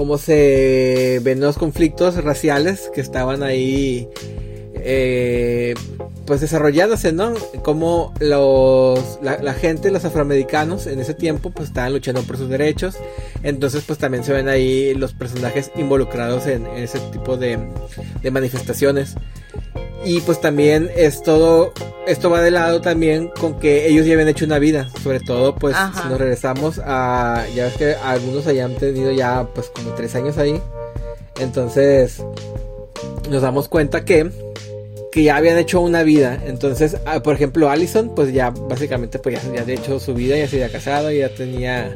cómo 0.00 0.16
se 0.16 1.20
ven 1.22 1.40
los 1.40 1.58
conflictos 1.58 2.24
raciales 2.24 2.90
que 2.94 3.02
estaban 3.02 3.42
ahí 3.42 4.08
eh, 4.76 5.74
pues 6.24 6.40
desarrollándose, 6.40 7.12
¿no? 7.12 7.34
Como 7.62 8.14
los, 8.18 9.18
la, 9.20 9.52
gente, 9.52 9.90
los 9.90 10.06
afroamericanos 10.06 10.86
en 10.86 11.00
ese 11.00 11.12
tiempo 11.12 11.50
pues 11.50 11.68
estaban 11.68 11.92
luchando 11.92 12.22
por 12.22 12.38
sus 12.38 12.48
derechos, 12.48 12.96
entonces 13.42 13.84
pues 13.86 13.98
también 13.98 14.24
se 14.24 14.32
ven 14.32 14.48
ahí 14.48 14.94
los 14.94 15.12
personajes 15.12 15.70
involucrados 15.76 16.46
en, 16.46 16.66
ese 16.68 16.98
tipo 17.12 17.36
de, 17.36 17.58
de 18.22 18.30
manifestaciones. 18.30 19.16
Y 20.04 20.20
pues 20.22 20.40
también 20.40 20.90
es 20.96 21.22
todo, 21.22 21.72
esto 22.06 22.30
va 22.30 22.40
de 22.40 22.50
lado 22.50 22.80
también 22.80 23.28
con 23.38 23.58
que 23.58 23.86
ellos 23.86 24.06
ya 24.06 24.14
habían 24.14 24.28
hecho 24.28 24.46
una 24.46 24.58
vida, 24.58 24.88
sobre 25.02 25.20
todo 25.20 25.54
pues 25.54 25.76
si 25.76 26.08
nos 26.08 26.18
regresamos 26.18 26.80
a, 26.82 27.44
ya 27.54 27.64
ves 27.64 27.76
que 27.76 27.94
algunos 27.94 28.46
hayan 28.46 28.74
tenido 28.76 29.10
ya 29.12 29.46
pues 29.54 29.68
como 29.68 29.90
tres 29.90 30.14
años 30.14 30.38
ahí, 30.38 30.58
entonces 31.38 32.22
nos 33.28 33.42
damos 33.42 33.68
cuenta 33.68 34.06
que, 34.06 34.30
que 35.12 35.22
ya 35.22 35.36
habían 35.36 35.58
hecho 35.58 35.82
una 35.82 36.02
vida, 36.02 36.40
entonces 36.46 36.96
ah, 37.04 37.22
por 37.22 37.34
ejemplo 37.34 37.68
Allison 37.68 38.14
pues 38.14 38.32
ya 38.32 38.48
básicamente 38.48 39.18
pues 39.18 39.34
ya, 39.34 39.52
ya 39.52 39.60
había 39.60 39.74
hecho 39.74 40.00
su 40.00 40.14
vida, 40.14 40.34
ya 40.34 40.48
se 40.48 40.56
había 40.56 40.72
casado, 40.72 41.10
ya 41.10 41.28
tenía 41.28 41.94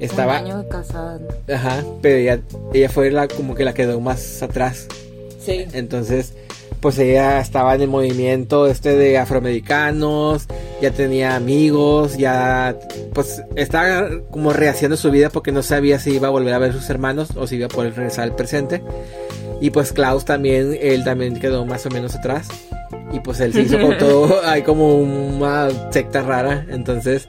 estaba... 0.00 0.40
Un 0.40 0.46
año 0.46 0.62
de 0.62 0.68
casada. 0.68 1.20
Ajá, 1.52 1.84
pero 2.02 2.16
ella, 2.16 2.40
ella 2.72 2.88
fue 2.88 3.10
la 3.10 3.28
como 3.28 3.54
que 3.54 3.64
la 3.64 3.74
quedó 3.74 4.00
más 4.00 4.42
atrás. 4.42 4.86
Sí. 5.44 5.66
Entonces, 5.72 6.34
pues 6.84 6.98
ella 6.98 7.40
estaba 7.40 7.74
en 7.74 7.80
el 7.80 7.88
movimiento 7.88 8.66
este 8.66 8.94
de 8.94 9.16
afroamericanos, 9.16 10.46
ya 10.82 10.90
tenía 10.90 11.34
amigos, 11.34 12.18
ya 12.18 12.76
pues 13.14 13.42
estaba 13.56 14.10
como 14.30 14.52
rehaciendo 14.52 14.98
su 14.98 15.10
vida 15.10 15.30
porque 15.30 15.50
no 15.50 15.62
sabía 15.62 15.98
si 15.98 16.16
iba 16.16 16.28
a 16.28 16.30
volver 16.30 16.52
a 16.52 16.58
ver 16.58 16.72
a 16.72 16.74
sus 16.74 16.90
hermanos 16.90 17.30
o 17.36 17.46
si 17.46 17.56
iba 17.56 17.64
a 17.64 17.68
poder 17.70 17.94
regresar 17.96 18.24
al 18.24 18.36
presente. 18.36 18.82
Y 19.62 19.70
pues 19.70 19.94
Klaus 19.94 20.26
también, 20.26 20.76
él 20.78 21.04
también 21.04 21.40
quedó 21.40 21.64
más 21.64 21.86
o 21.86 21.88
menos 21.88 22.16
atrás. 22.16 22.48
Y 23.14 23.20
pues 23.20 23.40
él 23.40 23.54
se 23.54 23.62
hizo 23.62 23.80
con 23.80 23.96
todo, 23.98 24.42
hay 24.44 24.60
como 24.60 24.98
una 24.98 25.70
secta 25.90 26.20
rara. 26.20 26.66
Entonces, 26.68 27.26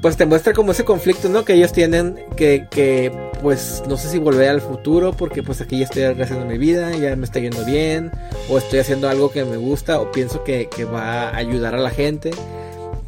pues 0.00 0.16
te 0.16 0.26
muestra 0.26 0.52
como 0.52 0.72
ese 0.72 0.84
conflicto, 0.84 1.28
¿no? 1.28 1.44
Que 1.44 1.54
ellos 1.54 1.72
tienen, 1.72 2.16
que, 2.36 2.66
que 2.70 3.12
pues 3.42 3.82
no 3.88 3.96
sé 3.96 4.08
si 4.08 4.18
volver 4.18 4.48
al 4.48 4.60
futuro, 4.60 5.12
porque 5.12 5.42
pues 5.42 5.60
aquí 5.60 5.78
ya 5.78 5.84
estoy 5.84 6.04
haciendo 6.04 6.46
mi 6.46 6.58
vida, 6.58 6.92
ya 6.96 7.14
me 7.16 7.24
está 7.24 7.40
yendo 7.40 7.64
bien, 7.64 8.10
o 8.48 8.58
estoy 8.58 8.80
haciendo 8.80 9.08
algo 9.08 9.30
que 9.30 9.44
me 9.44 9.56
gusta, 9.56 10.00
o 10.00 10.10
pienso 10.12 10.44
que, 10.44 10.68
que 10.68 10.84
va 10.84 11.28
a 11.28 11.36
ayudar 11.36 11.74
a 11.74 11.78
la 11.78 11.90
gente. 11.90 12.30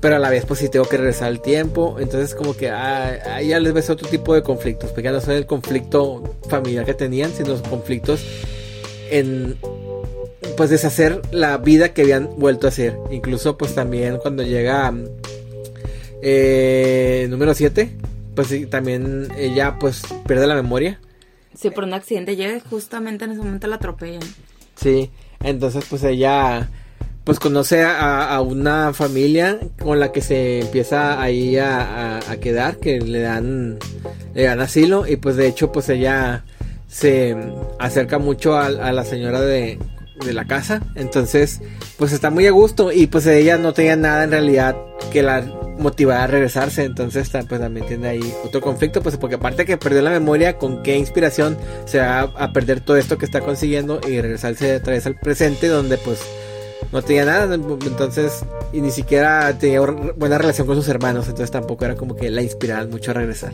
Pero 0.00 0.14
a 0.16 0.18
la 0.20 0.30
vez, 0.30 0.44
pues 0.46 0.60
sí 0.60 0.68
tengo 0.68 0.84
que 0.84 0.96
regresar 0.96 1.28
al 1.28 1.40
tiempo. 1.40 1.96
Entonces, 1.98 2.34
como 2.34 2.54
que 2.56 2.70
ah, 2.70 3.18
ahí 3.34 3.48
ya 3.48 3.58
les 3.58 3.72
ves 3.72 3.90
otro 3.90 4.08
tipo 4.08 4.32
de 4.32 4.44
conflictos. 4.44 4.90
Porque 4.90 5.02
ya 5.02 5.12
no 5.12 5.20
son 5.20 5.34
el 5.34 5.44
conflicto 5.44 6.22
familiar 6.48 6.84
que 6.86 6.94
tenían, 6.94 7.32
sino 7.32 7.48
los 7.48 7.62
conflictos 7.62 8.20
en 9.10 9.56
pues 10.56 10.70
deshacer 10.70 11.22
la 11.30 11.56
vida 11.58 11.92
que 11.94 12.02
habían 12.02 12.30
vuelto 12.36 12.66
a 12.66 12.70
hacer. 12.70 12.96
Incluso 13.10 13.58
pues 13.58 13.74
también 13.74 14.18
cuando 14.18 14.42
llega 14.42 14.92
eh, 16.22 17.26
número 17.30 17.54
7, 17.54 17.96
pues 18.34 18.48
sí, 18.48 18.66
también 18.66 19.28
ella 19.36 19.78
pues 19.78 20.02
pierde 20.26 20.46
la 20.46 20.54
memoria. 20.54 21.00
Sí, 21.54 21.70
por 21.70 21.84
un 21.84 21.94
accidente 21.94 22.36
llega 22.36 22.60
justamente 22.60 23.24
en 23.24 23.32
ese 23.32 23.40
momento 23.40 23.66
la 23.66 23.76
atropellan. 23.76 24.22
Sí, 24.76 25.10
entonces 25.42 25.84
pues 25.88 26.04
ella 26.04 26.68
pues 27.24 27.40
conoce 27.40 27.82
a, 27.84 28.40
una 28.40 28.94
familia 28.94 29.58
con 29.82 30.00
la 30.00 30.12
que 30.12 30.22
se 30.22 30.60
empieza 30.60 31.20
ahí 31.20 31.58
a, 31.58 32.18
a, 32.18 32.36
quedar, 32.38 32.78
que 32.78 33.00
le 33.00 33.20
dan, 33.20 33.78
le 34.34 34.44
dan 34.44 34.60
asilo 34.60 35.06
y 35.06 35.16
pues 35.16 35.36
de 35.36 35.46
hecho 35.46 35.70
pues 35.70 35.90
ella 35.90 36.44
se 36.88 37.36
acerca 37.78 38.18
mucho 38.18 38.56
a, 38.56 38.70
la 38.70 39.04
señora 39.04 39.40
de, 39.40 39.78
de, 40.24 40.32
la 40.32 40.46
casa. 40.46 40.82
Entonces, 40.94 41.60
pues 41.98 42.12
está 42.12 42.30
muy 42.30 42.46
a 42.46 42.50
gusto. 42.50 42.90
Y 42.90 43.06
pues 43.06 43.26
ella 43.26 43.58
no 43.58 43.74
tenía 43.74 43.96
nada 43.96 44.24
en 44.24 44.30
realidad 44.30 44.74
que 45.12 45.22
la 45.22 45.44
motivara 45.78 46.24
a 46.24 46.26
regresarse. 46.26 46.84
Entonces, 46.84 47.30
pues 47.30 47.60
también 47.60 47.86
tiene 47.86 48.08
ahí 48.08 48.34
otro 48.44 48.60
conflicto. 48.60 49.02
Pues 49.02 49.16
porque 49.16 49.36
aparte 49.36 49.64
que 49.64 49.76
perdió 49.76 50.02
la 50.02 50.10
memoria, 50.10 50.58
con 50.58 50.82
qué 50.82 50.96
inspiración 50.96 51.56
se 51.86 51.98
va 51.98 52.20
a 52.20 52.52
perder 52.52 52.80
todo 52.80 52.96
esto 52.96 53.18
que 53.18 53.24
está 53.24 53.40
consiguiendo 53.40 54.00
y 54.06 54.20
regresarse 54.20 54.76
otra 54.76 54.94
vez 54.94 55.06
al 55.06 55.14
presente, 55.14 55.68
donde 55.68 55.98
pues 55.98 56.20
no 56.92 57.02
tenía 57.02 57.24
nada, 57.24 57.54
entonces, 57.54 58.44
y 58.72 58.80
ni 58.80 58.90
siquiera 58.90 59.56
tenía 59.58 59.80
buena 59.80 60.38
relación 60.38 60.66
con 60.66 60.76
sus 60.76 60.88
hermanos, 60.88 61.26
entonces 61.26 61.50
tampoco 61.50 61.84
era 61.84 61.96
como 61.96 62.16
que 62.16 62.30
la 62.30 62.42
inspiraban 62.42 62.90
mucho 62.90 63.10
a 63.10 63.14
regresar. 63.14 63.52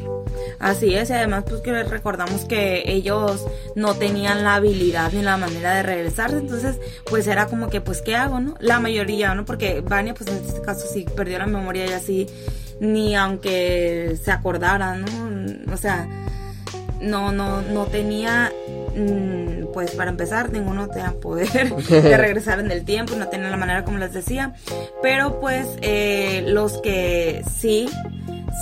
Así 0.58 0.94
es, 0.94 1.10
y 1.10 1.12
además 1.12 1.44
pues 1.48 1.60
que 1.60 1.82
recordamos 1.84 2.44
que 2.44 2.82
ellos 2.86 3.44
no 3.74 3.94
tenían 3.94 4.44
la 4.44 4.56
habilidad 4.56 5.12
ni 5.12 5.22
la 5.22 5.36
manera 5.36 5.74
de 5.74 5.82
regresarse, 5.82 6.38
entonces 6.38 6.76
pues 7.08 7.26
era 7.26 7.46
como 7.46 7.70
que 7.70 7.80
pues 7.80 8.02
qué 8.02 8.14
hago, 8.14 8.40
¿no? 8.40 8.54
La 8.60 8.80
mayoría, 8.80 9.34
¿no? 9.34 9.44
Porque 9.44 9.80
Vania 9.80 10.14
pues 10.14 10.30
en 10.30 10.36
este 10.44 10.60
caso 10.62 10.86
sí 10.92 11.06
perdió 11.16 11.38
la 11.38 11.46
memoria 11.46 11.86
y 11.86 11.92
así, 11.92 12.26
ni 12.80 13.14
aunque 13.16 14.16
se 14.22 14.30
acordara, 14.30 14.96
¿no? 14.96 15.06
O 15.72 15.76
sea, 15.76 16.08
no, 17.04 17.32
no, 17.32 17.62
no 17.62 17.86
tenía 17.86 18.50
Mm, 18.94 19.72
pues 19.72 19.90
para 19.92 20.10
empezar, 20.10 20.52
ninguno 20.52 20.88
tenía 20.88 21.12
poder 21.20 21.74
de 21.88 22.16
regresar 22.16 22.60
en 22.60 22.70
el 22.70 22.84
tiempo, 22.84 23.14
no 23.16 23.28
tenía 23.28 23.50
la 23.50 23.56
manera 23.56 23.84
como 23.84 23.98
les 23.98 24.12
decía, 24.12 24.54
pero 25.02 25.40
pues 25.40 25.66
eh, 25.82 26.44
los 26.46 26.80
que 26.80 27.42
sí, 27.58 27.88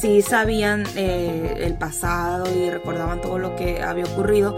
sí 0.00 0.22
sabían 0.22 0.84
eh, 0.96 1.56
el 1.60 1.74
pasado 1.74 2.44
y 2.52 2.70
recordaban 2.70 3.20
todo 3.20 3.38
lo 3.38 3.56
que 3.56 3.82
había 3.82 4.04
ocurrido, 4.04 4.56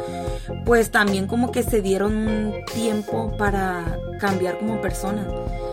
pues 0.65 0.91
también 0.91 1.27
como 1.27 1.51
que 1.53 1.63
se 1.63 1.81
dieron 1.81 2.53
tiempo 2.75 3.37
para 3.37 3.99
cambiar 4.21 4.59
como 4.59 4.81
persona. 4.81 5.27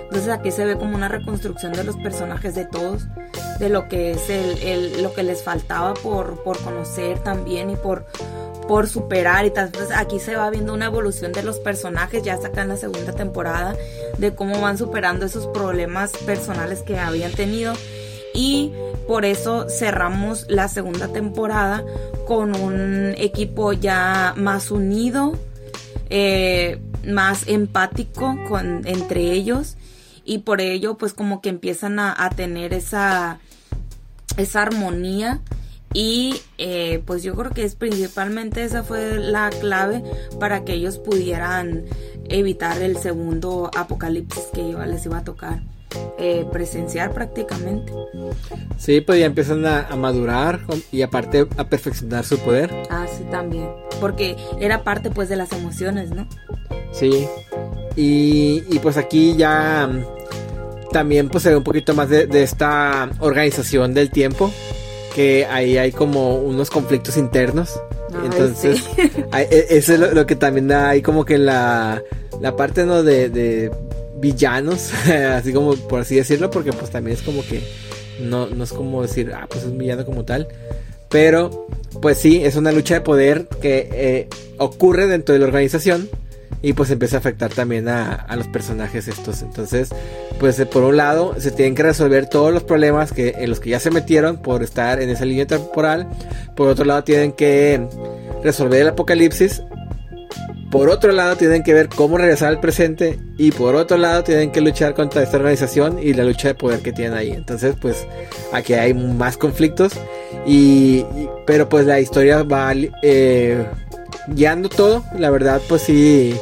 Entonces 0.03 0.29
aquí 0.29 0.51
se 0.51 0.65
ve 0.65 0.77
como 0.77 0.95
una 0.95 1.07
reconstrucción 1.07 1.71
de 1.71 1.83
los 1.83 1.95
personajes 1.97 2.53
de 2.55 2.65
todos, 2.65 3.07
de 3.59 3.69
lo 3.69 3.87
que 3.87 4.11
es 4.11 4.29
el, 4.29 5.01
lo 5.01 5.13
que 5.13 5.23
les 5.23 5.43
faltaba 5.43 5.93
por, 5.93 6.43
por 6.43 6.57
conocer 6.59 7.19
también 7.19 7.69
y 7.69 7.75
por 7.75 8.05
por 8.67 8.87
superar 8.87 9.45
y. 9.45 9.49
Entonces 9.49 9.91
aquí 9.93 10.19
se 10.19 10.35
va 10.37 10.49
viendo 10.49 10.73
una 10.73 10.85
evolución 10.85 11.33
de 11.33 11.43
los 11.43 11.59
personajes, 11.59 12.23
ya 12.23 12.37
sacan 12.37 12.69
la 12.69 12.77
segunda 12.77 13.11
temporada, 13.11 13.75
de 14.17 14.33
cómo 14.33 14.61
van 14.61 14.77
superando 14.77 15.25
esos 15.25 15.47
problemas 15.47 16.11
personales 16.25 16.81
que 16.81 16.97
habían 16.97 17.33
tenido. 17.33 17.73
Y 18.33 18.71
por 19.07 19.25
eso 19.25 19.67
cerramos 19.69 20.45
la 20.49 20.67
segunda 20.67 21.07
temporada 21.09 21.83
con 22.27 22.55
un 22.55 23.13
equipo 23.17 23.73
ya 23.73 24.33
más 24.37 24.71
unido, 24.71 25.37
eh, 26.09 26.79
más 27.05 27.47
empático 27.47 28.37
con, 28.47 28.87
entre 28.87 29.31
ellos. 29.31 29.75
Y 30.23 30.39
por 30.39 30.61
ello 30.61 30.97
pues 30.97 31.13
como 31.13 31.41
que 31.41 31.49
empiezan 31.49 31.99
a, 31.99 32.29
tener 32.35 32.73
esa, 32.73 33.39
esa 34.37 34.61
armonía 34.61 35.41
y 35.93 36.41
eh, 36.57 37.03
pues 37.05 37.21
yo 37.23 37.35
creo 37.35 37.51
que 37.51 37.63
es 37.63 37.75
principalmente 37.75 38.63
esa 38.63 38.83
fue 38.83 39.19
la 39.19 39.49
clave 39.49 40.03
para 40.39 40.63
que 40.63 40.73
ellos 40.73 40.99
pudieran 40.99 41.83
evitar 42.29 42.81
el 42.81 42.97
segundo 42.97 43.69
apocalipsis 43.75 44.43
que 44.53 44.73
les 44.87 45.05
iba 45.05 45.17
a 45.17 45.23
tocar 45.23 45.63
eh, 46.17 46.45
presenciar 46.51 47.13
prácticamente. 47.13 47.93
Sí, 48.77 49.01
pues 49.01 49.19
ya 49.19 49.25
empiezan 49.25 49.65
a, 49.65 49.95
madurar 49.95 50.61
y 50.91 51.01
aparte 51.01 51.47
a 51.57 51.63
perfeccionar 51.65 52.25
su 52.25 52.37
poder. 52.39 52.71
Ah, 52.89 53.05
sí, 53.07 53.23
también. 53.29 53.69
Porque 53.99 54.35
era 54.59 54.83
parte 54.83 55.11
pues 55.11 55.29
de 55.29 55.35
las 55.35 55.51
emociones, 55.51 56.11
¿no? 56.11 56.27
Sí. 56.91 57.27
Y, 57.95 58.63
y 58.69 58.79
pues 58.79 58.97
aquí 58.97 59.35
ya 59.35 59.87
mm, 59.87 60.91
también 60.91 61.29
pues 61.29 61.43
se 61.43 61.49
ve 61.49 61.57
un 61.57 61.63
poquito 61.63 61.93
más 61.93 62.09
de, 62.09 62.25
de 62.25 62.43
esta 62.43 63.09
organización 63.19 63.93
del 63.93 64.09
tiempo 64.11 64.51
que 65.13 65.45
ahí 65.45 65.77
hay 65.77 65.91
como 65.91 66.35
unos 66.35 66.69
conflictos 66.69 67.17
internos. 67.17 67.79
Entonces, 68.23 68.83
e, 68.97 69.67
eso 69.69 69.93
es 69.93 70.13
lo, 70.13 70.25
que 70.25 70.35
también 70.35 70.67
da 70.67 70.89
ahí 70.89 71.01
como 71.01 71.25
que 71.25 71.37
la, 71.37 72.01
la 72.39 72.55
parte 72.55 72.85
¿no? 72.85 73.03
de, 73.03 73.71
villanos, 74.21 74.91
así 75.33 75.51
como 75.51 75.75
por 75.75 76.01
así 76.01 76.15
decirlo, 76.15 76.49
porque 76.49 76.71
pues 76.71 76.91
también 76.91 77.17
es 77.17 77.23
como 77.23 77.41
que 77.43 77.61
no, 78.21 78.47
no 78.47 78.63
es 78.63 78.71
como 78.71 79.01
decir, 79.01 79.33
ah, 79.35 79.47
pues 79.49 79.63
es 79.63 79.69
un 79.69 79.77
villano 79.77 80.05
como 80.05 80.23
tal. 80.23 80.47
Pero, 81.09 81.67
pues 82.01 82.19
sí, 82.19 82.41
es 82.43 82.55
una 82.55 82.71
lucha 82.71 82.93
de 82.93 83.01
poder 83.01 83.47
que 83.61 83.89
eh, 83.91 84.27
ocurre 84.57 85.07
dentro 85.07 85.33
de 85.33 85.39
la 85.39 85.45
organización 85.45 86.09
y 86.61 86.73
pues 86.73 86.91
empieza 86.91 87.17
a 87.17 87.19
afectar 87.19 87.51
también 87.51 87.89
a, 87.89 88.33
los 88.35 88.47
personajes 88.47 89.07
estos. 89.07 89.41
Entonces, 89.41 89.89
pues 90.39 90.59
eh, 90.59 90.65
por 90.65 90.83
un 90.83 90.95
lado 90.97 91.35
se 91.37 91.51
tienen 91.51 91.75
que 91.75 91.83
resolver 91.83 92.27
todos 92.27 92.53
los 92.53 92.63
problemas 92.63 93.11
que, 93.11 93.35
en 93.37 93.49
los 93.49 93.59
que 93.59 93.71
ya 93.71 93.79
se 93.79 93.91
metieron 93.91 94.37
por 94.37 94.63
estar 94.63 95.01
en 95.01 95.09
esa 95.09 95.25
línea 95.25 95.45
temporal. 95.45 96.07
Por 96.55 96.69
otro 96.69 96.85
lado 96.85 97.03
tienen 97.03 97.33
que 97.33 97.85
resolver 98.43 98.81
el 98.81 98.87
apocalipsis. 98.89 99.63
Por 100.71 100.89
otro 100.89 101.11
lado 101.11 101.35
tienen 101.35 101.63
que 101.63 101.73
ver 101.73 101.89
cómo 101.89 102.17
regresar 102.17 102.49
al 102.49 102.59
presente. 102.59 103.19
Y 103.37 103.51
por 103.51 103.75
otro 103.75 103.97
lado 103.97 104.23
tienen 104.23 104.51
que 104.51 104.61
luchar 104.61 104.93
contra 104.93 105.21
esta 105.21 105.37
organización 105.37 105.99
y 106.01 106.13
la 106.13 106.23
lucha 106.23 106.47
de 106.47 106.55
poder 106.55 106.79
que 106.79 106.93
tienen 106.93 107.13
ahí. 107.17 107.31
Entonces, 107.31 107.75
pues 107.79 108.07
aquí 108.53 108.73
hay 108.73 108.93
más 108.93 109.37
conflictos. 109.37 109.93
Y, 110.45 111.05
pero 111.45 111.67
pues 111.67 111.85
la 111.85 111.99
historia 111.99 112.43
va 112.43 112.73
eh, 113.03 113.65
guiando 114.27 114.69
todo. 114.69 115.03
La 115.17 115.29
verdad, 115.29 115.61
pues 115.67 115.81
sí 115.81 116.33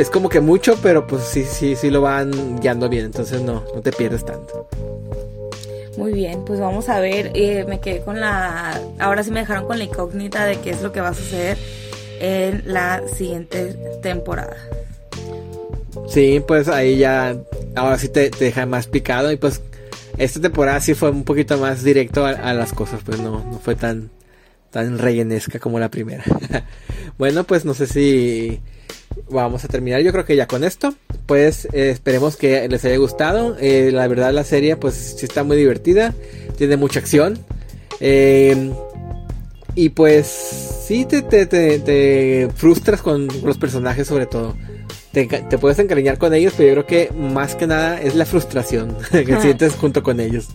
es 0.00 0.10
como 0.10 0.28
que 0.28 0.40
mucho, 0.40 0.76
pero 0.82 1.06
pues 1.06 1.24
sí, 1.24 1.44
sí, 1.44 1.76
sí 1.76 1.90
lo 1.90 2.00
van 2.00 2.58
guiando 2.60 2.88
bien, 2.88 3.06
entonces 3.06 3.42
no, 3.42 3.64
no 3.74 3.82
te 3.82 3.92
pierdes 3.92 4.24
tanto. 4.24 4.68
Muy 5.98 6.12
bien, 6.12 6.44
pues 6.44 6.58
vamos 6.58 6.88
a 6.88 7.00
ver, 7.00 7.32
eh, 7.34 7.66
me 7.68 7.80
quedé 7.80 8.00
con 8.00 8.18
la, 8.18 8.80
ahora 8.98 9.22
sí 9.22 9.30
me 9.30 9.40
dejaron 9.40 9.66
con 9.66 9.76
la 9.76 9.84
incógnita 9.84 10.46
de 10.46 10.56
qué 10.56 10.70
es 10.70 10.82
lo 10.82 10.92
que 10.92 11.02
va 11.02 11.08
a 11.08 11.14
suceder 11.14 11.58
en 12.22 12.62
la 12.72 13.02
siguiente 13.08 13.74
temporada. 14.00 14.56
Sí, 16.08 16.40
pues 16.46 16.68
ahí 16.68 16.96
ya, 16.96 17.36
ahora 17.74 17.98
sí 17.98 18.08
te, 18.08 18.30
deja 18.30 18.64
más 18.64 18.86
picado 18.86 19.32
y 19.32 19.36
pues 19.36 19.60
esta 20.18 20.40
temporada 20.40 20.80
sí 20.80 20.94
fue 20.94 21.10
un 21.10 21.24
poquito 21.24 21.58
más 21.58 21.82
directo 21.82 22.24
a, 22.24 22.52
las 22.54 22.72
cosas, 22.72 23.00
pues 23.04 23.18
no, 23.18 23.44
no 23.44 23.58
fue 23.58 23.74
tan, 23.74 24.10
tan 24.70 24.98
rellenesca 24.98 25.58
como 25.58 25.80
la 25.80 25.90
primera. 25.90 26.22
bueno, 27.18 27.42
pues 27.44 27.64
no 27.64 27.74
sé 27.74 27.88
si 27.88 28.60
vamos 29.28 29.64
a 29.64 29.68
terminar 29.68 30.00
yo 30.00 30.12
creo 30.12 30.24
que 30.24 30.36
ya 30.36 30.46
con 30.46 30.62
esto. 30.62 30.94
Pues 31.26 31.66
eh, 31.72 31.90
esperemos 31.90 32.36
que 32.36 32.68
les 32.68 32.84
haya 32.84 32.98
gustado. 32.98 33.56
Eh, 33.58 33.90
la 33.92 34.06
verdad 34.06 34.32
la 34.32 34.44
serie 34.44 34.76
pues 34.76 34.94
sí 35.18 35.26
está 35.26 35.42
muy 35.42 35.56
divertida. 35.56 36.14
Tiene 36.56 36.76
mucha 36.76 37.00
acción. 37.00 37.38
Eh, 37.98 38.72
Y 39.74 39.90
pues 39.90 40.26
sí 40.26 41.04
te, 41.04 41.22
te, 41.22 41.46
te, 41.46 41.78
te 41.78 42.48
frustras 42.54 43.00
con 43.02 43.28
los 43.44 43.58
personajes 43.58 44.06
sobre 44.06 44.26
todo. 44.26 44.54
Te, 45.12 45.26
te, 45.26 45.58
puedes 45.58 45.78
encariñar 45.78 46.16
con 46.16 46.32
ellos, 46.32 46.54
pero 46.56 46.68
yo 46.68 46.74
creo 46.74 46.86
que 46.86 47.14
más 47.14 47.54
que 47.54 47.66
nada 47.66 48.00
es 48.00 48.14
la 48.14 48.24
frustración 48.24 48.96
que 49.10 49.40
sientes 49.40 49.74
junto 49.74 50.02
con 50.02 50.20
ellos. 50.20 50.48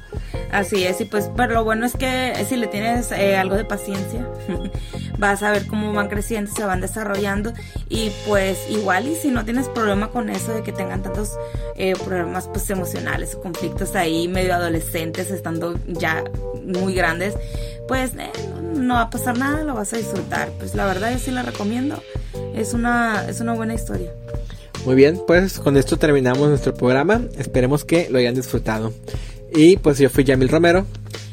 Así 0.52 0.84
es, 0.86 1.00
y 1.02 1.06
pues, 1.06 1.30
pero 1.36 1.54
lo 1.54 1.64
bueno 1.64 1.86
es 1.86 1.96
que 1.96 2.34
si 2.48 2.56
le 2.56 2.68
tienes 2.68 3.12
eh, 3.12 3.36
algo 3.36 3.56
de 3.56 3.66
paciencia, 3.66 4.26
vas 5.20 5.44
a 5.44 5.52
ver 5.52 5.68
cómo 5.68 5.94
van 5.94 6.08
creciendo, 6.08 6.50
se 6.52 6.64
van 6.64 6.82
desarrollando, 6.82 7.54
y 7.90 8.12
pues 8.26 8.58
igual, 8.70 9.08
y 9.08 9.16
si 9.16 9.30
no 9.30 9.46
tienes 9.46 9.68
problema 9.70 10.10
con 10.10 10.30
eso 10.30 10.54
de 10.54 10.64
que 10.64 10.72
tengan 10.72 11.04
tantos 11.04 11.38
eh, 11.76 11.94
problemas 12.04 12.48
pues 12.48 12.70
emocionales 12.70 13.36
o 13.36 13.42
conflictos 13.42 13.96
ahí 13.96 14.28
medio 14.28 14.56
adolescentes, 14.56 15.30
estando 15.30 15.78
ya 15.88 16.24
muy 16.66 16.96
grandes, 16.96 17.36
pues 17.88 18.12
eh, 18.16 18.32
no 18.74 18.96
va 18.96 19.02
a 19.02 19.10
pasar 19.10 19.38
nada, 19.38 19.64
lo 19.64 19.74
vas 19.74 19.94
a 19.94 19.98
disfrutar. 19.98 20.50
Pues 20.58 20.76
la 20.76 20.86
verdad 20.86 21.12
yo 21.12 21.20
sí 21.20 21.32
la 21.32 21.44
recomiendo, 21.44 22.02
es 22.56 22.74
una, 22.74 23.26
es 23.30 23.40
una 23.40 23.54
buena 23.54 23.74
historia. 23.74 24.12
Muy 24.86 24.96
bien, 24.96 25.20
pues 25.28 25.60
con 25.60 25.76
esto 25.78 25.98
terminamos 25.98 26.50
nuestro 26.50 26.74
programa. 26.74 27.22
Esperemos 27.38 27.84
que 27.84 28.10
lo 28.10 28.20
hayan 28.20 28.36
disfrutado. 28.36 28.94
Y 29.54 29.78
pues 29.78 29.98
yo 29.98 30.10
fui 30.10 30.24
Yamil 30.24 30.50
Romero. 30.50 30.86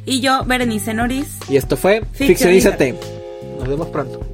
Y 0.06 0.20
yo, 0.20 0.44
Berenice 0.44 0.94
Noris. 0.94 1.28
Y 1.48 1.56
esto 1.56 1.76
fue 1.76 2.02
Ficcionízate. 2.12 2.94
Nos 3.58 3.68
vemos 3.68 3.88
pronto. 3.88 4.33